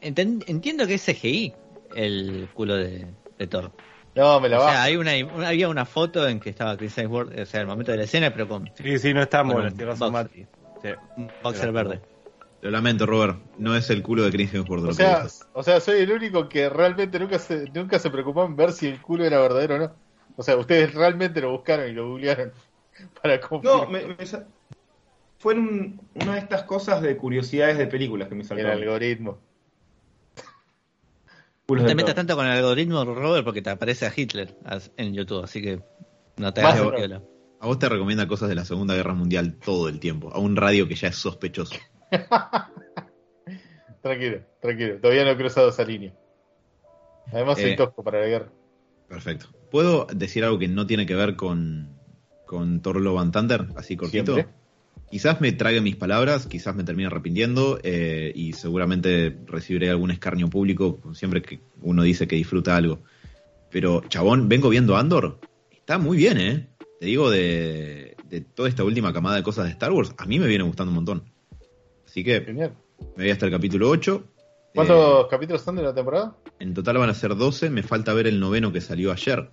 entiendo 0.00 0.86
que 0.86 0.94
es 0.94 1.04
CGI 1.04 1.52
el 1.96 2.48
culo 2.54 2.76
de, 2.76 3.06
de 3.38 3.46
Thor. 3.46 3.72
No, 4.14 4.38
me 4.40 4.48
la 4.48 4.58
O 4.58 4.62
va. 4.62 4.70
sea, 4.70 4.82
hay 4.84 4.96
una, 4.96 5.12
una- 5.34 5.48
había 5.48 5.68
una 5.68 5.84
foto 5.84 6.28
en 6.28 6.38
que 6.38 6.50
estaba 6.50 6.76
Chris 6.76 6.96
Hemsworth, 6.98 7.36
o 7.36 7.46
sea, 7.46 7.60
el 7.62 7.66
momento 7.66 7.90
de 7.90 7.98
la 7.98 8.04
escena, 8.04 8.30
pero 8.32 8.46
con 8.46 8.70
Sí, 8.76 8.98
sí, 8.98 9.12
no 9.12 9.22
estamos 9.22 9.54
Bueno, 9.54 9.68
en 9.70 9.76
tierra 9.76 9.96
San 9.96 10.12
box. 10.12 10.30
Sí. 10.82 10.90
un 11.16 11.30
boxer 11.42 11.72
verde. 11.72 12.00
Lo 12.64 12.70
lamento, 12.70 13.04
Robert. 13.04 13.38
No 13.58 13.76
es 13.76 13.90
el 13.90 14.02
culo 14.02 14.22
de 14.24 14.30
Chris 14.30 14.54
Hemsworth. 14.54 14.86
O 14.86 14.92
sea, 14.94 15.26
o 15.52 15.62
sea, 15.62 15.80
soy 15.80 16.00
el 16.00 16.10
único 16.10 16.48
que 16.48 16.70
realmente 16.70 17.18
nunca 17.18 17.38
se, 17.38 17.68
nunca 17.74 17.98
se 17.98 18.08
preocupó 18.08 18.42
en 18.46 18.56
ver 18.56 18.72
si 18.72 18.86
el 18.86 19.02
culo 19.02 19.22
era 19.26 19.38
verdadero 19.38 19.74
o 19.74 19.78
no. 19.80 19.92
O 20.36 20.42
sea, 20.42 20.56
ustedes 20.56 20.94
realmente 20.94 21.42
lo 21.42 21.50
buscaron 21.50 21.90
y 21.90 21.92
lo 21.92 22.08
googlearon 22.08 22.52
para 23.22 23.38
confirmar. 23.38 23.80
No, 23.82 23.90
me, 23.90 24.16
me 24.16 24.24
sa- 24.24 24.46
fue 25.38 25.52
un- 25.56 26.00
una 26.14 26.32
de 26.32 26.38
estas 26.38 26.62
cosas 26.62 27.02
de 27.02 27.14
curiosidades 27.18 27.76
de 27.76 27.86
películas 27.86 28.28
que 28.28 28.34
me 28.34 28.40
el 28.40 28.48
saltaron. 28.48 28.72
algoritmo. 28.72 29.38
No 31.68 31.84
te 31.84 31.94
metas 31.94 32.14
tanto 32.14 32.34
con 32.34 32.46
el 32.46 32.52
algoritmo, 32.52 33.04
Robert, 33.04 33.44
porque 33.44 33.60
te 33.60 33.68
aparece 33.68 34.06
a 34.06 34.12
Hitler 34.16 34.56
en 34.96 35.12
YouTube, 35.12 35.44
así 35.44 35.60
que 35.60 35.82
no 36.38 36.54
te 36.54 36.62
hagas. 36.62 36.80
A 37.60 37.66
vos 37.66 37.78
te 37.78 37.90
recomienda 37.90 38.26
cosas 38.26 38.48
de 38.48 38.54
la 38.54 38.64
Segunda 38.64 38.94
Guerra 38.94 39.12
Mundial 39.12 39.56
todo 39.62 39.90
el 39.90 40.00
tiempo. 40.00 40.30
A 40.32 40.38
un 40.38 40.56
radio 40.56 40.88
que 40.88 40.94
ya 40.94 41.08
es 41.08 41.16
sospechoso. 41.16 41.74
Tranquilo, 44.02 44.40
tranquilo. 44.60 44.98
Todavía 45.00 45.24
no 45.24 45.30
he 45.30 45.36
cruzado 45.36 45.70
esa 45.70 45.84
línea. 45.84 46.12
Además, 47.32 47.58
soy 47.58 47.70
Eh. 47.70 47.76
tosco 47.76 48.04
para 48.04 48.20
la 48.20 48.26
guerra. 48.26 48.48
Perfecto. 49.08 49.46
¿Puedo 49.70 50.06
decir 50.14 50.44
algo 50.44 50.58
que 50.58 50.68
no 50.68 50.86
tiene 50.86 51.06
que 51.06 51.14
ver 51.14 51.36
con, 51.36 51.88
con 52.46 52.82
Thor 52.82 53.00
Love 53.00 53.18
and 53.20 53.32
Thunder? 53.32 53.66
Así 53.76 53.96
cortito. 53.96 54.34
Siempre. 54.34 54.54
Quizás 55.10 55.40
me 55.40 55.52
trague 55.52 55.80
mis 55.80 55.96
palabras, 55.96 56.46
quizás 56.46 56.74
me 56.74 56.84
termine 56.84 57.06
arrepintiendo 57.06 57.78
eh, 57.82 58.32
y 58.34 58.52
seguramente 58.52 59.36
recibiré 59.46 59.88
algún 59.90 60.10
escarnio 60.10 60.48
público 60.50 61.00
siempre 61.14 61.40
que 61.40 61.60
uno 61.82 62.02
dice 62.02 62.26
que 62.26 62.36
disfruta 62.36 62.76
algo. 62.76 63.00
Pero, 63.70 64.02
chabón, 64.08 64.48
vengo 64.48 64.68
viendo 64.68 64.96
Andor. 64.96 65.40
Está 65.70 65.98
muy 65.98 66.16
bien, 66.16 66.38
¿eh? 66.38 66.68
Te 67.00 67.06
digo, 67.06 67.30
de, 67.30 68.16
de 68.28 68.40
toda 68.40 68.68
esta 68.68 68.84
última 68.84 69.12
camada 69.12 69.36
de 69.36 69.42
cosas 69.42 69.64
de 69.66 69.70
Star 69.72 69.92
Wars, 69.92 70.14
a 70.18 70.26
mí 70.26 70.38
me 70.38 70.46
viene 70.46 70.64
gustando 70.64 70.90
un 70.90 70.96
montón. 70.96 71.33
Así 72.14 72.22
que 72.22 72.42
Genial. 72.42 72.76
me 73.16 73.24
voy 73.24 73.30
hasta 73.32 73.46
el 73.46 73.50
capítulo 73.50 73.90
8. 73.90 74.22
¿Cuántos 74.72 75.26
capítulos 75.26 75.62
son 75.62 75.74
de 75.74 75.82
la 75.82 75.92
temporada? 75.92 76.36
En 76.60 76.72
total 76.72 76.98
van 76.98 77.10
a 77.10 77.14
ser 77.14 77.34
12, 77.34 77.70
me 77.70 77.82
falta 77.82 78.14
ver 78.14 78.28
el 78.28 78.38
noveno 78.38 78.70
que 78.72 78.80
salió 78.80 79.10
ayer. 79.10 79.50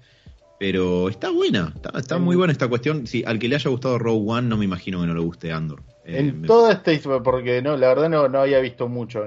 Pero 0.59 1.09
está 1.09 1.31
buena, 1.31 1.73
está, 1.75 1.97
está 1.97 2.19
muy 2.19 2.35
buena 2.35 2.51
esta 2.53 2.67
cuestión. 2.67 3.07
Si 3.07 3.23
al 3.25 3.39
que 3.39 3.47
le 3.47 3.55
haya 3.55 3.71
gustado 3.71 3.97
Rogue 3.97 4.25
One, 4.27 4.47
no 4.47 4.57
me 4.57 4.65
imagino 4.65 5.01
que 5.01 5.07
no 5.07 5.15
le 5.15 5.21
guste 5.21 5.51
Andor. 5.51 5.81
Eh, 6.05 6.19
en 6.19 6.41
me- 6.41 6.47
toda 6.47 6.73
esta 6.73 6.93
historia, 6.93 7.23
porque 7.23 7.63
no, 7.63 7.75
la 7.77 7.87
verdad 7.87 8.09
no, 8.09 8.27
no 8.27 8.41
había 8.41 8.59
visto 8.59 8.87
mucho, 8.87 9.23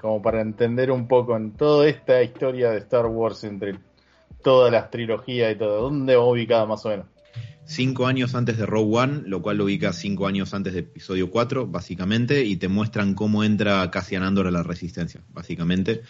como 0.00 0.22
para 0.22 0.40
entender 0.40 0.92
un 0.92 1.08
poco 1.08 1.36
en 1.36 1.54
toda 1.56 1.88
esta 1.88 2.22
historia 2.22 2.70
de 2.70 2.78
Star 2.78 3.06
Wars 3.06 3.42
entre 3.42 3.80
todas 4.44 4.70
las 4.70 4.92
trilogías 4.92 5.52
y 5.52 5.58
todo. 5.58 5.82
¿Dónde 5.82 6.14
va 6.14 6.24
ubicada 6.24 6.66
más 6.66 6.86
o 6.86 6.90
menos? 6.90 7.06
Cinco 7.68 8.06
años 8.06 8.36
antes 8.36 8.58
de 8.58 8.64
Rogue 8.64 8.96
One, 8.96 9.22
lo 9.26 9.42
cual 9.42 9.56
lo 9.56 9.64
ubica 9.64 9.92
cinco 9.92 10.28
años 10.28 10.54
antes 10.54 10.72
de 10.72 10.80
episodio 10.80 11.30
4, 11.30 11.66
básicamente, 11.66 12.44
y 12.44 12.56
te 12.56 12.68
muestran 12.68 13.14
cómo 13.14 13.42
entra 13.42 13.90
Cassian 13.90 14.22
Andor 14.22 14.46
a 14.46 14.52
la 14.52 14.62
resistencia, 14.62 15.24
básicamente. 15.32 16.02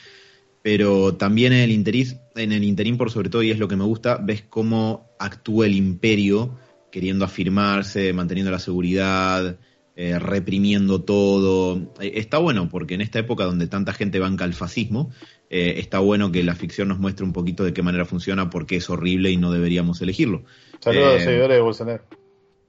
Pero 0.61 1.15
también 1.15 1.55
en 1.55 1.61
el 1.61 1.71
interín, 1.71 2.19
en 2.35 2.53
el 2.53 2.63
interín 2.63 2.99
por 2.99 3.11
sobre 3.11 3.31
todo, 3.31 3.43
y 3.43 3.51
es 3.51 3.59
lo 3.59 3.69
que 3.69 3.77
me 3.77 3.85
gusta, 3.85 4.19
ves 4.19 4.43
cómo 4.43 5.09
actúa 5.19 5.65
el 5.65 5.75
imperio 5.75 6.59
queriendo 6.91 7.25
afirmarse, 7.25 8.13
manteniendo 8.13 8.51
la 8.51 8.59
seguridad, 8.59 9.59
eh, 9.99 10.19
reprimiendo 10.19 11.03
todo. 11.05 11.95
Eh, 12.01 12.13
está 12.17 12.37
bueno, 12.37 12.69
porque 12.69 12.95
en 12.95 13.01
esta 13.01 13.19
época 13.19 13.45
donde 13.45 13.67
tanta 13.67 13.95
gente 13.95 14.19
banca 14.19 14.45
el 14.45 14.53
fascismo, 14.53 15.11
eh, 15.49 15.77
está 15.79 16.01
bueno 16.01 16.31
que 16.31 16.43
la 16.43 16.55
ficción 16.55 16.89
nos 16.89 16.99
muestre 16.99 17.25
un 17.25 17.33
poquito 17.33 17.65
de 17.65 17.73
qué 17.73 17.83
manera 17.83 18.05
funciona, 18.05 18.51
porque 18.51 18.77
es 18.77 18.91
horrible 18.91 19.31
y 19.31 19.39
no 19.39 19.51
deberíamos 19.51 20.03
elegirlo. 20.03 20.45
Saludos 20.81 21.05
a 21.05 21.11
Eh, 21.11 21.15
los 21.15 21.23
seguidores 21.25 21.57
de 21.57 21.61
Bolsonaro. 21.61 22.05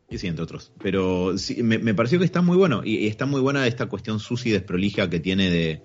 Y 0.10 0.18
sí, 0.18 0.28
entre 0.28 0.44
otros. 0.44 0.72
Pero 0.82 1.38
sí, 1.38 1.62
me, 1.64 1.78
me 1.80 1.94
pareció 1.94 2.18
que 2.20 2.26
está 2.26 2.42
muy 2.42 2.56
bueno. 2.58 2.82
Y, 2.84 2.98
y 3.00 3.08
está 3.08 3.26
muy 3.26 3.42
buena 3.42 3.68
esta 3.68 3.88
cuestión 3.88 4.20
sucia 4.20 4.50
y 4.50 4.54
desprolija 4.54 5.10
que 5.10 5.20
tiene 5.20 5.50
de, 5.50 5.82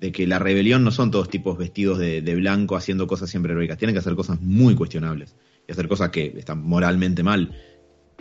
de 0.00 0.12
que 0.12 0.26
la 0.26 0.38
rebelión 0.38 0.84
no 0.84 0.90
son 0.92 1.10
todos 1.10 1.28
tipos 1.28 1.58
vestidos 1.58 1.98
de, 1.98 2.22
de 2.22 2.34
blanco 2.36 2.76
haciendo 2.76 3.06
cosas 3.08 3.28
siempre 3.28 3.52
heroicas. 3.52 3.76
Tienen 3.78 3.94
que 3.94 3.98
hacer 4.00 4.14
cosas 4.14 4.40
muy 4.40 4.74
cuestionables. 4.76 5.34
Y 5.66 5.72
hacer 5.72 5.88
cosas 5.88 6.10
que 6.10 6.32
están 6.36 6.62
moralmente 6.62 7.24
mal. 7.24 7.52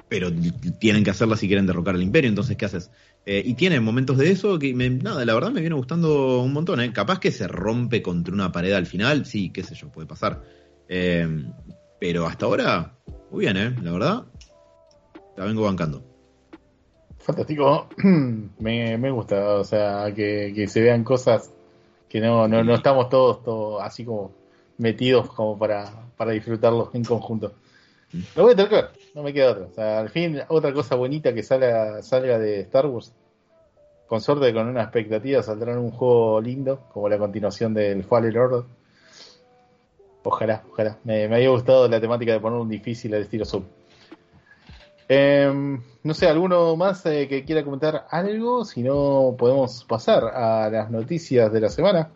Pero 0.10 0.32
tienen 0.80 1.04
que 1.04 1.12
hacerlas 1.12 1.40
si 1.40 1.48
quieren 1.48 1.68
derrocar 1.68 1.94
al 1.94 2.02
imperio. 2.02 2.28
Entonces, 2.30 2.58
¿qué 2.58 2.66
haces? 2.66 2.90
Eh, 3.28 3.44
y 3.46 3.54
tiene 3.54 3.80
momentos 3.80 4.18
de 4.18 4.32
eso 4.32 4.58
que, 4.58 4.74
me- 4.74 4.90
nada, 4.90 5.24
la 5.26 5.34
verdad 5.36 5.52
me 5.52 5.62
viene 5.62 5.76
gustando 5.76 6.42
un 6.42 6.54
montón. 6.54 6.80
¿eh? 6.82 6.92
Capaz 6.92 7.20
que 7.20 7.32
se 7.32 7.48
rompe 7.48 8.02
contra 8.02 8.34
una 8.34 8.52
pared 8.52 8.74
al 8.74 8.88
final. 8.88 9.26
Sí, 9.28 9.52
qué 9.52 9.62
sé 9.64 9.76
yo, 9.76 9.92
puede 9.92 10.08
pasar. 10.08 10.44
Eh, 10.90 11.28
pero 12.00 12.26
hasta 12.26 12.46
ahora, 12.46 12.98
muy 13.36 13.43
bien, 13.43 13.58
¿eh? 13.58 13.76
La 13.82 13.91
verdad, 13.91 14.24
la 15.36 15.43
vengo 15.43 15.63
bancando. 15.63 16.02
Fantástico. 17.17 17.89
me, 18.60 18.98
me 18.98 19.12
gusta, 19.12 19.56
o 19.56 19.63
sea, 19.65 20.13
que, 20.15 20.54
que 20.56 20.69
se 20.69 20.80
vean 20.80 21.04
cosas 21.04 21.52
que 22.08 22.21
no, 22.21 22.48
no, 22.48 22.63
no 22.63 22.76
estamos 22.76 23.10
todos, 23.10 23.43
todos 23.43 23.84
así 23.84 24.06
como 24.06 24.32
metidos 24.78 25.28
como 25.34 25.60
para, 25.60 25.91
para 26.15 26.32
disfrutarlos 26.32 26.95
en 26.95 27.04
conjunto. 27.04 27.52
Lo 28.38 28.43
voy 28.43 28.54
a 28.54 28.56
tener 28.56 28.91
no 29.13 29.21
me 29.21 29.34
queda 29.34 29.52
otra. 29.52 29.65
O 29.65 29.74
sea, 29.74 30.00
al 30.00 30.10
fin, 30.10 30.39
otra 30.48 30.71
cosa 30.71 30.95
bonita 30.95 31.34
que 31.34 31.43
salga, 31.43 32.02
salga 32.04 32.39
de 32.39 32.62
Star 32.62 32.86
Wars. 32.86 33.12
Con 34.08 34.21
suerte, 34.21 34.54
con 34.54 34.69
una 34.69 34.84
expectativa, 34.84 35.43
saldrá 35.43 35.74
en 35.74 35.80
un 35.80 35.91
juego 35.91 36.39
lindo, 36.39 36.88
como 36.93 37.10
la 37.10 37.17
continuación 37.17 37.74
del 37.74 38.06
Fallen 38.06 38.38
Order. 38.38 38.63
Ojalá, 40.26 40.64
ojalá. 40.72 40.98
Me, 41.04 41.28
me 41.28 41.36
había 41.36 41.50
gustado 41.50 41.88
la 41.88 42.02
temática 42.02 42.32
de 42.34 42.40
poner 42.40 42.60
un 42.60 42.68
difícil 42.70 43.14
al 43.14 43.22
estilo 43.22 43.46
Soul. 43.46 43.66
Em, 45.08 45.80
no 46.04 46.14
sé, 46.16 46.28
¿alguno 46.28 46.76
más 46.76 47.06
eh, 47.06 47.28
que 47.28 47.46
quiera 47.46 47.64
comentar 47.64 48.08
algo? 48.10 48.66
Si 48.66 48.82
no, 48.82 49.36
podemos 49.38 49.84
pasar 49.86 50.24
a 50.26 50.70
las 50.70 50.90
noticias 50.90 51.52
de 51.54 51.62
la 51.62 51.70
semana. 51.70 52.10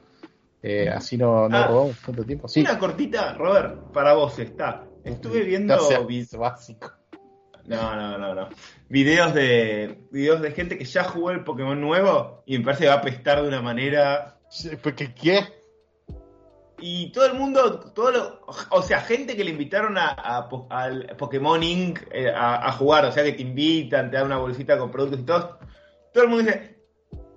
Eh, 0.62 0.90
así 0.90 1.18
no, 1.18 1.48
no 1.48 1.58
Ah. 1.58 1.68
robamos 1.68 1.98
tanto 2.00 2.24
tiempo. 2.26 2.48
Sí, 2.48 2.62
Una 2.62 2.80
cortita, 2.80 3.34
Robert, 3.34 3.92
para 3.94 4.14
vos 4.14 4.38
está. 4.40 4.86
Estuve 5.04 5.44
viendo 5.44 5.78
básico. 6.38 6.92
No, 7.66 7.96
no, 7.96 8.18
no, 8.18 8.34
no. 8.34 8.50
Videos 8.90 9.34
de 9.36 10.00
videos 10.12 10.42
de 10.42 10.52
gente 10.52 10.78
que 10.78 10.86
ya 10.86 11.04
jugó 11.04 11.30
el 11.30 11.44
Pokémon 11.44 11.80
nuevo 11.80 12.42
y 12.48 12.58
me 12.58 12.66
parece 12.66 12.84
que 12.86 12.90
va 12.90 12.96
a 12.96 12.98
apestar 12.98 13.44
de 13.44 13.48
una 13.48 13.62
manera 13.62 14.40
¿Qué? 15.22 15.44
Y 16.82 17.12
todo 17.12 17.26
el 17.28 17.34
mundo, 17.34 17.80
todo 17.94 18.12
lo, 18.12 18.42
o 18.72 18.82
sea, 18.82 19.02
gente 19.02 19.36
que 19.36 19.44
le 19.44 19.52
invitaron 19.52 19.98
a, 19.98 20.48
al 20.70 21.16
Pokémon 21.18 21.62
Inc. 21.62 22.00
eh, 22.12 22.30
a, 22.30 22.68
a 22.68 22.72
jugar, 22.74 23.06
o 23.06 23.12
sea, 23.12 23.24
que 23.24 23.34
te 23.34 23.42
invitan, 23.42 24.10
te 24.10 24.18
dan 24.18 24.26
una 24.28 24.38
bolsita 24.38 24.78
con 24.78 24.92
productos 24.92 25.20
y 25.20 25.24
todo. 25.24 25.60
Todo 26.14 26.24
el 26.24 26.30
mundo 26.30 26.46
dice, 26.46 26.80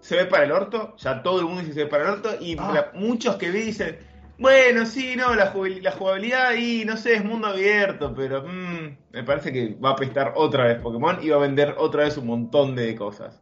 se 0.01 0.17
ve 0.17 0.25
para 0.27 0.45
el 0.45 0.53
orto, 0.53 0.95
ya 0.97 1.23
todo 1.23 1.41
el 1.41 1.47
mundo 1.47 1.61
dice 1.63 1.75
se 1.75 1.85
ve 1.85 1.91
para 1.91 2.05
el 2.05 2.11
orto, 2.11 2.31
y 2.41 2.57
Ah. 2.59 2.73
la- 2.75 2.99
muchos 2.99 3.37
que 3.37 3.51
vi 3.51 3.61
dicen, 3.63 3.99
bueno, 4.39 4.87
sí, 4.87 5.15
no, 5.17 5.35
la, 5.35 5.49
jugabilidad 5.93 6.55
y 6.55 6.85
no 6.85 6.97
sé, 6.97 7.15
es 7.15 7.25
mundo 7.25 7.47
abierto, 7.49 8.13
pero 8.15 8.43
mm, 8.43 8.97
me 9.13 9.23
parece 9.23 9.53
que 9.53 9.75
va 9.75 9.91
a 9.91 9.93
apestar 9.93 10.33
otra 10.37 10.65
vez 10.65 10.81
Pokémon 10.83 11.19
y 11.23 11.29
va 11.31 11.37
a 11.37 11.41
vender 11.41 11.75
otra 11.79 12.05
vez 12.05 12.17
un 12.17 12.27
montón 12.27 12.75
de 12.75 12.97
cosas. 12.97 13.41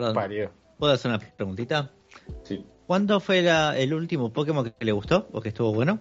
La. 0.00 0.12
¿Puedo 0.78 0.92
hacer 0.94 1.10
una 1.10 1.18
preguntita? 1.18 1.90
Sí. 2.42 2.64
¿Cuándo 2.90 3.20
fue 3.20 3.40
la- 3.40 3.78
el 3.78 3.94
último 3.94 4.32
Pokémon 4.32 4.64
que 4.76 4.84
le 4.84 4.90
gustó 4.90 5.28
o 5.30 5.40
que 5.40 5.50
estuvo 5.50 5.72
bueno? 5.72 6.00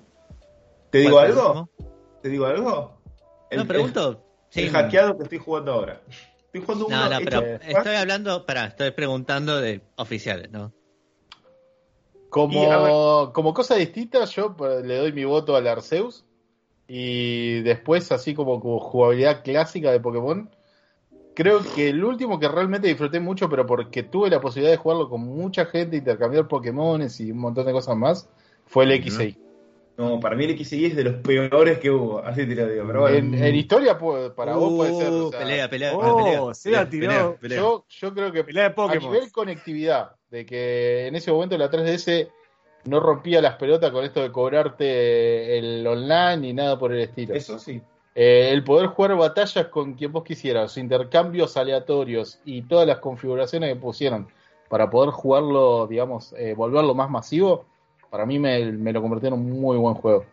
¿Te 0.89 0.97
digo 0.97 1.11
¿Cuál 1.11 1.33
fue 1.33 1.41
el 1.43 1.47
algo? 1.47 1.69
¿Te 2.23 2.29
digo 2.29 2.45
algo? 2.47 3.01
No, 3.51 3.67
pregunto. 3.67 4.25
El, 4.55 4.63
Sí. 4.63 4.69
hackeado 4.69 5.15
que 5.15 5.21
estoy 5.21 5.37
jugando 5.37 5.71
ahora. 5.73 6.01
Estoy 6.45 6.61
jugando 6.61 6.87
uno 6.87 7.09
No, 7.09 7.19
pero 7.23 7.41
Eh, 7.43 7.59
estoy 7.61 7.95
hablando, 7.95 8.43
pará, 8.47 8.65
estoy 8.65 8.89
preguntando 8.89 9.61
de 9.61 9.83
oficiales, 9.97 10.49
¿no? 10.49 10.73
Como, 12.31 12.63
Y, 12.63 13.33
como 13.33 13.53
cosa 13.53 13.75
distinta, 13.75 14.25
yo 14.25 14.57
pues, 14.57 14.83
le 14.83 14.97
doy 14.97 15.13
mi 15.13 15.25
voto 15.25 15.55
al 15.55 15.67
Arceus. 15.67 16.25
Y 16.87 17.61
después, 17.61 18.11
así 18.11 18.33
como, 18.33 18.59
como 18.59 18.79
jugabilidad 18.79 19.43
clásica 19.43 19.91
de 19.91 19.99
Pokémon, 19.99 20.49
creo 21.33 21.61
que 21.75 21.89
el 21.89 22.03
último 22.03 22.39
que 22.39 22.47
realmente 22.47 22.87
disfruté 22.87 23.19
mucho, 23.19 23.49
pero 23.49 23.65
porque 23.65 24.03
tuve 24.03 24.29
la 24.29 24.41
posibilidad 24.41 24.71
de 24.71 24.77
jugarlo 24.77 25.09
con 25.09 25.21
mucha 25.21 25.65
gente, 25.65 25.97
intercambiar 25.97 26.47
Pokémones 26.47 27.19
y 27.19 27.31
un 27.31 27.39
montón 27.39 27.65
de 27.65 27.71
cosas 27.71 27.95
más, 27.95 28.29
fue 28.65 28.83
el 28.85 28.91
X6. 28.93 29.37
No, 29.97 30.17
para 30.21 30.33
mí 30.37 30.45
el 30.45 30.57
XY 30.57 30.85
es 30.85 30.95
de 30.95 31.03
los 31.03 31.15
peores 31.15 31.77
que 31.79 31.91
hubo, 31.91 32.19
así 32.19 32.45
te 32.47 32.55
lo 32.55 32.69
digo, 32.69 32.85
pero 32.87 33.01
bueno. 33.01 33.17
En, 33.17 33.33
en 33.43 33.55
historia, 33.55 33.97
puede- 33.97 34.29
para 34.29 34.55
vos 34.55 34.73
puede 34.77 34.93
ser. 34.93 35.09
o 35.09 35.27
Uh, 35.27 35.29
sea, 35.29 35.39
pelea, 35.39 35.69
pelea, 35.69 35.93
Oh, 35.93 36.15
pelea. 36.15 36.53
se 36.53 36.71
la 36.71 36.89
pelea, 36.89 37.09
tiró. 37.09 37.37
pelea. 37.41 37.57
Yo, 37.57 37.85
yo 37.89 38.13
creo 38.13 38.31
que 38.31 38.43
Pelea 38.45 38.69
de 38.69 38.81
a 38.81 38.95
nivel 38.95 39.29
conectividad, 39.33 40.11
de 40.31 40.45
que 40.45 41.07
en 41.07 41.15
ese 41.15 41.33
momento 41.33 41.57
la 41.57 41.69
3DS 41.69 42.29
no 42.85 43.01
rompía 43.01 43.41
las 43.41 43.55
pelotas 43.55 43.91
con 43.91 44.05
esto 44.05 44.21
de 44.21 44.31
cobrarte 44.31 45.57
el 45.57 45.85
online 45.85 46.37
ni 46.37 46.53
nada 46.53 46.79
por 46.79 46.93
el 46.93 47.01
estilo. 47.01 47.33
Eso 47.33 47.59
sí. 47.59 47.81
Eh, 48.21 48.51
el 48.51 48.65
poder 48.65 48.87
jugar 48.87 49.15
batallas 49.15 49.67
con 49.67 49.93
quien 49.93 50.11
vos 50.11 50.25
quisieras, 50.25 50.63
los 50.63 50.77
intercambios 50.77 51.55
aleatorios 51.55 52.41
y 52.43 52.63
todas 52.63 52.85
las 52.85 52.99
configuraciones 52.99 53.73
que 53.73 53.79
pusieron 53.79 54.27
para 54.67 54.89
poder 54.89 55.11
jugarlo, 55.11 55.87
digamos, 55.87 56.33
eh, 56.37 56.53
volverlo 56.53 56.93
más 56.93 57.09
masivo, 57.09 57.63
para 58.09 58.25
mí 58.25 58.37
me, 58.37 58.73
me 58.73 58.91
lo 58.91 59.01
convirtió 59.01 59.29
en 59.29 59.35
un 59.35 59.49
muy 59.61 59.77
buen 59.77 59.95
juego. 59.95 60.25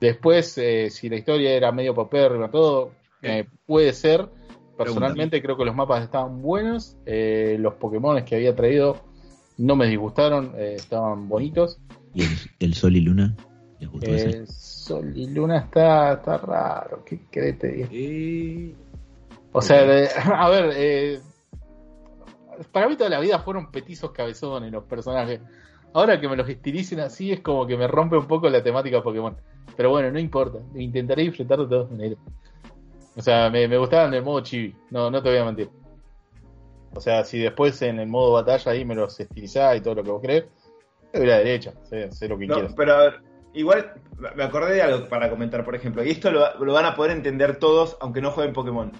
Después, 0.00 0.58
eh, 0.58 0.90
si 0.90 1.08
la 1.08 1.14
historia 1.14 1.52
era 1.52 1.70
medio 1.70 1.94
papérrima, 1.94 2.50
todo, 2.50 2.90
eh, 3.22 3.44
puede 3.64 3.92
ser. 3.92 4.28
Personalmente 4.76 5.40
creo 5.40 5.56
que 5.56 5.64
los 5.64 5.76
mapas 5.76 6.02
estaban 6.02 6.42
buenos, 6.42 6.96
eh, 7.06 7.58
los 7.60 7.74
Pokémon 7.74 8.24
que 8.24 8.34
había 8.34 8.56
traído 8.56 8.96
no 9.56 9.76
me 9.76 9.86
disgustaron, 9.86 10.54
eh, 10.56 10.74
estaban 10.78 11.28
bonitos. 11.28 11.78
¿Y 12.12 12.22
el, 12.22 12.30
el 12.58 12.74
Sol 12.74 12.96
y 12.96 13.02
Luna? 13.02 13.36
El 14.02 14.46
Sol 14.46 15.12
y 15.14 15.26
Luna 15.28 15.58
está, 15.58 16.12
está 16.14 16.36
raro, 16.38 17.02
¿qué 17.04 17.20
querés 17.30 17.58
te 17.58 17.68
diga? 17.68 17.88
Eh, 17.90 18.74
O 19.52 19.62
sea, 19.62 19.84
de- 19.84 20.08
a 20.34 20.48
ver, 20.48 20.72
eh, 20.76 21.20
para 22.72 22.88
mí 22.88 22.96
toda 22.96 23.10
la 23.10 23.20
vida 23.20 23.38
fueron 23.38 23.70
petizos 23.70 24.10
cabezones 24.12 24.70
los 24.70 24.84
personajes. 24.84 25.40
Ahora 25.92 26.20
que 26.20 26.28
me 26.28 26.36
los 26.36 26.48
estilicen 26.48 27.00
así 27.00 27.32
es 27.32 27.40
como 27.40 27.66
que 27.66 27.76
me 27.76 27.88
rompe 27.88 28.16
un 28.16 28.26
poco 28.26 28.48
la 28.48 28.62
temática 28.62 29.02
Pokémon. 29.02 29.36
Pero 29.76 29.90
bueno, 29.90 30.10
no 30.12 30.18
importa, 30.18 30.58
intentaré 30.74 31.22
disfrutar 31.22 31.58
de 31.58 31.66
todas 31.66 31.90
maneras. 31.90 32.18
O 33.16 33.22
sea, 33.22 33.50
me, 33.50 33.66
me 33.66 33.76
gustaban 33.76 34.08
en 34.08 34.14
el 34.14 34.22
modo 34.22 34.40
chibi, 34.40 34.74
no, 34.90 35.10
no 35.10 35.22
te 35.22 35.30
voy 35.30 35.38
a 35.38 35.44
mentir. 35.44 35.70
O 36.94 37.00
sea, 37.00 37.24
si 37.24 37.38
después 37.38 37.80
en 37.82 37.98
el 37.98 38.08
modo 38.08 38.32
batalla 38.32 38.72
ahí 38.72 38.84
me 38.84 38.94
los 38.94 39.18
estilizás 39.18 39.76
y 39.76 39.80
todo 39.80 39.96
lo 39.96 40.04
que 40.04 40.10
vos 40.10 40.22
crees, 40.22 40.44
te 41.12 41.18
doy 41.18 41.26
la 41.28 41.38
derecha, 41.38 41.72
sé, 41.84 42.10
sé 42.12 42.28
lo 42.28 42.38
que 42.38 42.46
No, 42.46 42.54
quieras. 42.54 42.74
pero 42.76 42.92
a 42.94 42.98
ver, 42.98 43.20
igual 43.54 43.94
me 44.34 44.44
acordé 44.44 44.74
de 44.74 44.82
algo 44.82 45.08
para 45.08 45.30
comentar, 45.30 45.64
por 45.64 45.74
ejemplo, 45.74 46.04
y 46.04 46.10
esto 46.10 46.30
lo, 46.30 46.62
lo 46.62 46.72
van 46.72 46.84
a 46.84 46.94
poder 46.94 47.12
entender 47.12 47.56
todos, 47.56 47.96
aunque 48.00 48.20
no 48.20 48.30
jueguen 48.30 48.52
Pokémon. 48.52 48.92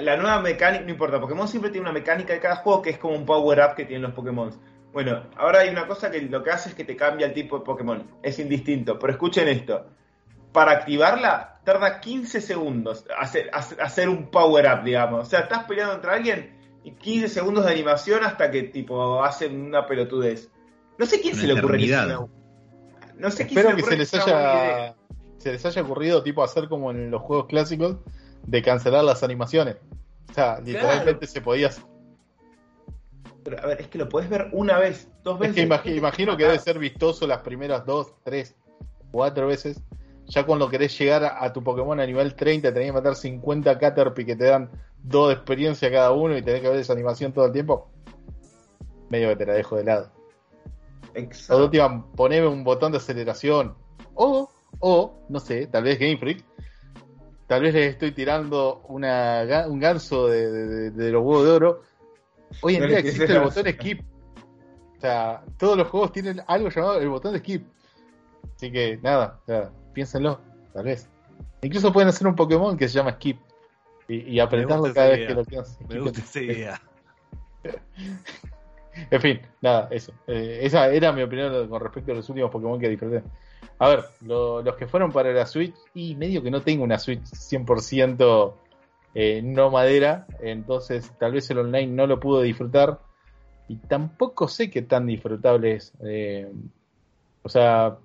La 0.00 0.16
nueva 0.16 0.40
mecánica, 0.40 0.84
no 0.84 0.90
importa, 0.90 1.20
Pokémon 1.20 1.48
siempre 1.48 1.70
tiene 1.70 1.84
una 1.84 1.92
mecánica 1.92 2.32
de 2.32 2.40
cada 2.40 2.56
juego 2.56 2.82
que 2.82 2.90
es 2.90 2.98
como 2.98 3.14
un 3.14 3.24
power-up 3.24 3.74
que 3.74 3.84
tienen 3.84 4.02
los 4.02 4.12
Pokémon. 4.12 4.50
Bueno, 4.92 5.24
ahora 5.36 5.60
hay 5.60 5.70
una 5.70 5.86
cosa 5.86 6.10
que 6.10 6.20
lo 6.22 6.42
que 6.42 6.50
hace 6.50 6.68
es 6.68 6.74
que 6.74 6.84
te 6.84 6.94
cambia 6.94 7.26
el 7.26 7.32
tipo 7.32 7.58
de 7.58 7.64
Pokémon. 7.64 8.06
Es 8.22 8.38
indistinto, 8.38 8.98
pero 8.98 9.12
escuchen 9.12 9.48
esto. 9.48 9.86
Para 10.52 10.72
activarla, 10.72 11.60
tarda 11.64 12.00
15 12.00 12.40
segundos 12.40 13.04
hacer, 13.18 14.08
un 14.08 14.30
power-up, 14.30 14.84
digamos. 14.84 15.26
O 15.26 15.30
sea, 15.30 15.40
estás 15.40 15.64
peleando 15.64 15.94
contra 15.94 16.14
alguien 16.14 16.56
y 16.84 16.92
15 16.92 17.28
segundos 17.28 17.64
de 17.64 17.72
animación 17.72 18.22
hasta 18.24 18.50
que, 18.50 18.64
tipo, 18.64 19.24
hacen 19.24 19.62
una 19.62 19.84
pelotudez. 19.86 20.50
No 20.96 21.06
sé 21.06 21.20
quién 21.20 21.34
Una 21.34 21.42
se 21.42 21.48
le 21.48 21.58
ocurre 21.58 21.78
que 21.78 21.86
No 23.18 23.30
sé 23.30 23.44
Espero 23.44 23.70
se 23.70 23.76
que 23.76 23.82
se 23.82 23.96
les 23.96 24.14
haya 24.14 24.94
se 25.38 25.52
les 25.52 25.64
haya 25.66 25.82
ocurrido 25.82 26.22
tipo 26.22 26.42
hacer 26.42 26.68
como 26.68 26.90
en 26.90 27.10
los 27.10 27.20
juegos 27.22 27.46
clásicos 27.46 27.96
de 28.46 28.62
cancelar 28.62 29.04
las 29.04 29.22
animaciones. 29.22 29.76
O 30.30 30.32
sea, 30.34 30.60
literalmente 30.60 31.26
se 31.26 31.40
podía 31.40 31.68
hacer. 31.68 31.84
Pero, 33.44 33.58
a 33.62 33.66
ver, 33.66 33.80
es 33.82 33.88
que 33.88 33.98
lo 33.98 34.08
podés 34.08 34.28
ver 34.30 34.48
una 34.52 34.78
vez, 34.78 35.08
dos 35.22 35.34
Es 35.34 35.54
veces. 35.54 35.80
que 35.82 35.94
imagino 35.96 36.36
que 36.36 36.44
debe 36.44 36.58
ser 36.58 36.78
vistoso 36.78 37.26
las 37.26 37.40
primeras 37.42 37.84
dos, 37.84 38.14
tres, 38.24 38.56
cuatro 39.12 39.46
veces. 39.48 39.82
ya 40.26 40.44
cuando 40.46 40.70
querés 40.70 40.98
llegar 40.98 41.24
a, 41.24 41.44
a 41.44 41.52
tu 41.52 41.62
Pokémon 41.62 42.00
a 42.00 42.06
nivel 42.06 42.34
30 42.34 42.72
tenés 42.72 42.88
que 42.88 42.92
matar 42.92 43.14
50 43.14 43.78
Caterpie 43.78 44.24
que 44.24 44.36
te 44.36 44.44
dan 44.46 44.70
2 45.02 45.28
de 45.28 45.34
experiencia 45.34 45.90
cada 45.92 46.12
uno 46.12 46.36
y 46.36 46.42
tenés 46.42 46.62
que 46.62 46.68
ver 46.70 46.78
esa 46.78 46.94
animación 46.94 47.32
todo 47.34 47.44
el 47.44 47.52
tiempo. 47.52 47.90
Medio 49.10 49.28
que 49.28 49.36
te 49.36 49.44
la 49.46 49.52
dejo 49.52 49.76
de 49.76 49.84
lado. 49.84 50.10
O 51.14 51.16
de 51.16 51.20
Exacto. 51.22 51.64
última, 51.64 52.06
poneme 52.12 52.46
un 52.48 52.64
botón 52.64 52.92
de 52.92 52.98
aceleración. 52.98 53.74
O, 54.14 54.50
o, 54.80 55.18
no 55.28 55.40
sé, 55.40 55.66
tal 55.68 55.84
vez 55.84 55.98
Game 55.98 56.18
Freak. 56.18 56.44
Tal 57.46 57.62
vez 57.62 57.74
les 57.74 57.92
estoy 57.92 58.12
tirando 58.12 58.82
una, 58.88 59.44
un 59.68 59.78
ganso 59.78 60.28
de, 60.28 60.90
de- 60.90 61.10
los 61.10 61.22
huevos 61.22 61.44
de 61.44 61.50
oro. 61.50 61.82
Hoy 62.62 62.76
en 62.76 62.82
No 62.82 62.86
día 62.88 62.98
existe 63.00 63.32
el 63.32 63.40
botón 63.40 63.66
skip. 63.70 64.00
O 64.96 65.00
sea, 65.00 65.44
todos 65.58 65.76
los 65.76 65.88
juegos 65.88 66.12
tienen 66.12 66.40
algo 66.46 66.70
llamado 66.70 66.98
el 67.00 67.08
botón 67.10 67.32
de 67.34 67.40
skip. 67.40 67.66
Así 68.56 68.72
que 68.72 68.98
nada, 69.02 69.40
o 69.42 69.46
sea, 69.46 69.70
piénsenlo, 69.92 70.40
tal 70.72 70.84
vez. 70.84 71.08
Incluso 71.62 71.92
pueden 71.92 72.08
hacer 72.08 72.26
un 72.26 72.34
Pokémon 72.34 72.76
que 72.76 72.88
se 72.88 72.94
llama 72.94 73.12
skip. 73.12 73.38
Y, 74.08 74.34
y 74.34 74.40
apretarlo 74.40 74.92
cada 74.94 75.08
vez 75.10 75.26
que 75.26 75.34
lo 75.34 75.44
quieran. 75.44 75.66
Me 75.88 76.00
gusta 76.00 76.20
esa 76.20 76.40
idea. 76.42 76.80
En 79.10 79.20
fin, 79.20 79.40
nada, 79.60 79.88
eso. 79.90 80.12
Eh, 80.26 80.60
esa 80.62 80.88
era 80.88 81.12
mi 81.12 81.22
opinión 81.22 81.68
con 81.68 81.80
respecto 81.80 82.12
a 82.12 82.14
los 82.14 82.28
últimos 82.28 82.50
Pokémon 82.50 82.78
que 82.78 82.88
disfruté. 82.88 83.22
A 83.78 83.88
ver, 83.88 84.04
lo- 84.22 84.62
los 84.62 84.76
que 84.76 84.86
fueron 84.86 85.10
para 85.12 85.32
la 85.32 85.46
Switch, 85.46 85.74
y 85.94 86.14
medio 86.14 86.42
que 86.42 86.50
no 86.50 86.62
tengo 86.62 86.84
una 86.84 86.98
Switch 86.98 87.24
100% 87.24 88.56
eh, 89.14 89.40
no 89.42 89.70
madera, 89.70 90.26
entonces 90.40 91.12
tal 91.18 91.32
vez 91.32 91.48
el 91.50 91.58
online 91.58 91.86
no 91.92 92.06
lo 92.06 92.18
pude 92.20 92.44
disfrutar, 92.44 93.00
y 93.68 93.76
tampoco 93.76 94.48
sé 94.48 94.70
qué 94.70 94.82
tan 94.82 95.06
disfrutable 95.06 95.74
es. 95.74 95.92
Eh, 96.04 96.50
o 97.42 97.48
sea, 97.48 97.96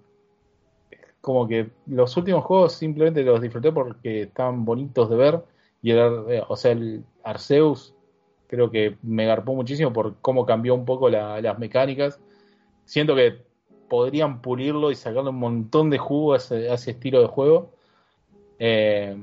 como 1.21 1.47
que 1.47 1.69
los 1.87 2.15
últimos 2.17 2.43
juegos 2.45 2.73
simplemente 2.73 3.23
los 3.23 3.41
disfruté 3.41 3.71
porque 3.71 4.23
estaban 4.23 4.65
bonitos 4.65 5.09
de 5.09 5.15
ver, 5.15 5.43
y 5.81 5.91
el, 5.91 6.25
eh, 6.29 6.43
o 6.47 6.55
sea, 6.55 6.71
el 6.71 7.03
Arceus 7.23 7.93
creo 8.49 8.71
que 8.71 8.97
me 9.03 9.25
garpó 9.25 9.53
muchísimo 9.53 9.93
por 9.93 10.15
cómo 10.21 10.45
cambió 10.45 10.73
un 10.73 10.83
poco 10.83 11.09
la- 11.09 11.39
las 11.39 11.59
mecánicas. 11.59 12.19
Siento 12.85 13.15
que 13.15 13.43
podrían 13.87 14.41
pulirlo 14.41 14.91
y 14.91 14.95
sacarle 14.95 15.29
un 15.29 15.37
montón 15.37 15.89
de 15.89 15.99
jugo 15.99 16.33
a 16.33 16.37
ese, 16.37 16.69
a 16.69 16.73
ese 16.73 16.91
estilo 16.91 17.21
de 17.21 17.27
juego. 17.27 17.71
Eh, 18.57 19.15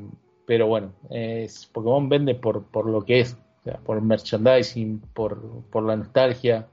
pero 0.46 0.68
bueno, 0.68 0.92
es, 1.10 1.66
Pokémon 1.66 2.08
vende 2.08 2.34
por, 2.36 2.62
por 2.64 2.88
lo 2.88 3.02
que 3.02 3.20
es, 3.20 3.36
o 3.60 3.64
sea, 3.64 3.78
por 3.78 4.00
merchandising, 4.00 5.00
por, 5.12 5.40
por 5.70 5.82
la 5.82 5.96
nostalgia. 5.96 6.68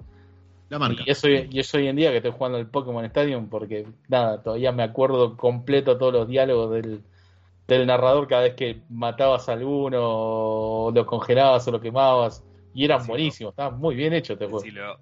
La 0.70 0.78
marca. 0.80 1.04
Y 1.06 1.12
eso, 1.12 1.28
y 1.28 1.60
eso 1.60 1.78
hoy 1.78 1.88
en 1.88 1.96
día 1.96 2.12
que 2.12 2.18
estoy 2.18 2.32
jugando 2.32 2.60
al 2.60 2.68
Pokémon 2.68 3.04
Stadium, 3.06 3.48
porque 3.48 3.88
nada, 4.08 4.42
todavía 4.44 4.72
me 4.72 4.84
acuerdo 4.84 5.36
completo 5.38 5.98
todos 5.98 6.14
los 6.14 6.28
diálogos 6.28 6.72
del, 6.72 7.02
del 7.68 7.88
narrador 7.88 8.28
cada 8.28 8.44
vez 8.44 8.56
que 8.56 8.82
matabas 8.90 9.48
a 9.50 9.54
alguno, 9.54 10.92
lo 10.94 11.06
congelabas 11.06 11.68
o 11.68 11.72
lo 11.72 11.80
quemabas, 11.82 12.44
y 12.74 12.86
eran 12.86 13.02
Sí, 13.02 13.08
buenísimos, 13.08 13.52
estaban 13.52 13.80
muy 13.80 13.96
bien 13.96 14.14
hechos 14.14 14.36
este 14.36 14.46
juego. 14.46 14.64
Decilo, 14.64 15.00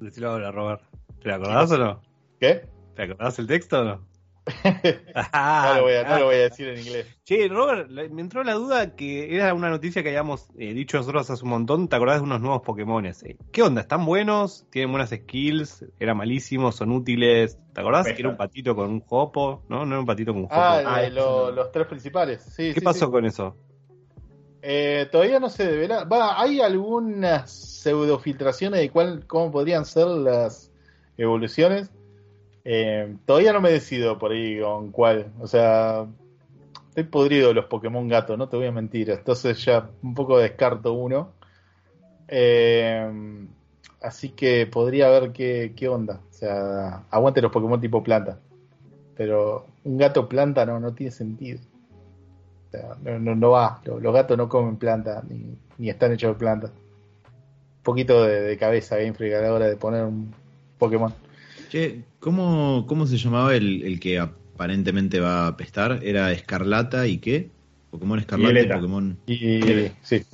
decilo 0.00 0.30
ahora, 0.30 0.50
Robert. 0.50 0.82
¿Te 1.22 1.32
acordás 1.32 1.70
o 1.72 1.78
no? 1.78 2.02
¿Qué? 2.38 2.66
¿Te 2.94 3.02
acordás 3.02 3.38
el 3.38 3.46
texto 3.46 3.80
o 3.80 3.84
no? 3.84 4.09
No 5.32 5.74
lo, 5.76 5.82
voy 5.82 5.94
a, 5.94 6.04
no 6.08 6.18
lo 6.18 6.24
voy 6.26 6.34
a 6.36 6.38
decir 6.38 6.68
en 6.68 6.78
inglés. 6.78 7.06
Che, 7.24 7.46
Robert, 7.48 7.88
me 7.90 8.20
entró 8.22 8.42
la 8.42 8.54
duda 8.54 8.96
que 8.96 9.34
era 9.34 9.54
una 9.54 9.68
noticia 9.70 10.02
que 10.02 10.08
habíamos 10.08 10.48
eh, 10.58 10.72
dicho 10.74 10.96
nosotros 10.96 11.30
hace 11.30 11.44
un 11.44 11.50
montón. 11.50 11.88
¿Te 11.88 11.96
acordás 11.96 12.16
de 12.18 12.22
unos 12.24 12.40
nuevos 12.40 12.62
Pokémones? 12.62 13.22
Eh, 13.22 13.36
¿Qué 13.52 13.62
onda? 13.62 13.82
¿Están 13.82 14.04
buenos? 14.06 14.66
¿Tienen 14.70 14.90
buenas 14.90 15.10
skills? 15.10 15.84
¿Eran 16.00 16.16
malísimos? 16.16 16.76
¿Son 16.76 16.90
útiles? 16.90 17.58
¿Te 17.74 17.80
acordás 17.80 18.04
Peja. 18.04 18.16
que 18.16 18.22
era 18.22 18.28
un 18.30 18.36
patito 18.36 18.74
con 18.74 18.90
un 18.90 19.00
jopo? 19.00 19.62
¿No? 19.68 19.84
No 19.84 19.92
era 19.92 20.00
un 20.00 20.06
patito 20.06 20.32
con 20.32 20.42
un 20.42 20.48
jopo. 20.48 20.60
Ah, 20.60 20.82
Ah, 20.84 21.08
lo- 21.10 21.50
los 21.52 21.70
tres 21.70 21.86
principales. 21.86 22.42
Sí, 22.42 22.72
¿Qué 22.72 22.80
sí, 22.80 22.84
pasó 22.84 23.06
sí. 23.06 23.12
con 23.12 23.24
eso? 23.26 23.56
Eh, 24.62 25.08
todavía 25.10 25.40
no 25.40 25.48
se 25.48 25.66
devela. 25.66 26.04
Va, 26.04 26.40
hay 26.40 26.60
algunas 26.60 27.50
pseudofiltraciones 27.50 28.80
de 28.80 28.90
cuál, 28.90 29.26
cómo 29.26 29.50
podrían 29.50 29.84
ser 29.84 30.06
las 30.06 30.70
evoluciones. 31.16 31.90
Eh, 32.64 33.16
todavía 33.26 33.52
no 33.52 33.60
me 33.60 33.70
decido 33.70 34.18
por 34.18 34.32
ahí 34.32 34.60
con 34.60 34.90
cuál. 34.90 35.32
O 35.40 35.46
sea, 35.46 36.06
estoy 36.88 37.04
podrido 37.04 37.48
de 37.48 37.54
los 37.54 37.66
Pokémon 37.66 38.06
gato, 38.08 38.36
no 38.36 38.48
te 38.48 38.56
voy 38.56 38.66
a 38.66 38.72
mentir. 38.72 39.10
Entonces 39.10 39.64
ya 39.64 39.88
un 40.02 40.14
poco 40.14 40.38
descarto 40.38 40.92
uno. 40.92 41.32
Eh, 42.28 43.46
así 44.02 44.30
que 44.30 44.66
podría 44.66 45.08
ver 45.08 45.32
qué, 45.32 45.72
qué 45.76 45.88
onda. 45.88 46.20
O 46.30 46.32
sea, 46.32 47.04
aguante 47.10 47.42
los 47.42 47.52
Pokémon 47.52 47.80
tipo 47.80 48.02
planta. 48.02 48.38
Pero 49.16 49.66
un 49.84 49.98
gato 49.98 50.28
planta 50.28 50.64
no, 50.66 50.80
no 50.80 50.94
tiene 50.94 51.10
sentido. 51.12 51.60
O 52.68 52.70
sea, 52.70 52.96
no, 53.02 53.18
no, 53.18 53.34
no 53.34 53.50
va. 53.50 53.80
Los, 53.84 54.14
gatos 54.14 54.38
no 54.38 54.48
comen 54.48 54.76
planta, 54.76 55.22
ni, 55.28 55.56
ni 55.78 55.90
están 55.90 56.12
hechos 56.12 56.34
de 56.34 56.38
planta. 56.38 56.66
Un 56.68 57.82
poquito 57.82 58.24
de, 58.24 58.42
de 58.42 58.56
cabeza 58.56 58.96
Game 58.96 59.14
Freak 59.14 59.34
a 59.34 59.40
la 59.42 59.52
hora 59.52 59.66
de 59.66 59.76
poner 59.76 60.04
un 60.04 60.32
Pokémon. 60.78 61.12
Che, 61.70 62.02
¿cómo, 62.18 62.84
¿cómo 62.88 63.06
se 63.06 63.16
llamaba 63.16 63.54
el, 63.54 63.82
el 63.84 64.00
que 64.00 64.18
aparentemente 64.18 65.20
va 65.20 65.44
a 65.44 65.46
apestar? 65.48 66.00
¿Era 66.02 66.32
Escarlata 66.32 67.06
y 67.06 67.18
qué? 67.18 67.50
Pokémon 67.90 68.18
Escarlata 68.18 68.52
Violeta. 68.52 68.74
y 68.74 68.78
Pokémon. 68.78 69.18
Y 69.26 69.90
sí. 70.02 70.24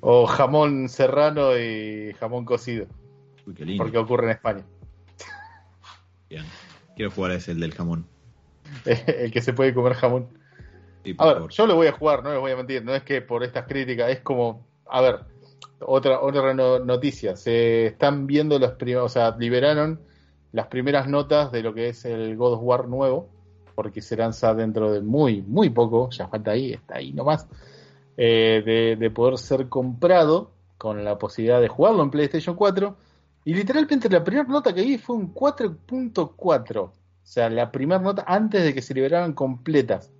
O 0.00 0.26
jamón 0.26 0.88
serrano 0.88 1.58
y 1.58 2.14
jamón 2.18 2.44
cocido. 2.44 2.86
Uy, 3.46 3.54
qué 3.54 3.64
lindo. 3.64 3.82
Porque 3.84 3.98
ocurre 3.98 4.24
en 4.26 4.30
España. 4.30 4.64
Bien. 6.30 6.44
Quiero 6.94 7.10
jugar 7.10 7.32
a 7.32 7.34
ese, 7.34 7.52
el 7.52 7.60
del 7.60 7.74
jamón. 7.74 8.06
El 8.84 9.30
que 9.30 9.42
se 9.42 9.52
puede 9.52 9.74
comer 9.74 9.94
jamón. 9.94 10.28
Sí, 11.04 11.14
A 11.18 11.26
ver, 11.26 11.34
favor. 11.36 11.50
yo 11.52 11.66
lo 11.66 11.74
voy 11.76 11.86
a 11.88 11.92
jugar, 11.92 12.22
no 12.24 12.30
les 12.32 12.40
voy 12.40 12.50
a 12.52 12.56
mentir. 12.56 12.84
No 12.84 12.94
es 12.94 13.02
que 13.02 13.20
por 13.20 13.44
estas 13.44 13.66
críticas, 13.66 14.10
es 14.10 14.20
como. 14.20 14.66
A 14.88 15.00
ver, 15.00 15.20
otra, 15.80 16.20
otra 16.20 16.54
no- 16.54 16.78
noticia. 16.78 17.36
Se 17.36 17.86
están 17.86 18.26
viendo 18.26 18.58
los 18.58 18.72
primeros. 18.72 19.06
O 19.06 19.08
sea, 19.08 19.36
liberaron 19.38 20.00
las 20.52 20.66
primeras 20.68 21.08
notas 21.08 21.52
de 21.52 21.62
lo 21.62 21.74
que 21.74 21.88
es 21.88 22.04
el 22.04 22.36
God 22.36 22.54
of 22.54 22.60
War 22.62 22.88
nuevo. 22.88 23.28
Porque 23.74 24.00
se 24.00 24.16
lanza 24.16 24.54
dentro 24.54 24.90
de 24.92 25.00
muy, 25.02 25.42
muy 25.42 25.70
poco. 25.70 26.08
Ya 26.10 26.28
falta 26.28 26.52
ahí, 26.52 26.72
está 26.72 26.96
ahí 26.96 27.12
nomás. 27.12 27.46
eh, 28.16 28.62
de, 28.64 28.96
de 28.96 29.10
poder 29.10 29.36
ser 29.38 29.68
comprado 29.68 30.50
con 30.78 31.04
la 31.04 31.18
posibilidad 31.18 31.60
de 31.60 31.68
jugarlo 31.68 32.02
en 32.02 32.10
PlayStation 32.10 32.56
4. 32.56 32.96
Y 33.44 33.54
literalmente 33.54 34.08
la 34.08 34.24
primera 34.24 34.48
nota 34.48 34.72
que 34.74 34.82
vi 34.82 34.98
fue 34.98 35.16
un 35.16 35.32
4.4. 35.34 36.80
O 36.80 36.92
sea, 37.22 37.50
la 37.50 37.70
primera 37.70 38.00
nota 38.00 38.24
antes 38.26 38.62
de 38.64 38.72
que 38.74 38.82
se 38.82 38.94
liberaran 38.94 39.32
completas. 39.34 40.10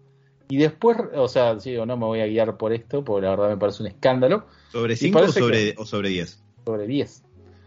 Y 0.49 0.59
después, 0.59 0.97
o 1.14 1.28
sea, 1.28 1.59
sí 1.59 1.76
o 1.76 1.86
no 1.86 1.97
me 1.97 2.07
voy 2.07 2.20
a 2.20 2.26
guiar 2.26 2.57
por 2.57 2.72
esto, 2.72 3.05
porque 3.05 3.24
la 3.24 3.30
verdad 3.30 3.49
me 3.51 3.57
parece 3.57 3.82
un 3.82 3.88
escándalo. 3.88 4.47
¿Sobre 4.70 4.94
y 4.94 4.97
5 4.97 5.20
o 5.20 5.28
sobre, 5.28 5.74
o 5.76 5.84
sobre 5.84 6.09
10? 6.11 6.42
Sobre 6.64 6.86
10. 6.86 7.22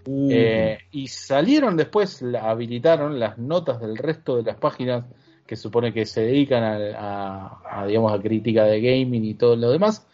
Uh, 0.05 0.30
Eh, 0.32 0.77
y 0.91 1.07
salieron 1.09 1.75
después, 1.75 2.21
la- 2.21 2.49
habilitaron 2.49 3.19
las 3.19 3.38
notas 3.38 3.82
del 3.82 3.97
resto 3.97 4.38
de 4.38 4.43
las 4.43 4.55
páginas 4.55 5.05
que 5.45 5.55
supone 5.55 5.93
que 5.93 6.05
se 6.05 6.21
dedican 6.21 6.63
a, 6.63 6.77
a- 6.97 7.82
a, 7.82 7.86
digamos, 7.86 8.13
a 8.13 8.21
crítica 8.21 8.63
de 8.63 8.80
gaming 8.82 9.25
y 9.25 9.34
todo 9.34 9.55
lo 9.55 9.71
demás, 9.71 10.07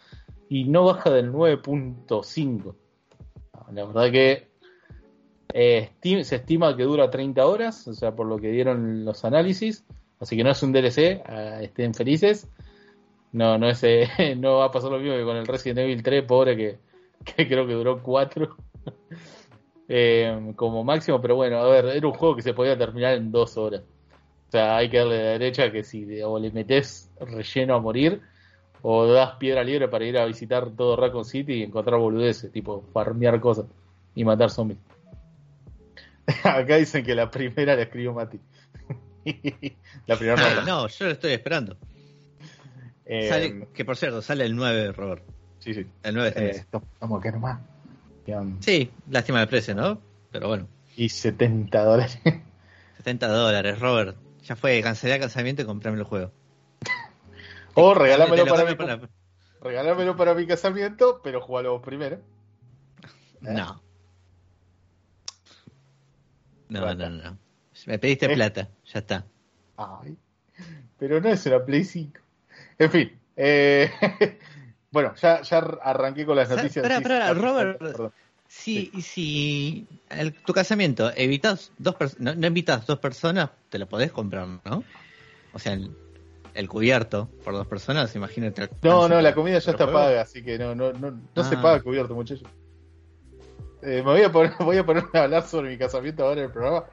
y 0.48 0.64
no 0.64 0.84
baja 0.84 1.10
del 1.10 1.30
9.5. 1.30 2.74
La 3.72 3.84
verdad 3.84 4.10
que 4.10 4.48
eh, 5.52 5.90
se 6.24 6.36
estima 6.36 6.76
que 6.76 6.82
dura 6.84 7.10
30 7.10 7.46
horas, 7.46 7.86
o 7.88 7.94
sea, 7.94 8.14
por 8.14 8.26
lo 8.26 8.38
que 8.38 8.50
dieron 8.50 9.04
los 9.04 9.24
análisis, 9.24 9.84
así 10.20 10.36
que 10.36 10.44
no 10.44 10.50
es 10.50 10.62
un 10.62 10.72
DLC, 10.72 10.98
eh, 10.98 11.58
estén 11.62 11.94
felices. 11.94 12.48
No, 13.32 13.58
no 13.58 13.68
es, 13.68 13.82
eh, 13.84 14.34
no 14.38 14.58
va 14.58 14.66
a 14.66 14.70
pasar 14.70 14.90
lo 14.90 14.98
mismo 14.98 15.16
que 15.16 15.24
con 15.24 15.36
el 15.36 15.46
Resident 15.46 15.80
Evil 15.80 16.02
3, 16.02 16.24
pobre 16.24 16.56
que, 16.56 16.78
que 17.24 17.46
creo 17.48 17.66
que 17.66 17.74
duró 17.74 18.02
4 18.02 18.56
eh, 19.88 20.52
como 20.56 20.84
máximo, 20.84 21.20
pero 21.20 21.36
bueno, 21.36 21.58
a 21.58 21.68
ver, 21.68 21.86
era 21.86 22.06
un 22.06 22.14
juego 22.14 22.36
que 22.36 22.42
se 22.42 22.54
podía 22.54 22.78
terminar 22.78 23.14
en 23.14 23.30
dos 23.30 23.56
horas. 23.56 23.82
O 24.48 24.50
sea, 24.52 24.76
hay 24.76 24.88
que 24.88 24.98
darle 24.98 25.20
a 25.20 25.24
la 25.24 25.30
derecha 25.30 25.72
que 25.72 25.82
si 25.82 26.22
o 26.22 26.38
le 26.38 26.50
metes 26.52 27.10
relleno 27.20 27.74
a 27.74 27.80
morir, 27.80 28.22
o 28.82 29.06
das 29.06 29.34
piedra 29.36 29.64
libre 29.64 29.88
para 29.88 30.04
ir 30.04 30.16
a 30.16 30.24
visitar 30.24 30.70
todo 30.70 30.96
Raccoon 30.96 31.24
City 31.24 31.54
y 31.54 31.62
encontrar 31.64 31.98
boludeces, 31.98 32.52
tipo 32.52 32.84
farmear 32.92 33.40
cosas 33.40 33.66
y 34.14 34.24
matar 34.24 34.50
zombies. 34.50 34.78
Acá 36.44 36.76
dicen 36.76 37.04
que 37.04 37.14
la 37.14 37.30
primera 37.30 37.74
la 37.74 37.82
escribió 37.82 38.12
Mati. 38.12 38.38
La 40.06 40.16
primera 40.16 40.36
Ah, 40.46 40.50
nota. 40.54 40.64
no, 40.66 40.86
yo 40.88 41.04
lo 41.06 41.10
estoy 41.12 41.32
esperando. 41.32 41.76
Eh, 43.04 43.28
Sale- 43.28 43.68
que 43.72 43.84
por 43.84 43.96
cierto, 43.96 44.22
sale 44.22 44.44
el 44.44 44.54
9, 44.56 44.92
Robert. 44.92 45.22
sí, 45.58 45.74
sí. 45.74 45.86
El 46.02 46.14
9 46.14 46.28
este 46.28 46.50
Eh, 46.50 46.66
acá 47.00 47.30
nomás. 47.32 47.60
Sí, 48.60 48.90
lástima 49.10 49.40
el 49.42 49.48
precio, 49.48 49.74
¿no? 49.74 50.00
Pero 50.32 50.48
bueno, 50.48 50.68
Y 50.96 51.08
70 51.08 51.84
dólares. 51.84 52.18
70 52.96 53.28
dólares, 53.28 53.78
Robert. 53.78 54.16
Ya 54.42 54.56
fue, 54.56 54.80
cancelé 54.82 55.14
el 55.14 55.20
casamiento 55.20 55.62
y 55.62 55.64
comprame 55.66 55.98
el 55.98 56.04
juego. 56.04 56.32
o 57.74 57.94
regálamelo 57.94 58.44
Te 58.44 58.50
lo 58.50 58.56
para, 58.56 58.70
mi, 58.70 58.76
la- 59.02 59.08
regálamelo 59.60 60.16
para 60.16 60.34
mi 60.34 60.46
casamiento, 60.46 61.20
pero 61.22 61.40
jugalo 61.40 61.72
vos 61.72 61.82
primero. 61.82 62.20
No. 63.40 63.80
No, 66.68 66.80
Plata. 66.80 67.08
no, 67.10 67.22
no. 67.30 67.38
Me 67.86 67.98
pediste 67.98 68.26
¿Eh? 68.26 68.34
plata, 68.34 68.68
ya 68.92 68.98
está. 69.00 69.24
Ay, 69.76 70.16
pero 70.98 71.20
no 71.20 71.28
es 71.28 71.44
una 71.46 71.64
Play 71.64 71.84
5. 71.84 72.18
En 72.78 72.90
fin, 72.90 73.12
eh, 73.36 73.90
bueno, 74.90 75.14
ya, 75.16 75.42
ya 75.42 75.58
arranqué 75.58 76.24
con 76.24 76.36
las 76.36 76.48
noticias. 76.48 76.76
espera, 76.76 76.96
Sí, 76.96 77.02
espera, 77.02 77.34
Robert. 77.34 77.78
perdón. 77.78 78.12
Si, 78.48 78.90
si 79.02 79.86
el- 80.08 80.32
tu 80.32 80.52
casamiento 80.52 81.10
evitas 81.16 81.72
dos 81.78 81.96
no, 82.18 82.34
no 82.34 82.46
invitas 82.46 82.86
dos 82.86 82.98
personas, 83.00 83.50
te 83.68 83.78
lo 83.78 83.86
podés 83.88 84.12
comprar, 84.12 84.46
¿no? 84.64 84.84
O 85.52 85.58
sea, 85.58 85.72
el, 85.72 85.90
el 86.54 86.68
cubierto 86.68 87.28
por 87.44 87.54
dos 87.54 87.66
personas, 87.66 88.14
imagínate. 88.14 88.68
No, 88.82 89.08
no, 89.08 89.20
la 89.20 89.34
comida 89.34 89.58
ya 89.58 89.72
¿Pero 89.72 89.84
está 89.84 89.92
paga, 89.92 90.20
así 90.22 90.42
que 90.42 90.58
no, 90.58 90.74
no, 90.76 90.92
no, 90.92 91.10
no 91.34 91.44
se 91.44 91.56
Ah. 91.56 91.62
paga 91.62 91.82
cubierto, 91.82 92.14
muchachos. 92.14 92.48
Eh, 93.82 93.96
me 93.96 94.02
voy 94.12 94.22
a, 94.22 94.30
poner, 94.32 94.52
voy 94.60 94.76
a 94.78 94.86
ponerme 94.86 95.18
a 95.18 95.24
hablar 95.24 95.46
sobre 95.46 95.70
mi 95.70 95.76
casamiento 95.78 96.24
ahora 96.24 96.40
en 96.40 96.46
el 96.46 96.52
programa. 96.52 96.84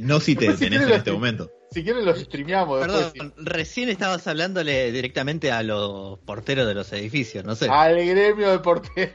No 0.00 0.20
si 0.20 0.34
te 0.36 0.46
si 0.46 0.52
detenés 0.52 0.68
quieres 0.68 0.82
en 0.84 0.88
lo 0.90 0.94
este 0.96 1.12
momento. 1.12 1.50
Si 1.70 1.82
quieren 1.84 2.04
los 2.04 2.18
streameamos 2.20 2.80
después. 2.80 3.12
Perdón, 3.12 3.34
recién 3.38 3.88
estabas 3.88 4.26
hablándole 4.26 4.92
directamente 4.92 5.50
a 5.52 5.62
los 5.62 6.18
porteros 6.20 6.66
de 6.66 6.74
los 6.74 6.92
edificios, 6.92 7.44
no 7.44 7.54
sé. 7.54 7.66
sí. 7.66 7.70
Al 7.74 7.94
gremio 7.96 8.50
de 8.52 8.58
portero. 8.60 9.12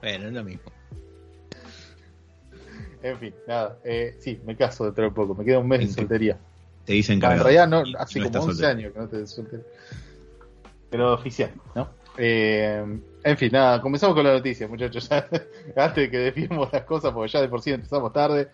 Bueno, 0.00 0.26
es 0.26 0.32
lo 0.32 0.42
mismo. 0.44 0.72
En 3.02 3.18
fin, 3.18 3.34
nada. 3.46 3.78
Eh, 3.84 4.16
sí, 4.20 4.40
me 4.44 4.56
caso 4.56 4.84
dentro 4.84 5.04
de 5.04 5.10
poco. 5.12 5.34
Me 5.34 5.44
queda 5.44 5.58
un 5.60 5.68
mes 5.68 5.78
de 5.80 5.84
En- 5.86 5.92
soltería. 5.92 6.38
Te 6.84 6.92
dicen 6.92 7.20
Ah, 7.24 7.34
en 7.34 7.40
realidad 7.40 7.68
no, 7.68 7.82
hace 7.98 8.20
no 8.20 8.26
como 8.26 8.26
estás 8.26 8.42
11 8.44 8.62
soltero. 8.62 8.68
años 8.78 8.92
que 8.92 8.98
no 9.00 9.08
te 9.08 9.26
soltero. 9.26 9.62
Pero 10.90 11.14
oficial, 11.14 11.50
¿no? 11.74 11.90
Eh, 12.18 12.84
en 13.24 13.36
fin, 13.36 13.50
nada, 13.52 13.80
comenzamos 13.80 14.14
con 14.14 14.24
la 14.24 14.32
noticia, 14.34 14.68
muchachos. 14.68 15.08
Antes 15.76 15.94
de 15.96 16.10
que 16.10 16.18
desviemos 16.18 16.72
las 16.72 16.82
cosas, 16.84 17.12
porque 17.12 17.30
ya 17.32 17.40
de 17.42 17.48
por 17.48 17.60
sí 17.60 17.70
empezamos 17.72 18.12
tarde. 18.12 18.48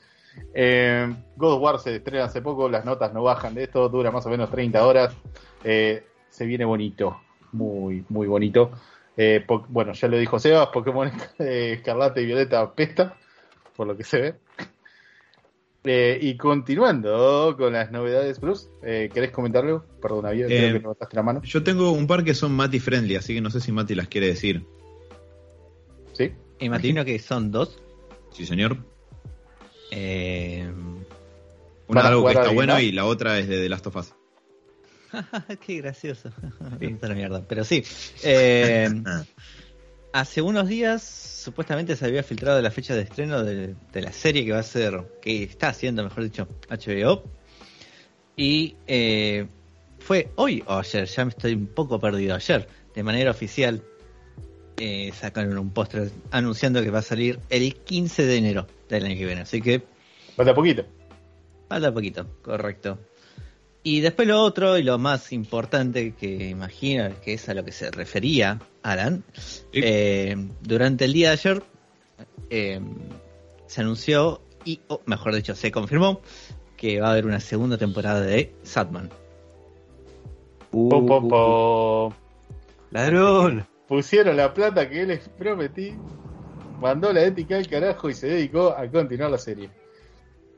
Eh, 0.55 1.15
God 1.37 1.55
of 1.55 1.63
War 1.63 1.79
se 1.79 1.97
estrena 1.97 2.25
hace 2.25 2.43
poco, 2.43 2.69
las 2.69 2.85
notas 2.85 3.13
no 3.13 3.23
bajan 3.23 3.55
de 3.55 3.65
esto, 3.65 3.89
dura 3.89 4.11
más 4.11 4.27
o 4.27 4.31
menos 4.31 4.51
30 4.51 4.87
horas. 4.87 5.15
Eh, 5.65 6.05
se 6.29 6.47
viene 6.47 6.65
bonito, 6.65 7.21
muy, 7.53 8.05
muy 8.09 8.27
bonito. 8.27 8.71
Eh, 9.17 9.45
bueno, 9.69 9.93
ya 9.93 10.09
lo 10.09 10.19
dijo 10.19 10.39
Sebas, 10.39 10.69
Pokémon 10.69 11.11
Escarlata 11.39 12.21
y 12.21 12.27
Violeta 12.27 12.73
pesta, 12.75 13.17
por 13.77 13.87
lo 13.87 13.97
que 13.97 14.05
se 14.05 14.21
ve. 14.21 14.35
Eh, 15.85 16.17
y 16.23 16.37
continuando 16.37 17.57
con 17.59 17.73
las 17.73 17.91
novedades 17.91 18.41
eh, 18.85 19.11
¿querés 19.13 19.33
comentarlo? 19.33 19.85
Perdón, 20.01 20.27
había, 20.27 20.47
creo 20.47 20.69
Eh, 20.69 20.73
que 20.75 20.79
levantaste 20.79 21.17
la 21.17 21.23
mano. 21.25 21.43
Yo 21.43 21.65
tengo 21.65 21.91
un 21.91 22.07
par 22.07 22.23
que 22.23 22.35
son 22.35 22.53
Mati 22.53 22.79
friendly, 22.79 23.17
así 23.17 23.35
que 23.35 23.41
no 23.41 23.51
sé 23.51 23.61
si 23.61 23.73
Mati 23.73 23.97
las 23.97 24.07
quiere 24.07 24.29
decir. 24.29 24.65
¿Sí? 26.13 26.33
Imagino 26.61 27.05
que 27.05 27.19
son 27.19 27.51
dos. 27.51 27.83
Sí, 28.31 28.47
señor. 28.47 28.77
Eh... 29.93 30.73
Una 31.87 32.01
¿Para 32.01 32.09
algo 32.09 32.27
que 32.27 32.33
está 32.33 32.51
bueno 32.51 32.81
y 32.81 32.93
la 32.93 33.05
otra 33.05 33.39
es 33.39 33.49
de 33.49 33.59
The 33.61 33.69
Last 33.69 33.87
of 33.87 33.97
Us. 33.97 34.15
Qué 35.67 35.77
gracioso. 35.77 36.31
Pero 37.49 37.65
sí. 37.65 37.85
eh, 38.23 38.89
hace 40.13 40.43
unos 40.43 40.69
días 40.69 41.03
supuestamente 41.03 41.97
se 41.97 42.07
había 42.07 42.23
filtrado 42.23 42.63
la 42.63 42.71
fecha 42.71 42.95
de 42.95 43.03
estreno 43.03 43.43
de, 43.43 43.75
de 43.93 44.01
la 44.01 44.13
serie 44.13 44.45
que 44.45 44.53
va 44.53 44.61
a 44.61 44.63
ser, 44.63 45.19
que 45.21 45.43
está 45.43 45.69
haciendo, 45.69 46.03
mejor 46.03 46.25
dicho, 46.25 46.49
HBO. 46.71 47.25
Y 48.37 48.77
eh, 48.87 49.47
fue 49.99 50.31
hoy 50.37 50.65
o 50.67 50.79
ayer, 50.79 51.07
ya 51.07 51.25
me 51.25 51.31
estoy 51.31 51.53
un 51.55 51.67
poco 51.67 52.01
perdido. 52.01 52.35
Ayer, 52.35 52.67
de 52.95 53.03
manera 53.03 53.31
oficial, 53.31 53.83
eh, 54.85 55.13
sacaron 55.13 55.57
un 55.59 55.71
póster 55.71 56.11
anunciando 56.33 56.83
que 56.83 56.91
va 56.91 56.99
a 56.99 57.03
salir 57.03 57.39
el 57.51 57.73
15 57.73 58.27
de 58.27 58.37
enero 58.37 58.67
del 58.89 59.05
año 59.05 59.15
que 59.15 59.27
viene. 59.27 59.43
Así 59.43 59.63
que 59.63 59.85
Falta 60.35 60.53
poquito. 60.53 60.85
Falta 61.69 61.95
poquito, 61.95 62.27
correcto. 62.43 62.99
Y 63.85 64.01
después 64.01 64.27
lo 64.27 64.43
otro 64.43 64.77
y 64.79 64.83
lo 64.83 64.99
más 64.99 65.33
importante 65.33 66.15
que 66.15 66.49
imagino 66.49 67.11
que 67.25 67.35
es 67.35 67.49
a 67.49 67.55
lo 67.55 67.65
que 67.65 67.71
se 67.71 67.93
refería 67.93 68.59
Alan, 68.83 69.23
eh, 69.73 70.35
durante 70.63 71.05
el 71.05 71.13
día 71.13 71.29
de 71.29 71.33
ayer 71.35 71.63
eh, 72.51 72.81
se 73.67 73.81
anunció 73.83 74.43
y, 74.65 74.81
o 74.89 75.01
mejor 75.07 75.33
dicho, 75.33 75.55
se 75.55 75.71
confirmó 75.71 76.23
que 76.77 77.01
va 77.01 77.09
a 77.09 77.13
haber 77.13 77.27
una 77.27 77.39
segunda 77.39 77.79
temporada 77.79 78.21
de 78.21 78.53
Satman. 78.65 79.11
Uh, 80.73 80.89
Po, 80.89 81.07
po, 81.07 81.29
po. 81.29 82.15
Ladrón. 82.91 83.72
Pusieron 83.89 84.37
la 84.37 84.55
plata 84.55 84.89
que 84.89 85.05
les 85.07 85.29
prometí, 85.29 85.95
mandó 86.81 87.13
la 87.13 87.25
ética 87.25 87.57
al 87.57 87.67
carajo 87.69 88.09
y 88.09 88.15
se 88.15 88.29
dedicó 88.29 88.71
a 88.77 88.89
continuar 88.91 89.31
la 89.31 89.39
serie. 89.39 89.71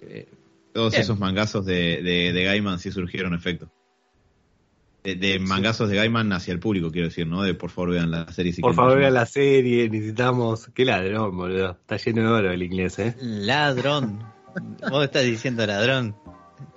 Eh, 0.03 0.29
Todos 0.73 0.93
Bien. 0.93 1.03
esos 1.03 1.19
mangazos 1.19 1.65
de, 1.67 2.03
de, 2.03 2.33
de 2.33 2.45
Gaiman 2.45 2.79
sí 2.79 2.91
surgieron 2.93 3.35
efecto. 3.35 3.71
De, 5.03 5.17
de 5.17 5.39
mangazos 5.39 5.89
de 5.91 5.97
Gaiman 5.97 6.33
hacia 6.33 6.53
el 6.53 6.61
público, 6.61 6.91
quiero 6.91 7.09
decir, 7.09 7.27
¿no? 7.27 7.43
De 7.43 7.55
por 7.55 7.71
favor 7.71 7.91
vean 7.91 8.11
la 8.11 8.31
serie 8.33 8.53
si 8.53 8.61
Por 8.63 8.71
quieren 8.71 8.85
favor, 8.87 8.99
vean 9.01 9.15
la 9.15 9.27
serie. 9.27 9.89
Necesitamos. 9.91 10.69
Qué 10.75 10.85
ladrón, 10.85 11.37
boludo. 11.37 11.73
Está 11.73 11.97
lleno 11.99 12.23
de 12.23 12.29
oro 12.29 12.53
el 12.53 12.63
inglés, 12.63 12.99
¿eh? 12.99 13.15
ladrón. 13.21 14.25
Vos 14.91 15.05
estás 15.05 15.25
diciendo 15.25 15.67
ladrón. 15.67 16.17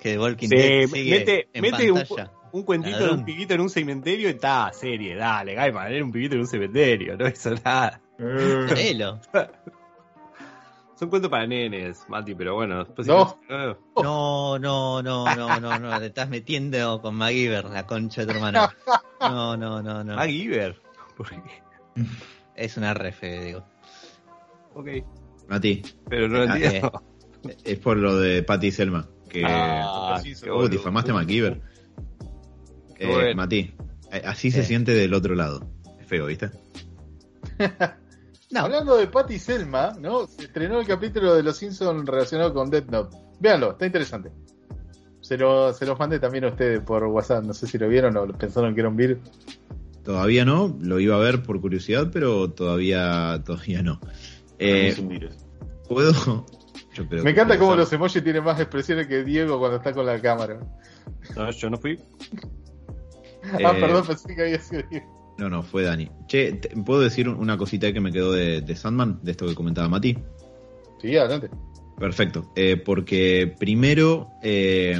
Que 0.01 0.17
Walking 0.19 0.49
Sí, 0.49 0.55
Dead 0.55 0.87
sigue 0.87 1.19
mete, 1.19 1.47
en 1.53 1.61
mete 1.61 1.71
pantalla. 1.93 1.93
un 1.93 2.36
cuentito 2.63 3.05
de 3.05 3.11
un 3.11 3.25
pibito 3.25 3.53
en 3.53 3.61
un 3.61 3.69
cementerio 3.69 4.27
y 4.29 4.31
está, 4.33 4.71
serie, 4.73 5.15
dale, 5.15 5.53
Gaiman, 5.53 5.91
era 5.91 6.03
un 6.03 6.11
pibito 6.11 6.35
en 6.35 6.41
un 6.41 6.47
cementerio, 6.47 7.17
no 7.17 7.27
hizo 7.27 7.51
nada. 7.63 8.01
Créelo. 8.17 9.19
Son 10.99 11.09
cuentos 11.09 11.29
para 11.29 11.45
nenes, 11.45 12.03
Mati, 12.09 12.33
pero 12.33 12.55
bueno, 12.55 12.83
después 12.83 13.05
si 13.05 13.13
No. 13.13 13.37
no- 13.47 14.57
No, 14.59 15.03
no, 15.03 15.59
no, 15.59 15.79
no, 15.79 15.99
te 15.99 16.07
estás 16.07 16.27
metiendo 16.27 16.99
con 17.01 17.13
MacGyver, 17.15 17.65
la 17.65 17.85
concha 17.85 18.21
de 18.21 18.27
tu 18.27 18.33
hermano. 18.33 18.67
No, 19.19 19.57
no, 19.57 19.81
no, 19.81 20.03
no. 20.03 20.21
Giver. 20.25 20.79
¿Por 21.15 21.29
qué? 21.29 21.41
Es 22.55 22.77
una 22.77 22.93
refe, 22.93 23.41
digo. 23.41 23.63
Ok, 24.75 24.87
Mati, 25.47 25.81
pero 26.07 26.27
no 26.27 26.37
lo 26.45 26.51
Ah, 26.53 26.55
entiendo. 26.55 27.03
es 27.63 27.79
por 27.79 27.97
lo 27.97 28.15
de 28.17 28.43
Patty 28.43 28.67
y 28.67 28.71
Selma. 28.71 29.07
Que 29.27 29.43
Ah, 29.43 30.19
Sí, 30.21 30.33
difamaste 30.69 31.11
a 31.11 31.15
MacGyver. 31.15 31.59
Eh, 32.99 33.07
bueno. 33.07 33.35
Mati, 33.35 33.73
eh, 34.11 34.21
así 34.25 34.51
se 34.51 34.61
Sí. 34.61 34.69
siente 34.69 34.93
del 34.93 35.13
otro 35.13 35.35
lado. 35.35 35.67
Es 35.99 36.07
feo, 36.07 36.25
¿viste? 36.27 36.49
No, 38.49 38.61
Hablando 38.61 38.95
de 38.95 39.07
Patty 39.07 39.39
Selma, 39.39 39.93
¿no? 39.99 40.25
Se 40.25 40.43
estrenó 40.43 40.79
el 40.79 40.87
capítulo 40.87 41.35
de 41.35 41.43
Los 41.43 41.57
Simpsons 41.57 42.07
relacionado 42.07 42.53
con 42.53 42.69
Death 42.69 42.89
Note. 42.89 43.17
Véanlo, 43.41 43.71
está 43.71 43.85
interesante. 43.85 44.31
Se, 45.19 45.37
lo, 45.37 45.73
se 45.73 45.85
los 45.85 45.99
mandé 45.99 46.17
también 46.17 46.45
a 46.45 46.47
ustedes 46.47 46.79
por 46.79 47.03
WhatsApp. 47.03 47.43
No 47.43 47.53
sé 47.53 47.67
si 47.67 47.77
lo 47.77 47.89
vieron 47.89 48.15
o 48.15 48.25
pensaron 48.37 48.73
que 48.73 48.79
era 48.79 48.89
un 48.89 48.95
virus. 48.95 49.17
Todavía 50.05 50.45
no, 50.45 50.73
lo 50.79 50.97
iba 51.01 51.17
a 51.17 51.19
ver 51.19 51.43
por 51.43 51.59
curiosidad, 51.59 52.09
pero 52.13 52.49
todavía, 52.49 53.41
todavía 53.45 53.83
no. 53.83 53.99
Eh, 54.59 54.87
Es 54.87 54.99
un 54.99 55.09
virus. 55.09 55.35
¿Puedo? 55.89 56.13
Yo 56.93 57.05
creo 57.09 57.25
Me 57.25 57.31
encanta 57.31 57.59
cómo 57.59 57.75
los 57.75 57.91
emojis 57.91 58.23
tienen 58.23 58.45
más 58.45 58.61
expresiones 58.61 59.07
que 59.07 59.25
Diego 59.25 59.59
cuando 59.59 59.75
está 59.75 59.91
con 59.91 60.05
la 60.05 60.21
cámara. 60.21 60.57
No, 61.35 61.51
yo 61.51 61.69
no 61.69 61.77
fui. 61.77 61.99
Ah, 63.65 63.73
Eh, 63.75 63.79
perdón, 63.81 64.05
pensé 64.07 64.35
que 64.35 64.41
había 64.41 64.59
sido. 64.59 64.83
No, 65.37 65.49
no, 65.49 65.61
fue 65.63 65.83
Dani. 65.83 66.09
Che, 66.27 66.53
te- 66.53 66.69
¿puedo 66.69 67.01
decir 67.01 67.29
una 67.29 67.57
cosita 67.57 67.93
que 67.93 67.99
me 68.01 68.11
quedó 68.11 68.31
de, 68.31 68.61
de 68.61 68.75
Sandman? 68.75 69.19
De 69.21 69.31
esto 69.31 69.47
que 69.47 69.55
comentaba 69.55 69.87
Mati. 69.87 70.17
Sí, 71.01 71.15
adelante. 71.15 71.49
Perfecto. 71.99 72.51
Eh, 72.55 72.77
porque 72.77 73.53
primero, 73.59 74.29
eh, 74.41 74.99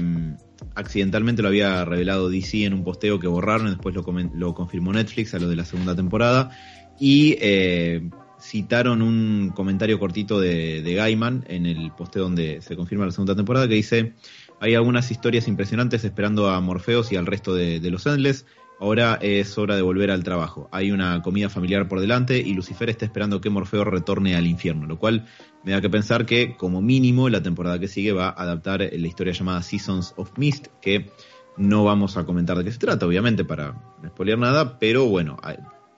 accidentalmente 0.75 1.41
lo 1.41 1.47
había 1.47 1.83
revelado 1.85 2.29
DC 2.29 2.65
en 2.65 2.73
un 2.73 2.83
posteo 2.83 3.19
que 3.19 3.27
borraron, 3.27 3.67
después 3.67 3.95
lo, 3.95 4.03
lo 4.35 4.53
confirmó 4.53 4.93
Netflix 4.93 5.33
a 5.33 5.39
lo 5.39 5.49
de 5.49 5.55
la 5.55 5.65
segunda 5.65 5.95
temporada. 5.95 6.51
Y 6.99 7.35
eh, 7.41 8.09
citaron 8.39 9.01
un 9.01 9.51
comentario 9.55 9.99
cortito 9.99 10.39
de, 10.39 10.81
de 10.83 10.93
Gaiman 10.93 11.45
en 11.47 11.65
el 11.65 11.91
posteo 11.91 12.23
donde 12.23 12.61
se 12.61 12.75
confirma 12.75 13.05
la 13.05 13.11
segunda 13.11 13.35
temporada 13.35 13.67
que 13.67 13.75
dice: 13.75 14.13
Hay 14.59 14.75
algunas 14.75 15.11
historias 15.11 15.47
impresionantes 15.47 16.03
esperando 16.03 16.49
a 16.49 16.59
Morpheus 16.61 17.11
y 17.11 17.15
al 17.15 17.25
resto 17.25 17.53
de, 17.53 17.79
de 17.79 17.91
los 17.91 18.05
Endless. 18.05 18.45
Ahora 18.79 19.17
es 19.21 19.57
hora 19.57 19.75
de 19.75 19.81
volver 19.81 20.11
al 20.11 20.23
trabajo. 20.23 20.69
Hay 20.71 20.91
una 20.91 21.21
comida 21.23 21.49
familiar 21.49 21.87
por 21.87 21.99
delante 21.99 22.39
y 22.39 22.53
Lucifer 22.53 22.89
está 22.89 23.05
esperando 23.05 23.41
que 23.41 23.49
Morfeo 23.49 23.83
retorne 23.83 24.35
al 24.35 24.45
infierno, 24.45 24.85
lo 24.85 24.99
cual 24.99 25.25
me 25.63 25.71
da 25.71 25.81
que 25.81 25.89
pensar 25.89 26.25
que 26.25 26.55
como 26.55 26.81
mínimo 26.81 27.27
la 27.29 27.41
temporada 27.41 27.79
que 27.79 27.87
sigue 27.87 28.13
va 28.13 28.27
a 28.29 28.43
adaptar 28.43 28.81
la 28.81 29.07
historia 29.07 29.33
llamada 29.33 29.63
Seasons 29.63 30.13
of 30.15 30.31
Mist, 30.37 30.67
que 30.79 31.09
no 31.57 31.83
vamos 31.83 32.17
a 32.17 32.25
comentar 32.25 32.55
de 32.57 32.63
qué 32.63 32.71
se 32.71 32.77
trata, 32.77 33.07
obviamente, 33.07 33.43
para 33.43 33.73
no 34.01 34.09
spoilear 34.09 34.37
nada, 34.37 34.77
pero 34.77 35.05
bueno, 35.05 35.37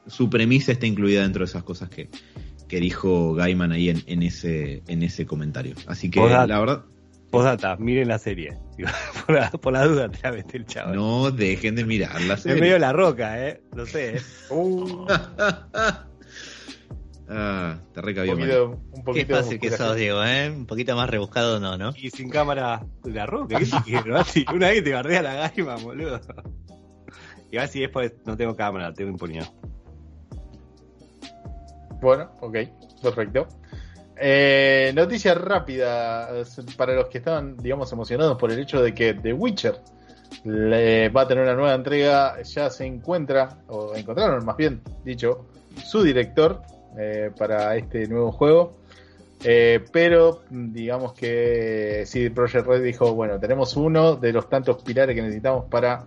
su 0.08 0.30
premisa 0.30 0.72
está 0.72 0.88
incluida 0.88 1.22
dentro 1.22 1.42
de 1.42 1.50
esas 1.50 1.64
cosas 1.64 1.90
que, 1.90 2.10
que 2.70 2.80
dijo 2.80 3.34
Gaiman 3.34 3.74
ahí 3.74 3.90
en, 3.90 4.02
en 4.08 4.24
ese, 4.24 4.84
en 4.88 5.04
ese 5.04 5.26
comentario. 5.26 5.76
Así 5.86 6.10
que 6.10 6.22
la 6.22 6.46
verdad, 6.46 6.86
Postdata, 7.32 7.76
miren 7.78 8.08
la 8.08 8.18
serie. 8.18 8.58
Por, 9.26 9.36
la, 9.36 9.52
por 9.52 9.74
la 9.74 9.86
duda 9.86 10.10
te 10.10 10.20
la 10.24 10.32
mete 10.32 10.58
el 10.58 10.66
chaval. 10.66 10.96
no 10.96 11.30
dejen 11.32 11.76
de 11.76 11.86
mirar 11.86 12.14
la 12.22 12.22
En 12.22 12.28
medio 12.28 12.38
serie. 12.56 12.74
de 12.74 12.80
la 12.80 12.94
roca, 12.94 13.48
¿eh? 13.48 13.62
No 13.76 13.86
sé. 13.86 14.16
¿eh? 14.18 14.22
Uh, 14.50 15.06
Ah, 17.32 17.78
te 17.94 18.00
Un 18.00 18.06
recabió. 18.08 18.36
Mati. 18.36 18.42
poquito, 18.48 18.66
un 18.70 18.94
Qué 18.96 19.02
poquito 19.04 19.36
de 19.36 19.44
fácil 19.44 19.60
que 19.60 19.70
sos, 19.70 19.96
Diego, 19.96 20.24
¿eh? 20.24 20.50
Un 20.50 20.66
poquito 20.66 20.96
más 20.96 21.08
rebuscado 21.08 21.60
no, 21.60 21.78
¿no? 21.78 21.92
Y 21.96 22.10
sin 22.10 22.28
cámara 22.32 22.84
de 23.04 23.12
la 23.12 23.28
roca, 23.28 23.60
¿qué 23.60 23.66
te 23.66 23.78
quiero? 23.86 24.16
Una 24.52 24.68
vez 24.70 24.76
que 24.78 24.82
te 24.82 24.94
bardea 24.94 25.22
la 25.22 25.34
gaima, 25.36 25.76
boludo. 25.76 26.20
Igual 27.52 27.70
si 27.70 27.82
después 27.82 28.14
no 28.26 28.36
tengo 28.36 28.56
cámara, 28.56 28.92
tengo 28.94 29.12
impunidad. 29.12 29.48
Bueno, 32.02 32.32
ok, 32.42 32.58
perfecto. 33.04 33.48
Eh, 34.22 34.92
noticia 34.96 35.34
rápida 35.34 36.30
para 36.78 36.94
los 36.94 37.08
que 37.08 37.20
estaban, 37.20 37.56
digamos, 37.58 37.92
emocionados 37.92 38.38
por 38.38 38.52
el 38.52 38.60
hecho 38.60 38.82
de 38.82 38.94
que 38.94 39.14
The 39.14 39.34
Witcher 39.34 39.76
le- 40.44 41.10
va 41.10 41.22
a 41.22 41.28
tener 41.28 41.44
una 41.44 41.56
nueva 41.56 41.74
entrega. 41.74 42.42
Ya 42.44 42.70
se 42.70 42.86
encuentra, 42.86 43.60
o 43.68 43.96
encontraron 43.96 44.44
más 44.46 44.58
bien 44.58 44.82
dicho, 45.04 45.46
su 45.84 46.04
director 46.04 46.62
eh, 46.98 47.32
para 47.38 47.76
este 47.76 48.08
nuevo 48.08 48.32
juego. 48.32 48.78
Eh, 49.42 49.86
pero 49.94 50.42
digamos 50.50 51.14
que 51.14 52.04
CD 52.06 52.30
Projekt 52.32 52.68
Red 52.68 52.84
dijo, 52.84 53.14
bueno, 53.14 53.40
tenemos 53.40 53.78
uno 53.78 54.16
de 54.18 54.34
los 54.34 54.50
tantos 54.50 54.84
pilares 54.84 55.16
que 55.16 55.22
necesitamos 55.22 55.66
para 55.70 56.04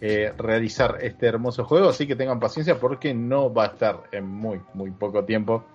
eh, 0.00 0.32
realizar 0.38 0.96
este 1.02 1.26
hermoso 1.26 1.66
juego, 1.66 1.90
así 1.90 2.06
que 2.06 2.16
tengan 2.16 2.40
paciencia 2.40 2.80
porque 2.80 3.12
no 3.12 3.52
va 3.52 3.64
a 3.64 3.66
estar 3.66 4.04
en 4.12 4.26
muy, 4.26 4.62
muy 4.72 4.92
poco 4.92 5.22
tiempo. 5.26 5.66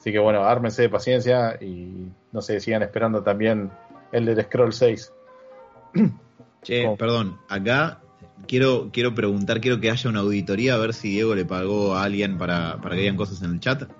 Así 0.00 0.10
que 0.12 0.18
bueno, 0.18 0.44
ármense 0.44 0.80
de 0.80 0.88
paciencia 0.88 1.58
y 1.60 2.08
no 2.32 2.40
sé, 2.40 2.58
sigan 2.58 2.82
esperando 2.82 3.22
también 3.22 3.70
el 4.12 4.24
del 4.24 4.42
Scroll 4.42 4.72
6. 4.72 5.12
Che, 6.62 6.84
¿Cómo? 6.84 6.96
perdón, 6.96 7.38
acá 7.50 8.00
quiero, 8.46 8.88
quiero 8.92 9.14
preguntar, 9.14 9.60
quiero 9.60 9.78
que 9.78 9.90
haya 9.90 10.08
una 10.08 10.20
auditoría 10.20 10.74
a 10.74 10.78
ver 10.78 10.94
si 10.94 11.10
Diego 11.10 11.34
le 11.34 11.44
pagó 11.44 11.94
a 11.94 12.04
alguien 12.04 12.38
para, 12.38 12.80
para 12.80 12.94
que 12.94 13.02
digan 13.02 13.16
cosas 13.16 13.42
en 13.42 13.50
el 13.52 13.60
chat. 13.60 13.90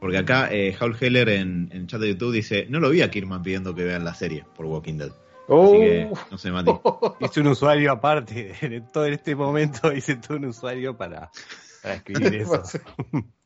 Porque 0.00 0.18
acá 0.18 0.48
eh, 0.50 0.74
Heller 1.00 1.28
en, 1.28 1.68
en 1.70 1.82
el 1.82 1.86
chat 1.86 2.00
de 2.00 2.08
YouTube 2.08 2.32
dice, 2.32 2.66
no 2.70 2.80
lo 2.80 2.88
vi 2.88 3.02
a 3.02 3.10
Kirman 3.10 3.42
pidiendo 3.42 3.74
que 3.74 3.84
vean 3.84 4.04
la 4.04 4.14
serie 4.14 4.44
por 4.56 4.66
Walking 4.66 4.96
Dead. 4.96 5.10
Así 5.10 5.78
que, 5.78 6.08
Uh, 6.10 6.16
no 6.30 6.38
sé, 6.38 6.50
Mati. 6.50 6.70
Hice 7.20 7.40
un 7.40 7.48
usuario 7.48 7.92
aparte, 7.92 8.54
en 8.62 8.86
todo 8.90 9.04
este 9.04 9.36
momento 9.36 9.92
hice 9.92 10.16
todo 10.16 10.38
un 10.38 10.46
usuario 10.46 10.96
para, 10.96 11.30
para 11.82 11.96
escribir 11.96 12.34
eso. 12.40 12.62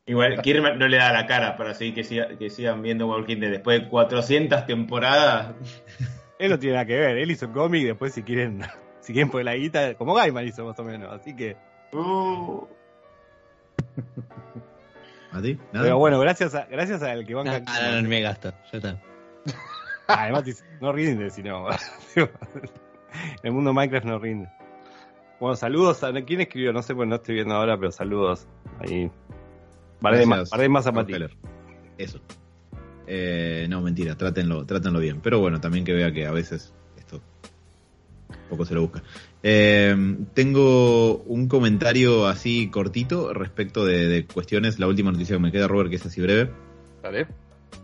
Igual, 0.07 0.41
Kirman 0.41 0.79
no 0.79 0.87
le 0.87 0.97
da 0.97 1.11
la 1.11 1.27
cara 1.27 1.57
para 1.57 1.73
seguir 1.73 1.93
que, 1.93 2.03
siga- 2.03 2.37
que 2.37 2.49
sigan 2.49 2.81
viendo 2.81 3.07
Walking 3.07 3.37
Dead. 3.39 3.51
Después 3.51 3.81
de 3.81 3.89
400 3.89 4.65
temporadas, 4.65 5.53
Él 6.39 6.49
no 6.51 6.57
tiene 6.59 6.75
nada 6.75 6.85
que 6.85 6.97
ver, 6.97 7.17
él 7.17 7.31
hizo 7.31 7.51
cómic, 7.51 7.85
después 7.85 8.13
si 8.13 8.23
quieren, 8.23 8.61
si 9.01 9.11
quieren 9.11 9.29
poner 9.29 9.45
la 9.45 9.55
guita, 9.55 9.95
como 9.95 10.13
Gaiman 10.13 10.47
hizo 10.47 10.65
más 10.65 10.79
o 10.79 10.83
menos, 10.83 11.11
así 11.11 11.35
que. 11.35 11.57
uh, 11.93 12.65
¿Mati? 15.31 15.55
¿Nada? 15.73 15.85
Pero 15.85 15.97
bueno, 15.97 16.19
gracias 16.19 16.55
a, 16.55 16.65
gracias 16.65 17.01
al 17.03 17.25
que 17.25 17.33
banca. 17.33 17.59
no, 17.59 17.91
no, 17.91 18.01
no 18.01 18.09
me 18.09 18.21
gasto. 18.21 18.53
Ya 18.71 18.77
está. 18.77 19.01
Además, 20.07 20.63
no 20.79 20.93
rinde, 20.93 21.29
sino. 21.29 21.67
en 22.15 22.29
el 23.43 23.51
mundo 23.51 23.73
Minecraft 23.73 24.05
no 24.05 24.19
rinde. 24.19 24.49
Bueno, 25.39 25.55
saludos 25.55 26.03
a. 26.03 26.13
¿Quién 26.23 26.41
escribió? 26.41 26.71
No 26.71 26.81
sé, 26.81 26.95
pues 26.95 27.09
no 27.09 27.15
estoy 27.15 27.35
viendo 27.35 27.55
ahora, 27.55 27.77
pero 27.77 27.91
saludos. 27.91 28.47
Ahí. 28.79 29.11
Paré 30.01 30.25
más, 30.25 30.51
más 30.69 30.87
a. 30.87 31.05
Eso. 31.97 32.19
Eh, 33.07 33.65
no, 33.69 33.81
mentira, 33.81 34.15
trátenlo, 34.15 34.65
trátenlo 34.65 34.99
bien. 34.99 35.21
Pero 35.21 35.39
bueno, 35.39 35.59
también 35.59 35.85
que 35.85 35.93
vea 35.93 36.11
que 36.11 36.27
a 36.27 36.31
veces 36.31 36.73
esto 36.97 37.21
poco 38.49 38.65
se 38.65 38.73
lo 38.73 38.81
busca. 38.81 39.03
Eh, 39.43 39.95
tengo 40.33 41.17
un 41.23 41.47
comentario 41.47 42.27
así 42.27 42.69
cortito 42.69 43.33
respecto 43.33 43.85
de, 43.85 44.07
de 44.07 44.25
cuestiones. 44.25 44.79
La 44.79 44.87
última 44.87 45.11
noticia 45.11 45.35
que 45.35 45.41
me 45.41 45.51
queda, 45.51 45.67
Robert, 45.67 45.89
que 45.89 45.95
es 45.95 46.05
así 46.05 46.21
breve. 46.21 46.51
Vale. 47.01 47.27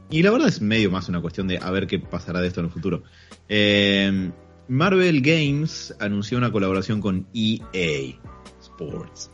Y 0.09 0.21
la 0.21 0.31
verdad 0.31 0.47
es 0.47 0.61
medio 0.61 0.91
más 0.91 1.09
una 1.09 1.21
cuestión 1.21 1.47
de 1.47 1.57
a 1.57 1.71
ver 1.71 1.87
qué 1.87 1.99
pasará 1.99 2.41
de 2.41 2.47
esto 2.47 2.59
en 2.59 2.67
el 2.67 2.71
futuro. 2.71 3.03
Eh, 3.49 4.31
Marvel 4.67 5.21
Games 5.21 5.95
anunció 5.99 6.37
una 6.37 6.51
colaboración 6.51 7.01
con 7.01 7.27
EA 7.33 8.15
Sports. 8.61 9.31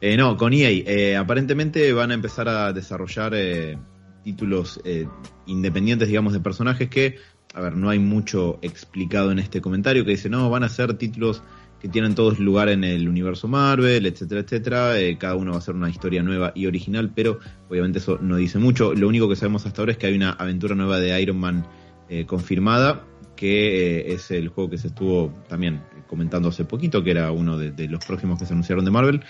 Eh, 0.00 0.16
no, 0.16 0.36
con 0.36 0.52
EA. 0.52 0.70
Eh, 0.70 1.16
aparentemente 1.16 1.92
van 1.92 2.10
a 2.10 2.14
empezar 2.14 2.48
a 2.48 2.72
desarrollar 2.72 3.32
eh, 3.34 3.78
títulos 4.26 4.80
eh, 4.84 5.06
independientes, 5.46 6.08
digamos, 6.08 6.32
de 6.32 6.40
personajes 6.40 6.88
que, 6.88 7.14
a 7.54 7.60
ver, 7.60 7.76
no 7.76 7.90
hay 7.90 8.00
mucho 8.00 8.58
explicado 8.60 9.30
en 9.30 9.38
este 9.38 9.60
comentario, 9.60 10.04
que 10.04 10.10
dice, 10.10 10.28
no, 10.28 10.50
van 10.50 10.64
a 10.64 10.68
ser 10.68 10.94
títulos 10.94 11.44
que 11.80 11.88
tienen 11.88 12.16
todos 12.16 12.40
lugar 12.40 12.68
en 12.68 12.82
el 12.82 13.08
universo 13.08 13.46
Marvel, 13.46 14.04
etcétera, 14.04 14.40
etcétera. 14.40 14.98
Eh, 14.98 15.16
cada 15.16 15.36
uno 15.36 15.52
va 15.52 15.58
a 15.58 15.60
ser 15.60 15.76
una 15.76 15.88
historia 15.88 16.24
nueva 16.24 16.50
y 16.56 16.66
original, 16.66 17.12
pero 17.14 17.38
obviamente 17.68 18.00
eso 18.00 18.18
no 18.20 18.34
dice 18.34 18.58
mucho. 18.58 18.94
Lo 18.94 19.06
único 19.06 19.28
que 19.28 19.36
sabemos 19.36 19.64
hasta 19.64 19.82
ahora 19.82 19.92
es 19.92 19.98
que 19.98 20.08
hay 20.08 20.16
una 20.16 20.30
aventura 20.30 20.74
nueva 20.74 20.98
de 20.98 21.22
Iron 21.22 21.38
Man 21.38 21.64
eh, 22.08 22.26
confirmada, 22.26 23.04
que 23.36 24.12
es 24.12 24.32
el 24.32 24.48
juego 24.48 24.70
que 24.70 24.78
se 24.78 24.88
estuvo 24.88 25.32
también 25.48 25.82
comentando 26.08 26.48
hace 26.48 26.64
poquito, 26.64 27.04
que 27.04 27.12
era 27.12 27.30
uno 27.30 27.56
de 27.58 27.88
los 27.88 28.04
próximos 28.04 28.40
que 28.40 28.46
se 28.46 28.54
anunciaron 28.54 28.84
de 28.84 28.90
Marvel. 28.90 29.22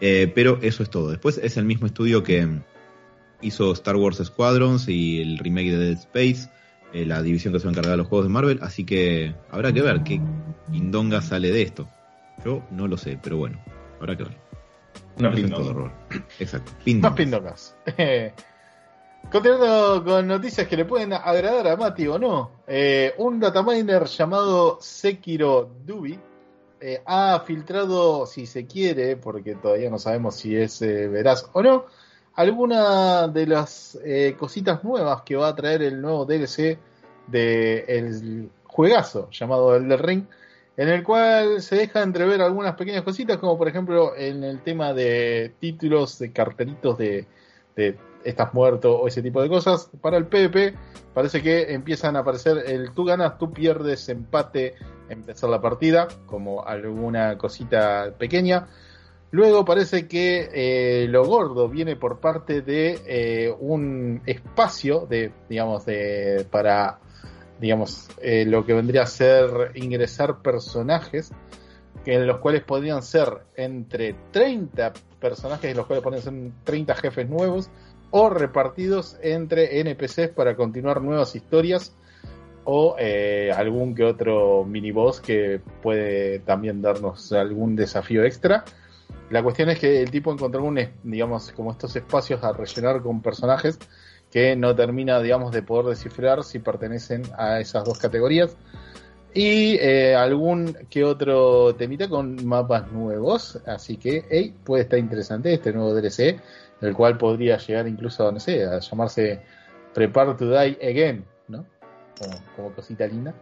Eh, 0.00 0.30
pero 0.34 0.58
eso 0.62 0.82
es 0.82 0.90
todo. 0.90 1.10
Después 1.10 1.38
es 1.38 1.56
el 1.56 1.64
mismo 1.64 1.86
estudio 1.86 2.22
que 2.22 2.48
hizo 3.40 3.72
Star 3.72 3.96
Wars 3.96 4.20
Squadrons 4.22 4.88
y 4.88 5.20
el 5.20 5.38
remake 5.38 5.70
de 5.70 5.78
Dead 5.78 5.98
Space, 5.98 6.50
eh, 6.92 7.04
la 7.06 7.22
división 7.22 7.52
que 7.52 7.60
se 7.60 7.66
va 7.66 7.70
a 7.70 7.72
encargar 7.72 7.92
de 7.92 7.96
los 7.98 8.08
juegos 8.08 8.26
de 8.26 8.32
Marvel. 8.32 8.58
Así 8.62 8.84
que 8.84 9.34
habrá 9.50 9.72
que 9.72 9.82
ver 9.82 10.02
qué 10.02 10.20
indonga 10.72 11.22
sale 11.22 11.50
de 11.50 11.62
esto. 11.62 11.88
Yo 12.44 12.62
no 12.70 12.88
lo 12.88 12.96
sé, 12.96 13.18
pero 13.22 13.36
bueno, 13.36 13.58
habrá 14.00 14.16
que 14.16 14.24
ver. 14.24 14.36
una 15.18 15.30
Eso 15.30 15.46
es 15.46 15.50
todo. 15.50 15.92
Exacto. 16.38 16.72
Más 16.72 16.84
Pindongas. 16.84 17.14
pindongas. 17.14 17.76
Continuando 19.30 20.04
con 20.04 20.26
noticias 20.26 20.66
que 20.68 20.76
le 20.76 20.84
pueden 20.84 21.12
agradar 21.12 21.68
a 21.68 21.76
Mati 21.76 22.06
o 22.06 22.18
no. 22.18 22.50
Eh, 22.66 23.14
un 23.18 23.40
dataminer 23.40 24.04
llamado 24.04 24.78
Sekiro 24.80 25.70
Dubi 25.84 26.18
eh, 26.86 27.00
ha 27.06 27.40
filtrado, 27.46 28.26
si 28.26 28.44
se 28.44 28.66
quiere, 28.66 29.16
porque 29.16 29.54
todavía 29.54 29.88
no 29.88 29.98
sabemos 29.98 30.36
si 30.36 30.54
es 30.54 30.82
eh, 30.82 31.08
veraz 31.08 31.48
o 31.54 31.62
no, 31.62 31.86
alguna 32.34 33.26
de 33.26 33.46
las 33.46 33.98
eh, 34.04 34.36
cositas 34.38 34.84
nuevas 34.84 35.22
que 35.22 35.34
va 35.34 35.48
a 35.48 35.54
traer 35.54 35.80
el 35.80 36.02
nuevo 36.02 36.26
DLC 36.26 36.76
del 37.26 38.50
juegazo 38.64 39.30
llamado 39.30 39.74
El 39.76 39.98
Ring, 39.98 40.24
en 40.76 40.88
el 40.90 41.02
cual 41.02 41.62
se 41.62 41.76
deja 41.76 42.02
entrever 42.02 42.42
algunas 42.42 42.74
pequeñas 42.74 43.02
cositas, 43.02 43.38
como 43.38 43.56
por 43.56 43.68
ejemplo 43.68 44.14
en 44.14 44.44
el 44.44 44.60
tema 44.60 44.92
de 44.92 45.54
títulos, 45.58 46.18
de 46.18 46.32
cartelitos 46.32 46.98
de 46.98 47.26
estás 48.24 48.54
muerto 48.54 48.98
o 48.98 49.08
ese 49.08 49.22
tipo 49.22 49.42
de 49.42 49.48
cosas. 49.48 49.90
Para 50.00 50.16
el 50.16 50.26
PvP 50.26 50.74
parece 51.12 51.42
que 51.42 51.72
empiezan 51.72 52.16
a 52.16 52.20
aparecer 52.20 52.64
el 52.66 52.92
tú 52.92 53.04
ganas, 53.04 53.38
tú 53.38 53.52
pierdes, 53.52 54.08
empate, 54.08 54.74
empezar 55.08 55.50
la 55.50 55.60
partida, 55.60 56.08
como 56.26 56.64
alguna 56.64 57.38
cosita 57.38 58.14
pequeña. 58.18 58.66
Luego 59.34 59.64
parece 59.64 60.06
que 60.06 60.48
eh, 60.52 61.08
lo 61.08 61.24
gordo 61.24 61.68
viene 61.68 61.96
por 61.96 62.20
parte 62.20 62.62
de 62.62 63.00
eh, 63.04 63.52
un 63.58 64.22
espacio 64.26 65.06
de, 65.10 65.32
digamos, 65.48 65.84
de 65.84 66.46
para, 66.48 67.00
digamos, 67.60 68.08
eh, 68.22 68.44
lo 68.46 68.64
que 68.64 68.74
vendría 68.74 69.02
a 69.02 69.06
ser 69.06 69.72
ingresar 69.74 70.40
personajes, 70.40 71.32
en 72.04 72.28
los 72.28 72.38
cuales 72.38 72.62
podrían 72.62 73.02
ser 73.02 73.28
entre 73.56 74.14
30 74.30 74.92
personajes, 75.18 75.68
en 75.68 75.78
los 75.78 75.86
cuales 75.86 76.04
podrían 76.04 76.22
ser 76.22 76.52
30 76.62 76.94
jefes 76.94 77.28
nuevos, 77.28 77.70
o 78.16 78.30
repartidos 78.30 79.18
entre 79.22 79.80
NPCs 79.80 80.28
para 80.28 80.54
continuar 80.54 81.02
nuevas 81.02 81.34
historias, 81.34 81.96
o 82.62 82.94
eh, 82.96 83.50
algún 83.52 83.92
que 83.92 84.04
otro 84.04 84.64
miniboss 84.64 85.20
que 85.20 85.60
puede 85.82 86.38
también 86.38 86.80
darnos 86.80 87.32
algún 87.32 87.74
desafío 87.74 88.22
extra. 88.22 88.64
La 89.30 89.42
cuestión 89.42 89.68
es 89.70 89.80
que 89.80 90.00
el 90.00 90.12
tipo 90.12 90.32
encontró 90.32 90.62
un, 90.62 90.78
digamos, 91.02 91.50
como 91.50 91.72
estos 91.72 91.96
espacios 91.96 92.44
a 92.44 92.52
rellenar 92.52 93.02
con 93.02 93.20
personajes 93.20 93.80
que 94.30 94.54
no 94.54 94.76
termina, 94.76 95.20
digamos, 95.20 95.50
de 95.50 95.62
poder 95.62 95.86
descifrar 95.86 96.44
si 96.44 96.60
pertenecen 96.60 97.22
a 97.36 97.58
esas 97.58 97.84
dos 97.84 97.98
categorías. 97.98 98.56
Y 99.34 99.74
eh, 99.80 100.14
algún 100.14 100.76
que 100.88 101.02
otro 101.02 101.74
temita 101.74 102.08
con 102.08 102.46
mapas 102.46 102.92
nuevos. 102.92 103.58
Así 103.66 103.96
que, 103.96 104.24
hey, 104.30 104.54
puede 104.62 104.84
estar 104.84 105.00
interesante 105.00 105.52
este 105.52 105.72
nuevo 105.72 105.92
DLC, 105.92 106.40
el 106.84 106.94
cual 106.94 107.16
podría 107.18 107.56
llegar 107.58 107.86
incluso, 107.88 108.30
no 108.32 108.40
sé, 108.40 108.64
a 108.64 108.78
llamarse 108.80 109.40
Prepare 109.92 110.34
to 110.34 110.50
Die 110.50 110.78
Again, 110.82 111.24
¿no? 111.48 111.64
Como, 112.18 112.36
como 112.56 112.72
cosita 112.72 113.06
linda. 113.06 113.34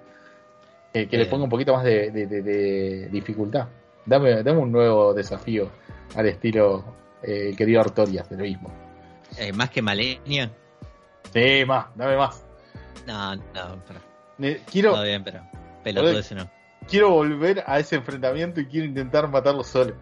Eh, 0.94 1.06
que 1.08 1.16
le 1.16 1.24
ponga 1.26 1.44
un 1.44 1.50
poquito 1.50 1.72
más 1.74 1.84
de, 1.84 2.10
de- 2.10 2.26
de- 2.26 2.42
de 2.42 3.08
dificultad. 3.10 3.66
Dame, 4.04 4.42
dame 4.42 4.58
un 4.58 4.70
nuevo 4.72 5.14
desafío 5.14 5.70
al 6.14 6.26
estilo 6.26 6.84
eh, 7.22 7.54
querido 7.56 7.80
Artorias 7.80 8.28
del 8.28 8.40
mismo. 8.40 8.70
Eh, 9.38 9.52
más 9.52 9.70
que 9.70 9.80
Malenia. 9.80 10.50
Sí, 11.32 11.64
más, 11.66 11.86
dame 11.94 12.16
más. 12.16 12.44
No, 13.06 13.34
no, 13.36 13.82
pero, 13.88 14.00
Quiero, 14.70 14.92
todo 14.92 15.04
bien, 15.04 15.24
pero 15.24 15.40
pelotudo 15.82 16.10
Joder. 16.10 16.20
ese 16.24 16.34
no. 16.34 16.50
quiero 16.88 17.10
volver 17.10 17.62
a 17.66 17.78
ese 17.78 17.96
enfrentamiento 17.96 18.60
y 18.60 18.66
quiero 18.66 18.86
intentar 18.86 19.28
matarlo 19.28 19.64
solo. 19.64 19.94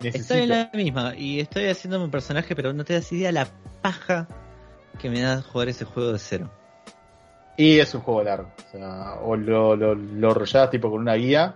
Necesito. 0.00 0.34
Estoy 0.34 0.42
en 0.42 0.48
la 0.48 0.70
misma 0.74 1.14
y 1.16 1.40
estoy 1.40 1.66
haciendo 1.66 2.02
un 2.02 2.10
personaje, 2.10 2.54
pero 2.56 2.72
no 2.72 2.84
te 2.84 2.94
das 2.94 3.10
idea 3.12 3.32
la 3.32 3.46
paja 3.82 4.28
que 4.98 5.08
me 5.10 5.20
da 5.20 5.42
jugar 5.42 5.68
ese 5.68 5.84
juego 5.84 6.12
de 6.12 6.18
cero. 6.18 6.50
Y 7.56 7.78
es 7.78 7.94
un 7.94 8.00
juego 8.00 8.22
largo. 8.22 8.50
O, 8.68 8.70
sea, 8.70 9.14
o 9.22 9.36
lo, 9.36 9.76
lo, 9.76 9.94
lo 9.94 10.34
rollás 10.34 10.70
tipo 10.70 10.90
con 10.90 11.00
una 11.00 11.14
guía, 11.14 11.54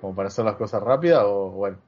como 0.00 0.14
para 0.14 0.28
hacer 0.28 0.44
las 0.44 0.56
cosas 0.56 0.82
rápidas, 0.82 1.22
o 1.26 1.50
bueno, 1.50 1.78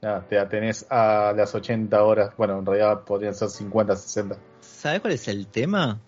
nada, 0.00 0.26
te 0.28 0.38
atenés 0.38 0.86
a 0.90 1.32
las 1.36 1.54
80 1.54 2.02
horas. 2.02 2.34
Bueno, 2.36 2.58
en 2.58 2.66
realidad 2.66 3.02
podrían 3.04 3.34
ser 3.34 3.48
50, 3.50 3.96
60. 3.96 4.36
¿Sabes 4.60 5.00
cuál 5.00 5.12
es 5.12 5.28
el 5.28 5.46
tema? 5.46 6.00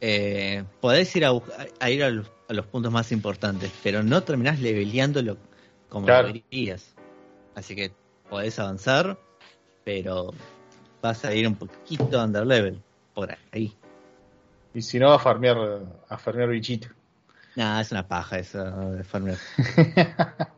Eh, 0.00 0.64
podés 0.80 1.14
ir 1.16 1.24
a, 1.24 1.30
a 1.80 1.90
ir 1.90 2.02
a 2.04 2.10
los, 2.10 2.30
a 2.48 2.52
los 2.52 2.66
puntos 2.66 2.92
más 2.92 3.12
importantes, 3.12 3.72
pero 3.82 4.02
no 4.02 4.22
terminás 4.22 4.60
leveleándolo 4.60 5.36
como 5.88 6.06
Claro. 6.06 6.28
deberías. 6.28 6.94
Así 7.54 7.74
que 7.74 7.92
podés 8.28 8.58
avanzar, 8.58 9.18
pero 9.84 10.32
vas 11.02 11.24
a 11.24 11.34
ir 11.34 11.46
un 11.46 11.54
poquito 11.54 12.22
under 12.22 12.46
level 12.46 12.80
por 13.14 13.30
ahí. 13.52 13.74
Y 14.74 14.82
si 14.82 14.98
no, 14.98 15.12
a 15.12 15.18
farmear, 15.18 15.56
a 16.08 16.18
farmear 16.18 16.48
bichito. 16.50 16.88
Nada, 17.54 17.80
es 17.80 17.90
una 17.90 18.06
paja 18.06 18.38
eso 18.38 18.62
de 18.92 19.04
farmear. 19.04 19.38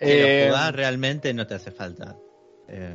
Eh, 0.00 0.40
Pero 0.40 0.48
jugar 0.48 0.76
realmente 0.76 1.32
no 1.32 1.46
te 1.46 1.54
hace 1.54 1.70
falta. 1.70 2.16
Eh, 2.68 2.94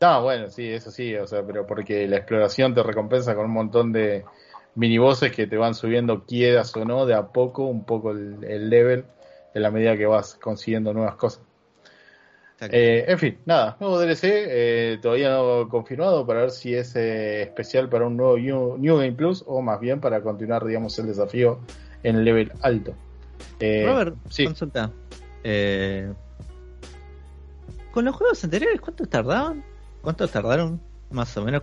No, 0.00 0.22
bueno, 0.22 0.50
sí, 0.50 0.68
eso 0.68 0.90
sí, 0.90 1.14
o 1.14 1.26
sea, 1.26 1.42
pero 1.46 1.66
porque 1.66 2.06
la 2.08 2.16
exploración 2.16 2.74
te 2.74 2.82
recompensa 2.82 3.34
con 3.34 3.46
un 3.46 3.52
montón 3.52 3.92
de 3.92 4.24
minibosses 4.74 5.32
que 5.32 5.46
te 5.46 5.56
van 5.56 5.74
subiendo, 5.74 6.24
quieras 6.26 6.76
o 6.76 6.84
no, 6.84 7.06
de 7.06 7.14
a 7.14 7.28
poco, 7.28 7.64
un 7.64 7.84
poco 7.84 8.10
el, 8.10 8.42
el 8.44 8.68
level, 8.68 9.04
en 9.54 9.62
la 9.62 9.70
medida 9.70 9.96
que 9.96 10.06
vas 10.06 10.34
consiguiendo 10.34 10.92
nuevas 10.92 11.14
cosas. 11.14 11.42
Eh, 12.60 13.04
en 13.08 13.18
fin, 13.18 13.38
nada, 13.46 13.76
nuevo 13.80 13.98
DLC, 13.98 14.24
eh, 14.24 14.98
todavía 15.00 15.30
no 15.30 15.68
confirmado 15.68 16.26
para 16.26 16.40
ver 16.40 16.50
si 16.50 16.74
es 16.74 16.94
eh, 16.94 17.42
especial 17.42 17.88
para 17.88 18.06
un 18.06 18.16
nuevo 18.16 18.36
New, 18.36 18.76
New 18.76 18.96
Game 18.96 19.12
Plus 19.12 19.42
o 19.46 19.62
más 19.62 19.80
bien 19.80 20.00
para 20.00 20.20
continuar, 20.20 20.66
digamos, 20.66 20.98
el 20.98 21.06
desafío 21.06 21.60
en 22.02 22.16
el 22.16 22.24
level 22.24 22.52
alto. 22.60 22.94
Eh, 23.60 23.84
Robert, 23.86 24.16
sí. 24.28 24.44
consulta. 24.44 24.90
Eh, 25.42 26.12
con 27.92 28.04
los 28.04 28.14
juegos 28.14 28.42
anteriores, 28.44 28.80
¿cuánto 28.80 29.06
tardaban? 29.06 29.64
¿Cuánto 30.02 30.28
tardaron 30.28 30.80
más 31.10 31.34
o 31.36 31.44
menos 31.44 31.62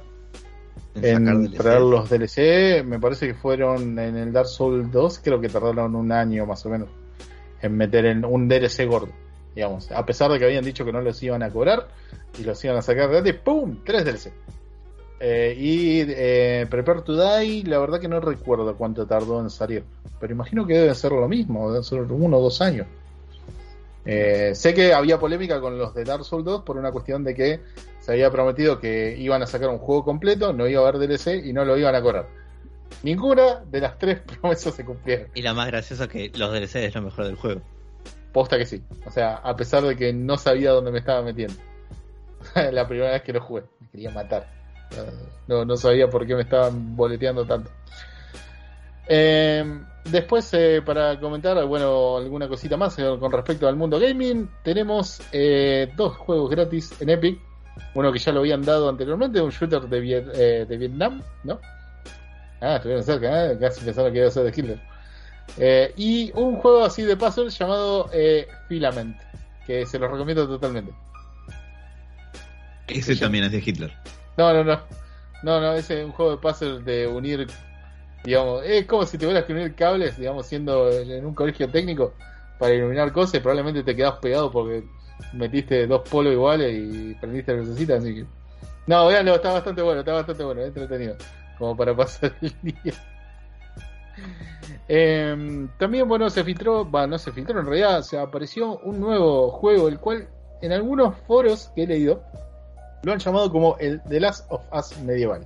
en, 0.96 1.04
sacar 1.04 1.36
en 1.36 1.44
DLC? 1.46 1.58
traer 1.58 1.82
los 1.82 2.10
DLC, 2.10 2.84
me 2.84 3.00
parece 3.00 3.28
que 3.28 3.34
fueron 3.34 3.98
en 4.00 4.18
el 4.18 4.34
Dark 4.34 4.48
Souls 4.48 4.92
2, 4.92 5.22
creo 5.24 5.40
que 5.40 5.50
tardaron 5.50 5.96
un 5.96 6.12
año 6.12 6.46
más 6.46 6.66
o 6.66 6.70
menos 6.70 6.90
en 7.62 7.76
meter 7.76 8.06
en 8.06 8.26
un 8.26 8.48
DLC 8.48 8.86
gordo, 8.88 9.12
digamos. 9.58 9.92
A 9.92 10.06
pesar 10.06 10.32
de 10.32 10.38
que 10.38 10.46
habían 10.46 10.64
dicho 10.64 10.86
que 10.86 10.94
no 10.94 11.02
los 11.02 11.22
iban 11.24 11.42
a 11.42 11.50
cobrar 11.50 11.88
y 12.38 12.44
los 12.44 12.64
iban 12.64 12.78
a 12.78 12.84
sacar 12.84 13.10
gratis, 13.10 13.34
¡pum! 13.44 13.80
Tres 13.84 14.06
DLC. 14.06 14.32
Eh, 15.20 15.56
y 15.58 16.02
eh, 16.08 16.68
Prepare 16.70 17.02
to 17.02 17.16
Die, 17.16 17.64
la 17.64 17.80
verdad 17.80 18.00
que 18.00 18.08
no 18.08 18.20
recuerdo 18.20 18.76
cuánto 18.76 19.08
tardó 19.08 19.42
en 19.42 19.50
salir, 19.50 19.84
pero 20.20 20.32
imagino 20.32 20.68
que 20.68 20.76
debe 20.76 20.94
ser 20.94 21.12
lo 21.12 21.28
mismo, 21.28 21.70
deben 21.72 21.84
ser 21.84 22.02
uno 22.02 22.38
o 22.38 22.42
dos 22.42 22.62
años. 22.62 22.86
Eh, 24.06 24.52
sé 24.54 24.76
que 24.76 24.94
había 24.94 25.20
polémica 25.20 25.60
con 25.60 25.80
los 25.80 25.96
de 25.96 26.04
Dark 26.04 26.24
Souls 26.24 26.46
2 26.46 26.62
por 26.62 26.78
una 26.78 26.92
cuestión 26.92 27.24
de 27.24 27.34
que 27.34 27.60
se 28.00 28.12
había 28.12 28.30
prometido 28.30 28.80
que 28.80 29.18
iban 29.18 29.42
a 29.42 29.48
sacar 29.48 29.70
un 29.70 29.80
juego 29.80 30.06
completo, 30.06 30.54
no 30.54 30.68
iba 30.68 30.86
a 30.86 30.88
haber 30.88 31.00
DLC 31.00 31.44
y 31.44 31.52
no 31.52 31.66
lo 31.66 31.80
iban 31.80 31.96
a 31.96 32.02
cobrar. 32.04 32.28
Ninguna 33.02 33.64
de 33.66 33.82
las 33.82 33.98
tres 33.98 34.20
promesas 34.40 34.76
se 34.76 34.86
cumplieron. 34.86 35.30
Y 35.34 35.42
lo 35.42 35.56
más 35.56 35.66
gracioso 35.66 36.08
que 36.08 36.32
los 36.36 36.52
DLC 36.52 36.76
es 36.76 36.94
lo 36.94 37.02
mejor 37.02 37.26
del 37.26 37.36
juego. 37.36 37.62
Posta 38.34 38.58
que 38.58 38.66
sí. 38.66 38.84
O 39.06 39.12
sea, 39.12 39.36
a 39.36 39.56
pesar 39.56 39.84
de 39.84 39.96
que 39.96 40.14
no 40.14 40.38
sabía 40.38 40.72
dónde 40.72 40.92
me 40.92 41.00
estaba 41.00 41.22
metiendo. 41.22 41.56
la 42.72 42.88
primera 42.88 43.12
vez 43.12 43.22
que 43.24 43.34
lo 43.34 43.42
jugué. 43.42 43.64
Me 43.80 43.88
quería 43.90 44.12
matar. 44.12 44.48
No, 45.48 45.66
no 45.66 45.76
sabía 45.76 46.10
por 46.10 46.26
qué 46.26 46.36
me 46.36 46.42
estaban 46.44 46.96
boleteando 46.96 47.46
tanto. 47.46 47.70
Eh, 49.10 49.64
después, 50.06 50.50
eh, 50.54 50.82
para 50.86 51.20
comentar, 51.20 51.64
bueno, 51.66 52.18
alguna 52.18 52.48
cosita 52.48 52.78
más 52.78 52.98
eh, 53.00 53.18
con 53.20 53.32
respecto 53.32 53.68
al 53.68 53.76
mundo 53.76 54.00
gaming, 54.00 54.50
tenemos 54.64 55.22
eh, 55.32 55.92
dos 55.96 56.18
juegos 56.18 56.50
gratis 56.50 56.94
en 57.02 57.10
Epic. 57.10 57.40
Uno 57.94 58.12
que 58.12 58.20
ya 58.20 58.32
lo 58.32 58.40
habían 58.40 58.64
dado 58.64 58.90
anteriormente, 58.90 59.40
un 59.40 59.52
shooter 59.52 59.84
de, 59.84 60.02
Viet- 60.02 60.32
eh, 60.34 60.66
de 60.68 60.78
Vietnam, 60.78 61.22
¿no? 61.44 61.60
Ah, 62.60 62.78
estuvieron 62.78 63.04
cerca, 63.04 63.58
casi 63.60 63.86
pensaba 63.86 64.12
que 64.12 64.18
iba 64.18 64.28
a 64.28 64.32
ser 64.32 64.44
de 64.44 64.50
Hitler. 64.50 64.80
Eh, 65.58 65.94
y 65.96 66.32
un 66.36 66.58
juego 66.58 66.84
así 66.84 67.04
de 67.04 67.16
puzzle 67.16 67.50
llamado 67.50 68.10
eh, 68.14 68.48
Filament, 68.68 69.18
que 69.66 69.86
se 69.86 69.98
los 69.98 70.12
recomiendo 70.12 70.48
totalmente. 70.48 70.92
Ese 72.88 73.16
también 73.16 73.46
es 73.46 73.52
de 73.52 73.64
Hitler. 73.66 73.94
No, 74.38 74.54
no, 74.54 74.64
no. 74.64 74.80
No, 75.44 75.62
no, 75.62 75.74
ese 75.74 76.00
es 76.00 76.06
un 76.06 76.12
juego 76.12 76.32
de 76.32 76.38
puzzle 76.38 76.80
de 76.80 77.08
unir, 77.08 77.48
digamos, 78.24 78.64
es 78.66 78.86
como 78.86 79.06
si 79.06 79.18
tuvieras 79.18 79.46
que 79.46 79.54
unir 79.54 79.76
cables, 79.76 80.18
digamos, 80.18 80.48
siendo 80.48 80.92
en 80.92 81.26
un 81.26 81.36
colegio 81.36 81.70
técnico 81.70 82.14
para 82.58 82.74
iluminar 82.74 83.12
cosas 83.12 83.36
y 83.36 83.40
probablemente 83.40 83.84
te 83.84 83.96
quedas 83.96 84.16
pegado 84.16 84.52
porque 84.52 84.84
metiste 85.34 85.86
dos 85.86 86.08
polos 86.10 86.34
iguales 86.34 86.74
y 86.74 87.14
prendiste 87.16 87.54
la 87.54 87.60
lucecita, 87.60 87.96
así 87.96 88.16
que... 88.16 88.26
No, 88.88 89.08
veanlo, 89.08 89.36
está 89.36 89.54
bastante 89.54 89.82
bueno, 89.82 90.00
está 90.00 90.14
bastante 90.14 90.44
bueno, 90.44 90.62
entretenido, 90.62 91.16
como 91.58 91.76
para 91.76 91.96
pasar 91.96 92.34
el 92.42 92.56
día. 92.62 92.94
Em, 94.90 95.68
también, 95.78 96.08
bueno, 96.08 96.30
se 96.30 96.44
filtró, 96.44 96.90
va, 96.90 97.08
no 97.08 97.18
se 97.18 97.32
filtró, 97.32 97.60
en 97.60 97.66
realidad 97.66 98.02
se 98.04 98.18
apareció 98.18 98.80
un 98.80 99.00
nuevo 99.00 99.50
juego, 99.52 99.90
el 99.90 100.00
cual 100.00 100.28
en 100.62 100.72
algunos 100.72 101.16
foros 101.28 101.72
que 101.76 101.84
he 101.84 101.88
leído 101.88 102.24
lo 103.04 103.12
han 103.12 103.20
llamado 103.20 103.52
como 103.52 103.78
el 103.80 104.02
The 104.04 104.20
Last 104.20 104.46
of 104.50 104.62
Us 104.72 104.98
medieval. 105.00 105.46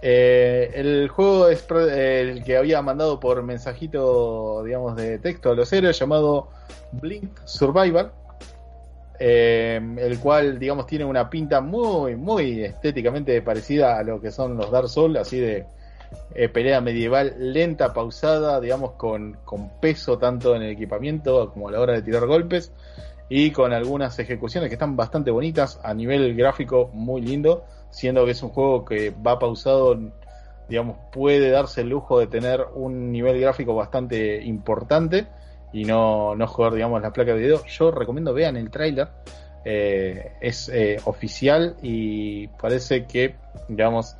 Eh, 0.00 0.70
el 0.74 1.08
juego 1.08 1.48
es 1.48 1.66
el 1.70 2.44
que 2.44 2.56
había 2.56 2.80
mandado 2.82 3.18
por 3.18 3.42
mensajito, 3.42 4.62
digamos, 4.64 4.96
de 4.96 5.18
texto 5.18 5.50
a 5.50 5.54
los 5.54 5.72
héroes 5.72 5.98
llamado 5.98 6.48
Blink 6.92 7.36
Survival. 7.44 8.12
eh, 9.20 9.80
el 9.98 10.20
cual, 10.20 10.60
digamos, 10.60 10.86
tiene 10.86 11.04
una 11.04 11.28
pinta 11.28 11.60
muy, 11.60 12.14
muy 12.14 12.62
estéticamente 12.64 13.42
parecida 13.42 13.98
a 13.98 14.04
lo 14.04 14.20
que 14.20 14.30
son 14.30 14.56
los 14.56 14.70
Dark 14.70 14.88
Souls, 14.88 15.18
así 15.18 15.40
de 15.40 15.66
eh, 16.34 16.48
pelea 16.48 16.80
medieval 16.80 17.34
lenta, 17.38 17.92
pausada, 17.92 18.60
digamos, 18.60 18.92
con, 18.92 19.38
con 19.44 19.80
peso 19.80 20.18
tanto 20.18 20.54
en 20.54 20.62
el 20.62 20.70
equipamiento 20.70 21.50
como 21.52 21.68
a 21.68 21.72
la 21.72 21.80
hora 21.80 21.94
de 21.94 22.02
tirar 22.02 22.26
golpes 22.26 22.72
y 23.28 23.50
con 23.50 23.72
algunas 23.72 24.18
ejecuciones 24.18 24.68
que 24.68 24.74
están 24.74 24.96
bastante 24.96 25.30
bonitas 25.30 25.80
a 25.82 25.92
nivel 25.94 26.34
gráfico 26.34 26.90
muy 26.92 27.20
lindo, 27.20 27.64
siendo 27.90 28.24
que 28.24 28.32
es 28.32 28.42
un 28.42 28.50
juego 28.50 28.84
que 28.84 29.10
va 29.10 29.38
pausado, 29.38 29.98
digamos, 30.68 30.96
puede 31.12 31.50
darse 31.50 31.82
el 31.82 31.88
lujo 31.88 32.18
de 32.18 32.26
tener 32.26 32.64
un 32.74 33.12
nivel 33.12 33.40
gráfico 33.40 33.74
bastante 33.74 34.42
importante 34.42 35.26
y 35.72 35.84
no, 35.84 36.34
no 36.34 36.46
jugar, 36.46 36.74
digamos, 36.74 37.02
la 37.02 37.12
placa 37.12 37.34
de 37.34 37.40
video. 37.40 37.64
Yo 37.66 37.90
recomiendo 37.90 38.32
vean 38.32 38.56
el 38.56 38.70
tráiler, 38.70 39.08
eh, 39.64 40.32
es 40.40 40.70
eh, 40.70 40.98
oficial 41.04 41.76
y 41.82 42.48
parece 42.48 43.04
que, 43.04 43.34
digamos, 43.68 44.16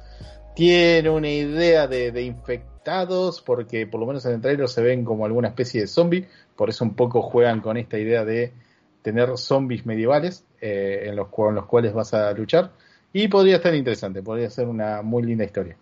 tiene 0.59 1.09
una 1.09 1.31
idea 1.31 1.87
de, 1.87 2.11
de 2.11 2.23
infectados, 2.25 3.41
porque 3.41 3.87
por 3.87 4.01
lo 4.01 4.07
menos 4.07 4.27
en 4.27 4.33
el 4.33 4.41
trailer 4.41 4.69
se 4.69 4.83
ven 4.83 5.05
como 5.05 5.25
alguna 5.25 5.47
especie 5.47 5.83
de 5.83 5.87
zombie, 5.87 6.27
por 6.57 6.69
eso 6.69 6.85
un 6.85 6.97
poco 6.97 7.23
juegan 7.23 7.61
con 7.61 7.77
esta 7.77 7.97
idea 7.97 8.25
de 8.25 8.53
tener 9.01 9.39
zombies 9.39 9.87
medievales 9.87 10.45
eh, 10.61 11.05
en 11.05 11.15
los, 11.15 11.29
en 11.39 11.55
los 11.55 11.67
cuales 11.67 11.95
vas 11.95 12.13
a 12.13 12.33
luchar. 12.33 12.73
Y 13.13 13.29
podría 13.29 13.59
estar 13.59 13.73
interesante, 13.73 14.21
podría 14.21 14.51
ser 14.51 14.67
una 14.67 15.01
muy 15.03 15.23
linda 15.23 15.45
historia. 15.45 15.77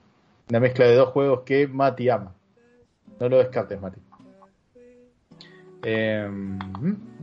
Una 0.51 0.61
mezcla 0.61 0.85
de 0.85 0.95
dos 0.95 1.09
juegos 1.09 1.41
que 1.47 1.67
Mati 1.67 2.11
ama. 2.11 2.35
No 3.19 3.31
lo 3.31 3.39
descartes, 3.39 3.81
Mati. 3.81 3.99
Eh, 5.85 6.29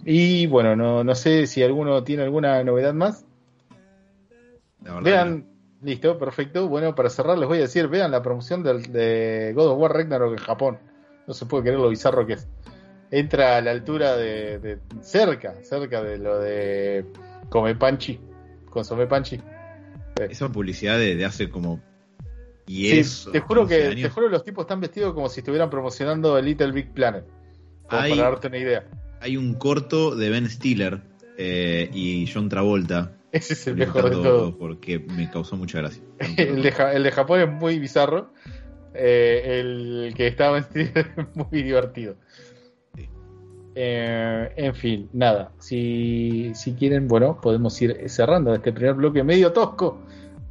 y 0.06 0.47
bueno, 0.47 0.76
no, 0.76 1.04
no 1.04 1.14
sé 1.14 1.45
si 1.45 1.62
alguno 1.62 2.04
tiene 2.04 2.24
alguna 2.24 2.64
novedad 2.64 2.95
más. 2.95 3.24
Vean, 5.04 5.53
listo, 5.84 6.17
perfecto. 6.17 6.67
Bueno, 6.67 6.95
para 6.95 7.09
cerrar 7.09 7.38
les 7.38 7.47
voy 7.47 7.59
a 7.59 7.61
decir, 7.61 7.88
vean 7.88 8.11
la 8.11 8.21
promoción 8.21 8.63
del, 8.63 8.91
de 8.91 9.51
God 9.55 9.67
of 9.71 9.79
War 9.79 9.93
Ragnarok 9.93 10.31
en 10.34 10.43
Japón. 10.43 10.79
No 11.27 11.34
se 11.34 11.45
puede 11.45 11.63
creer 11.63 11.79
lo 11.79 11.89
bizarro 11.89 12.25
que 12.25 12.34
es. 12.34 12.47
Entra 13.11 13.57
a 13.57 13.61
la 13.61 13.71
altura 13.71 14.15
de, 14.17 14.59
de- 14.59 14.79
cerca, 15.01 15.53
cerca 15.63 16.01
de 16.01 16.17
lo 16.17 16.39
de 16.39 17.05
Come 17.49 17.75
Panchi, 17.75 18.19
Consome 18.69 19.05
Panchi. 19.07 19.39
Esa 20.29 20.49
publicidad 20.49 20.97
de, 20.97 21.15
de 21.15 21.25
hace 21.25 21.49
como 21.49 21.79
Sí, 22.65 22.91
10 22.91 23.29
te 23.34 23.39
juro 23.41 23.61
15 23.67 23.77
que 23.77 23.88
años. 23.88 24.01
te 24.03 24.09
juro 24.09 24.29
los 24.29 24.43
tipos 24.45 24.63
están 24.63 24.79
vestidos 24.79 25.13
como 25.13 25.27
si 25.27 25.41
estuvieran 25.41 25.69
promocionando 25.69 26.38
el 26.38 26.45
Little 26.45 26.71
Big 26.71 26.93
Planet. 26.93 27.25
Hay- 27.89 28.11
para 28.17 28.29
darte 28.31 28.47
una 28.47 28.57
idea. 28.57 28.86
Hay 29.19 29.38
un 29.38 29.53
corto 29.55 30.15
de 30.15 30.29
Ben 30.29 30.49
Stiller 30.49 31.01
eh, 31.38 31.89
y 31.93 32.25
John 32.34 32.49
Travolta. 32.49 33.11
Ese 33.34 33.53
es 33.53 33.67
el 33.67 33.75
mejor 33.75 34.09
de 34.09 34.15
todos. 34.23 34.53
Porque 34.55 34.99
me 34.99 35.29
causó 35.29 35.57
mucha 35.57 35.79
gracia. 35.79 36.01
El 36.38 36.61
de, 36.63 36.71
Ja- 36.71 36.93
el 36.93 37.03
de 37.03 37.11
Japón 37.11 37.41
es 37.41 37.49
muy 37.49 37.79
bizarro. 37.79 38.31
Eh, 38.93 39.59
el 39.59 40.13
que 40.15 40.27
estaba 40.27 40.59
en 40.59 40.65
es 40.75 41.07
muy 41.36 41.63
divertido. 41.63 42.15
Eh, 43.75 44.51
en 44.55 44.75
fin, 44.75 45.09
nada. 45.13 45.51
Si, 45.59 46.51
si 46.53 46.73
quieren, 46.73 47.07
bueno, 47.07 47.39
podemos 47.41 47.81
ir 47.81 48.07
cerrando 48.09 48.53
este 48.53 48.71
primer 48.71 48.93
bloque 48.93 49.23
medio 49.23 49.51
tosco 49.51 49.99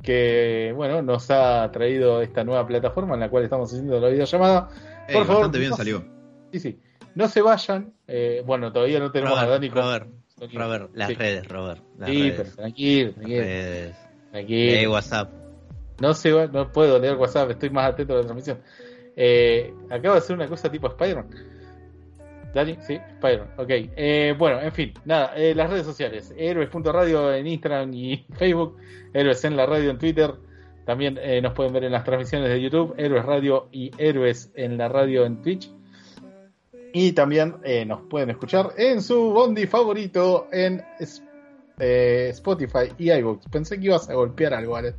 que, 0.02 0.72
bueno, 0.74 1.02
nos 1.02 1.30
ha 1.30 1.70
traído 1.70 2.20
esta 2.20 2.42
nueva 2.42 2.66
plataforma 2.66 3.14
en 3.14 3.20
la 3.20 3.30
cual 3.30 3.44
estamos 3.44 3.70
haciendo 3.72 4.00
la 4.00 4.08
videollamada. 4.08 4.68
Por 5.12 5.24
favor, 5.24 5.26
bastante 5.28 5.58
bien 5.58 5.70
no- 5.70 5.76
salió. 5.76 6.04
Sí, 6.52 6.58
sí. 6.60 6.80
No 7.14 7.28
se 7.28 7.42
vayan. 7.42 7.92
eh, 8.08 8.42
bueno, 8.44 8.72
todavía 8.72 8.98
no 8.98 9.12
tenemos 9.12 9.38
a 9.38 9.46
Dani 9.46 9.68
Robert, 9.68 10.06
con- 10.08 10.21
Robert, 10.54 10.90
las 10.94 11.08
Sí. 11.08 11.14
redes, 11.14 11.48
Robert. 11.48 11.82
Las 11.98 12.10
Sí, 12.10 12.22
redes. 12.22 12.34
pero 12.40 12.56
tranquilo, 12.56 13.12
tranquilo, 13.12 13.42
redes. 13.42 13.96
tranquilo. 14.30 14.72
Lee 14.80 14.86
WhatsApp. 14.86 15.30
No 16.00 16.14
se 16.14 16.32
va, 16.32 16.46
no 16.46 16.72
puedo 16.72 16.98
leer 16.98 17.16
WhatsApp, 17.16 17.50
estoy 17.50 17.70
más 17.70 17.90
atento 17.92 18.14
a 18.14 18.16
la 18.16 18.22
transmisión. 18.22 18.58
Eh, 19.16 19.72
acabo 19.90 20.14
de 20.14 20.18
hacer 20.18 20.34
una 20.34 20.48
cosa 20.48 20.70
tipo 20.70 20.88
Spider-Man. 20.88 21.28
Dani, 22.54 22.76
sí, 22.80 22.94
Spider-Man, 22.94 23.50
ok. 23.56 23.70
Eh, 23.70 24.34
bueno, 24.36 24.60
en 24.60 24.72
fin, 24.72 24.92
nada, 25.04 25.32
eh, 25.36 25.54
las 25.54 25.70
redes 25.70 25.86
sociales. 25.86 26.34
Héroes.radio 26.36 27.32
en 27.32 27.46
Instagram 27.46 27.94
y 27.94 28.26
Facebook. 28.34 28.76
Héroes 29.14 29.44
en 29.44 29.56
la 29.56 29.64
radio 29.66 29.90
en 29.90 29.98
Twitter. 29.98 30.32
También 30.84 31.18
eh, 31.22 31.40
nos 31.40 31.52
pueden 31.54 31.72
ver 31.72 31.84
en 31.84 31.92
las 31.92 32.04
transmisiones 32.04 32.48
de 32.48 32.60
YouTube. 32.60 32.94
Héroes 32.98 33.24
Radio 33.24 33.68
y 33.70 33.90
Héroes 33.98 34.50
en 34.56 34.76
la 34.76 34.88
radio 34.88 35.24
en 35.24 35.40
Twitch. 35.40 35.70
Y 36.92 37.12
también 37.12 37.56
eh, 37.64 37.84
nos 37.84 38.02
pueden 38.02 38.30
escuchar 38.30 38.72
en 38.76 39.02
su 39.02 39.32
bondi 39.32 39.66
favorito 39.66 40.48
en 40.52 40.82
eh, 41.78 42.28
Spotify 42.32 42.92
y 42.98 43.10
iVoox. 43.12 43.46
Pensé 43.50 43.78
que 43.78 43.86
ibas 43.86 44.08
a 44.10 44.14
golpear 44.14 44.54
algo, 44.54 44.76
Alex. 44.76 44.96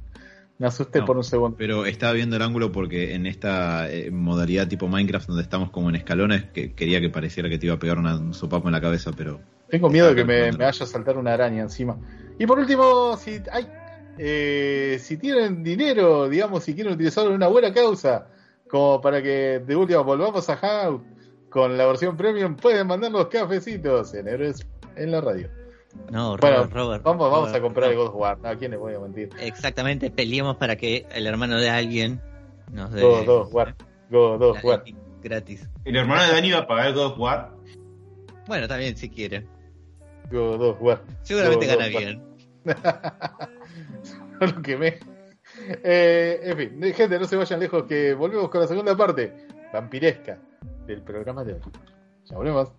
Me 0.57 0.67
asusté 0.67 0.99
No. 0.99 1.05
por 1.05 1.17
un 1.17 1.23
segundo. 1.23 1.57
Pero 1.57 1.85
estaba 1.85 2.13
viendo 2.13 2.35
el 2.35 2.41
ángulo 2.41 2.71
porque 2.71 3.13
en 3.15 3.25
esta 3.25 3.91
eh, 3.91 4.11
modalidad 4.11 4.67
tipo 4.67 4.87
Minecraft 4.87 5.27
donde 5.27 5.43
estamos 5.43 5.71
como 5.71 5.89
en 5.89 5.95
escalones, 5.95 6.45
que 6.51 6.73
quería 6.73 7.01
que 7.01 7.09
pareciera 7.09 7.49
que 7.49 7.57
te 7.57 7.65
iba 7.65 7.75
a 7.75 7.79
pegar 7.79 7.97
una- 7.97 8.17
un 8.17 8.33
sopapo 8.33 8.67
en 8.67 8.73
la 8.73 8.81
cabeza, 8.81 9.11
pero 9.15 9.39
Tengo 9.69 9.89
miedo 9.89 10.09
de 10.09 10.15
que 10.15 10.23
me, 10.23 10.51
me 10.51 10.65
vaya 10.65 10.83
a 10.83 10.87
saltar 10.87 11.17
una 11.17 11.33
araña 11.33 11.63
encima. 11.63 11.97
Y 12.37 12.45
por 12.45 12.59
último, 12.59 13.17
si 13.17 13.41
hay, 13.51 13.67
eh, 14.17 14.97
si 15.01 15.17
tienen 15.17 15.63
dinero, 15.63 16.29
digamos, 16.29 16.63
si 16.63 16.75
quieren 16.75 16.93
utilizarlo 16.93 17.31
en 17.31 17.37
una 17.37 17.47
buena 17.47 17.73
causa, 17.73 18.27
como 18.69 19.01
para 19.01 19.21
que 19.21 19.61
de 19.65 19.75
última 19.75 20.01
volvamos 20.01 20.47
a 20.49 20.57
Hangout 20.57 21.03
con 21.53 21.77
la 21.77 21.85
versión 21.85 22.17
premium, 22.17 22.55
pueden 22.55 22.87
mandar 22.87 23.11
los 23.11 23.27
cafecitos 23.27 24.13
en 24.15 24.27
Héroes 24.27 24.65
en 24.95 25.11
la 25.11 25.21
radio. 25.21 25.47
No, 26.11 26.35
Robert, 26.35 26.41
Bueno, 26.41 26.73
Robert. 26.73 27.03
vamos, 27.03 27.29
vamos 27.29 27.39
Robert, 27.49 27.55
a 27.55 27.61
comprar 27.61 27.91
el. 27.91 27.97
God 27.97 28.07
of 28.07 28.15
War. 28.15 28.39
¿no? 28.39 28.49
¿A 28.49 28.55
quién 28.55 28.71
les 28.71 28.79
voy 28.79 28.95
a 28.95 28.99
mentir? 28.99 29.29
Exactamente, 29.39 30.09
peleemos 30.09 30.57
para 30.57 30.75
que 30.75 31.05
el 31.13 31.27
hermano 31.27 31.59
de 31.59 31.69
alguien 31.69 32.19
nos 32.71 32.91
dé 32.91 33.03
God 33.03 33.29
of 33.29 33.53
War. 33.53 33.75
God 34.09 34.41
la 34.41 34.47
of 34.47 34.63
War. 34.65 34.83
Gratis. 35.21 35.69
El 35.85 35.95
hermano 35.95 36.23
de 36.23 36.31
Dani 36.31 36.51
va 36.51 36.59
a 36.59 36.67
pagar 36.67 36.87
el 36.87 36.93
God 36.95 37.05
of 37.11 37.19
War. 37.19 37.51
Bueno, 38.47 38.67
también 38.67 38.97
si 38.97 39.09
quiere. 39.09 39.45
God 40.31 40.61
of 40.69 40.81
War. 40.81 41.03
Seguramente 41.21 41.67
God 41.67 41.75
gana 41.77 41.87
bien. 41.87 42.23
No 44.41 44.47
lo 44.47 44.61
quemé. 44.63 44.97
Eh, 45.83 46.39
en 46.43 46.57
fin, 46.57 46.93
gente, 46.93 47.19
no 47.19 47.25
se 47.25 47.35
vayan 47.35 47.59
lejos 47.59 47.83
que 47.83 48.15
volvemos 48.15 48.49
con 48.49 48.61
la 48.61 48.67
segunda 48.67 48.97
parte 48.97 49.31
vampiresca 49.71 50.39
del 50.85 51.01
programa 51.01 51.43
de 51.43 51.53
hoy. 51.53 51.61
Volvemos. 52.31 52.71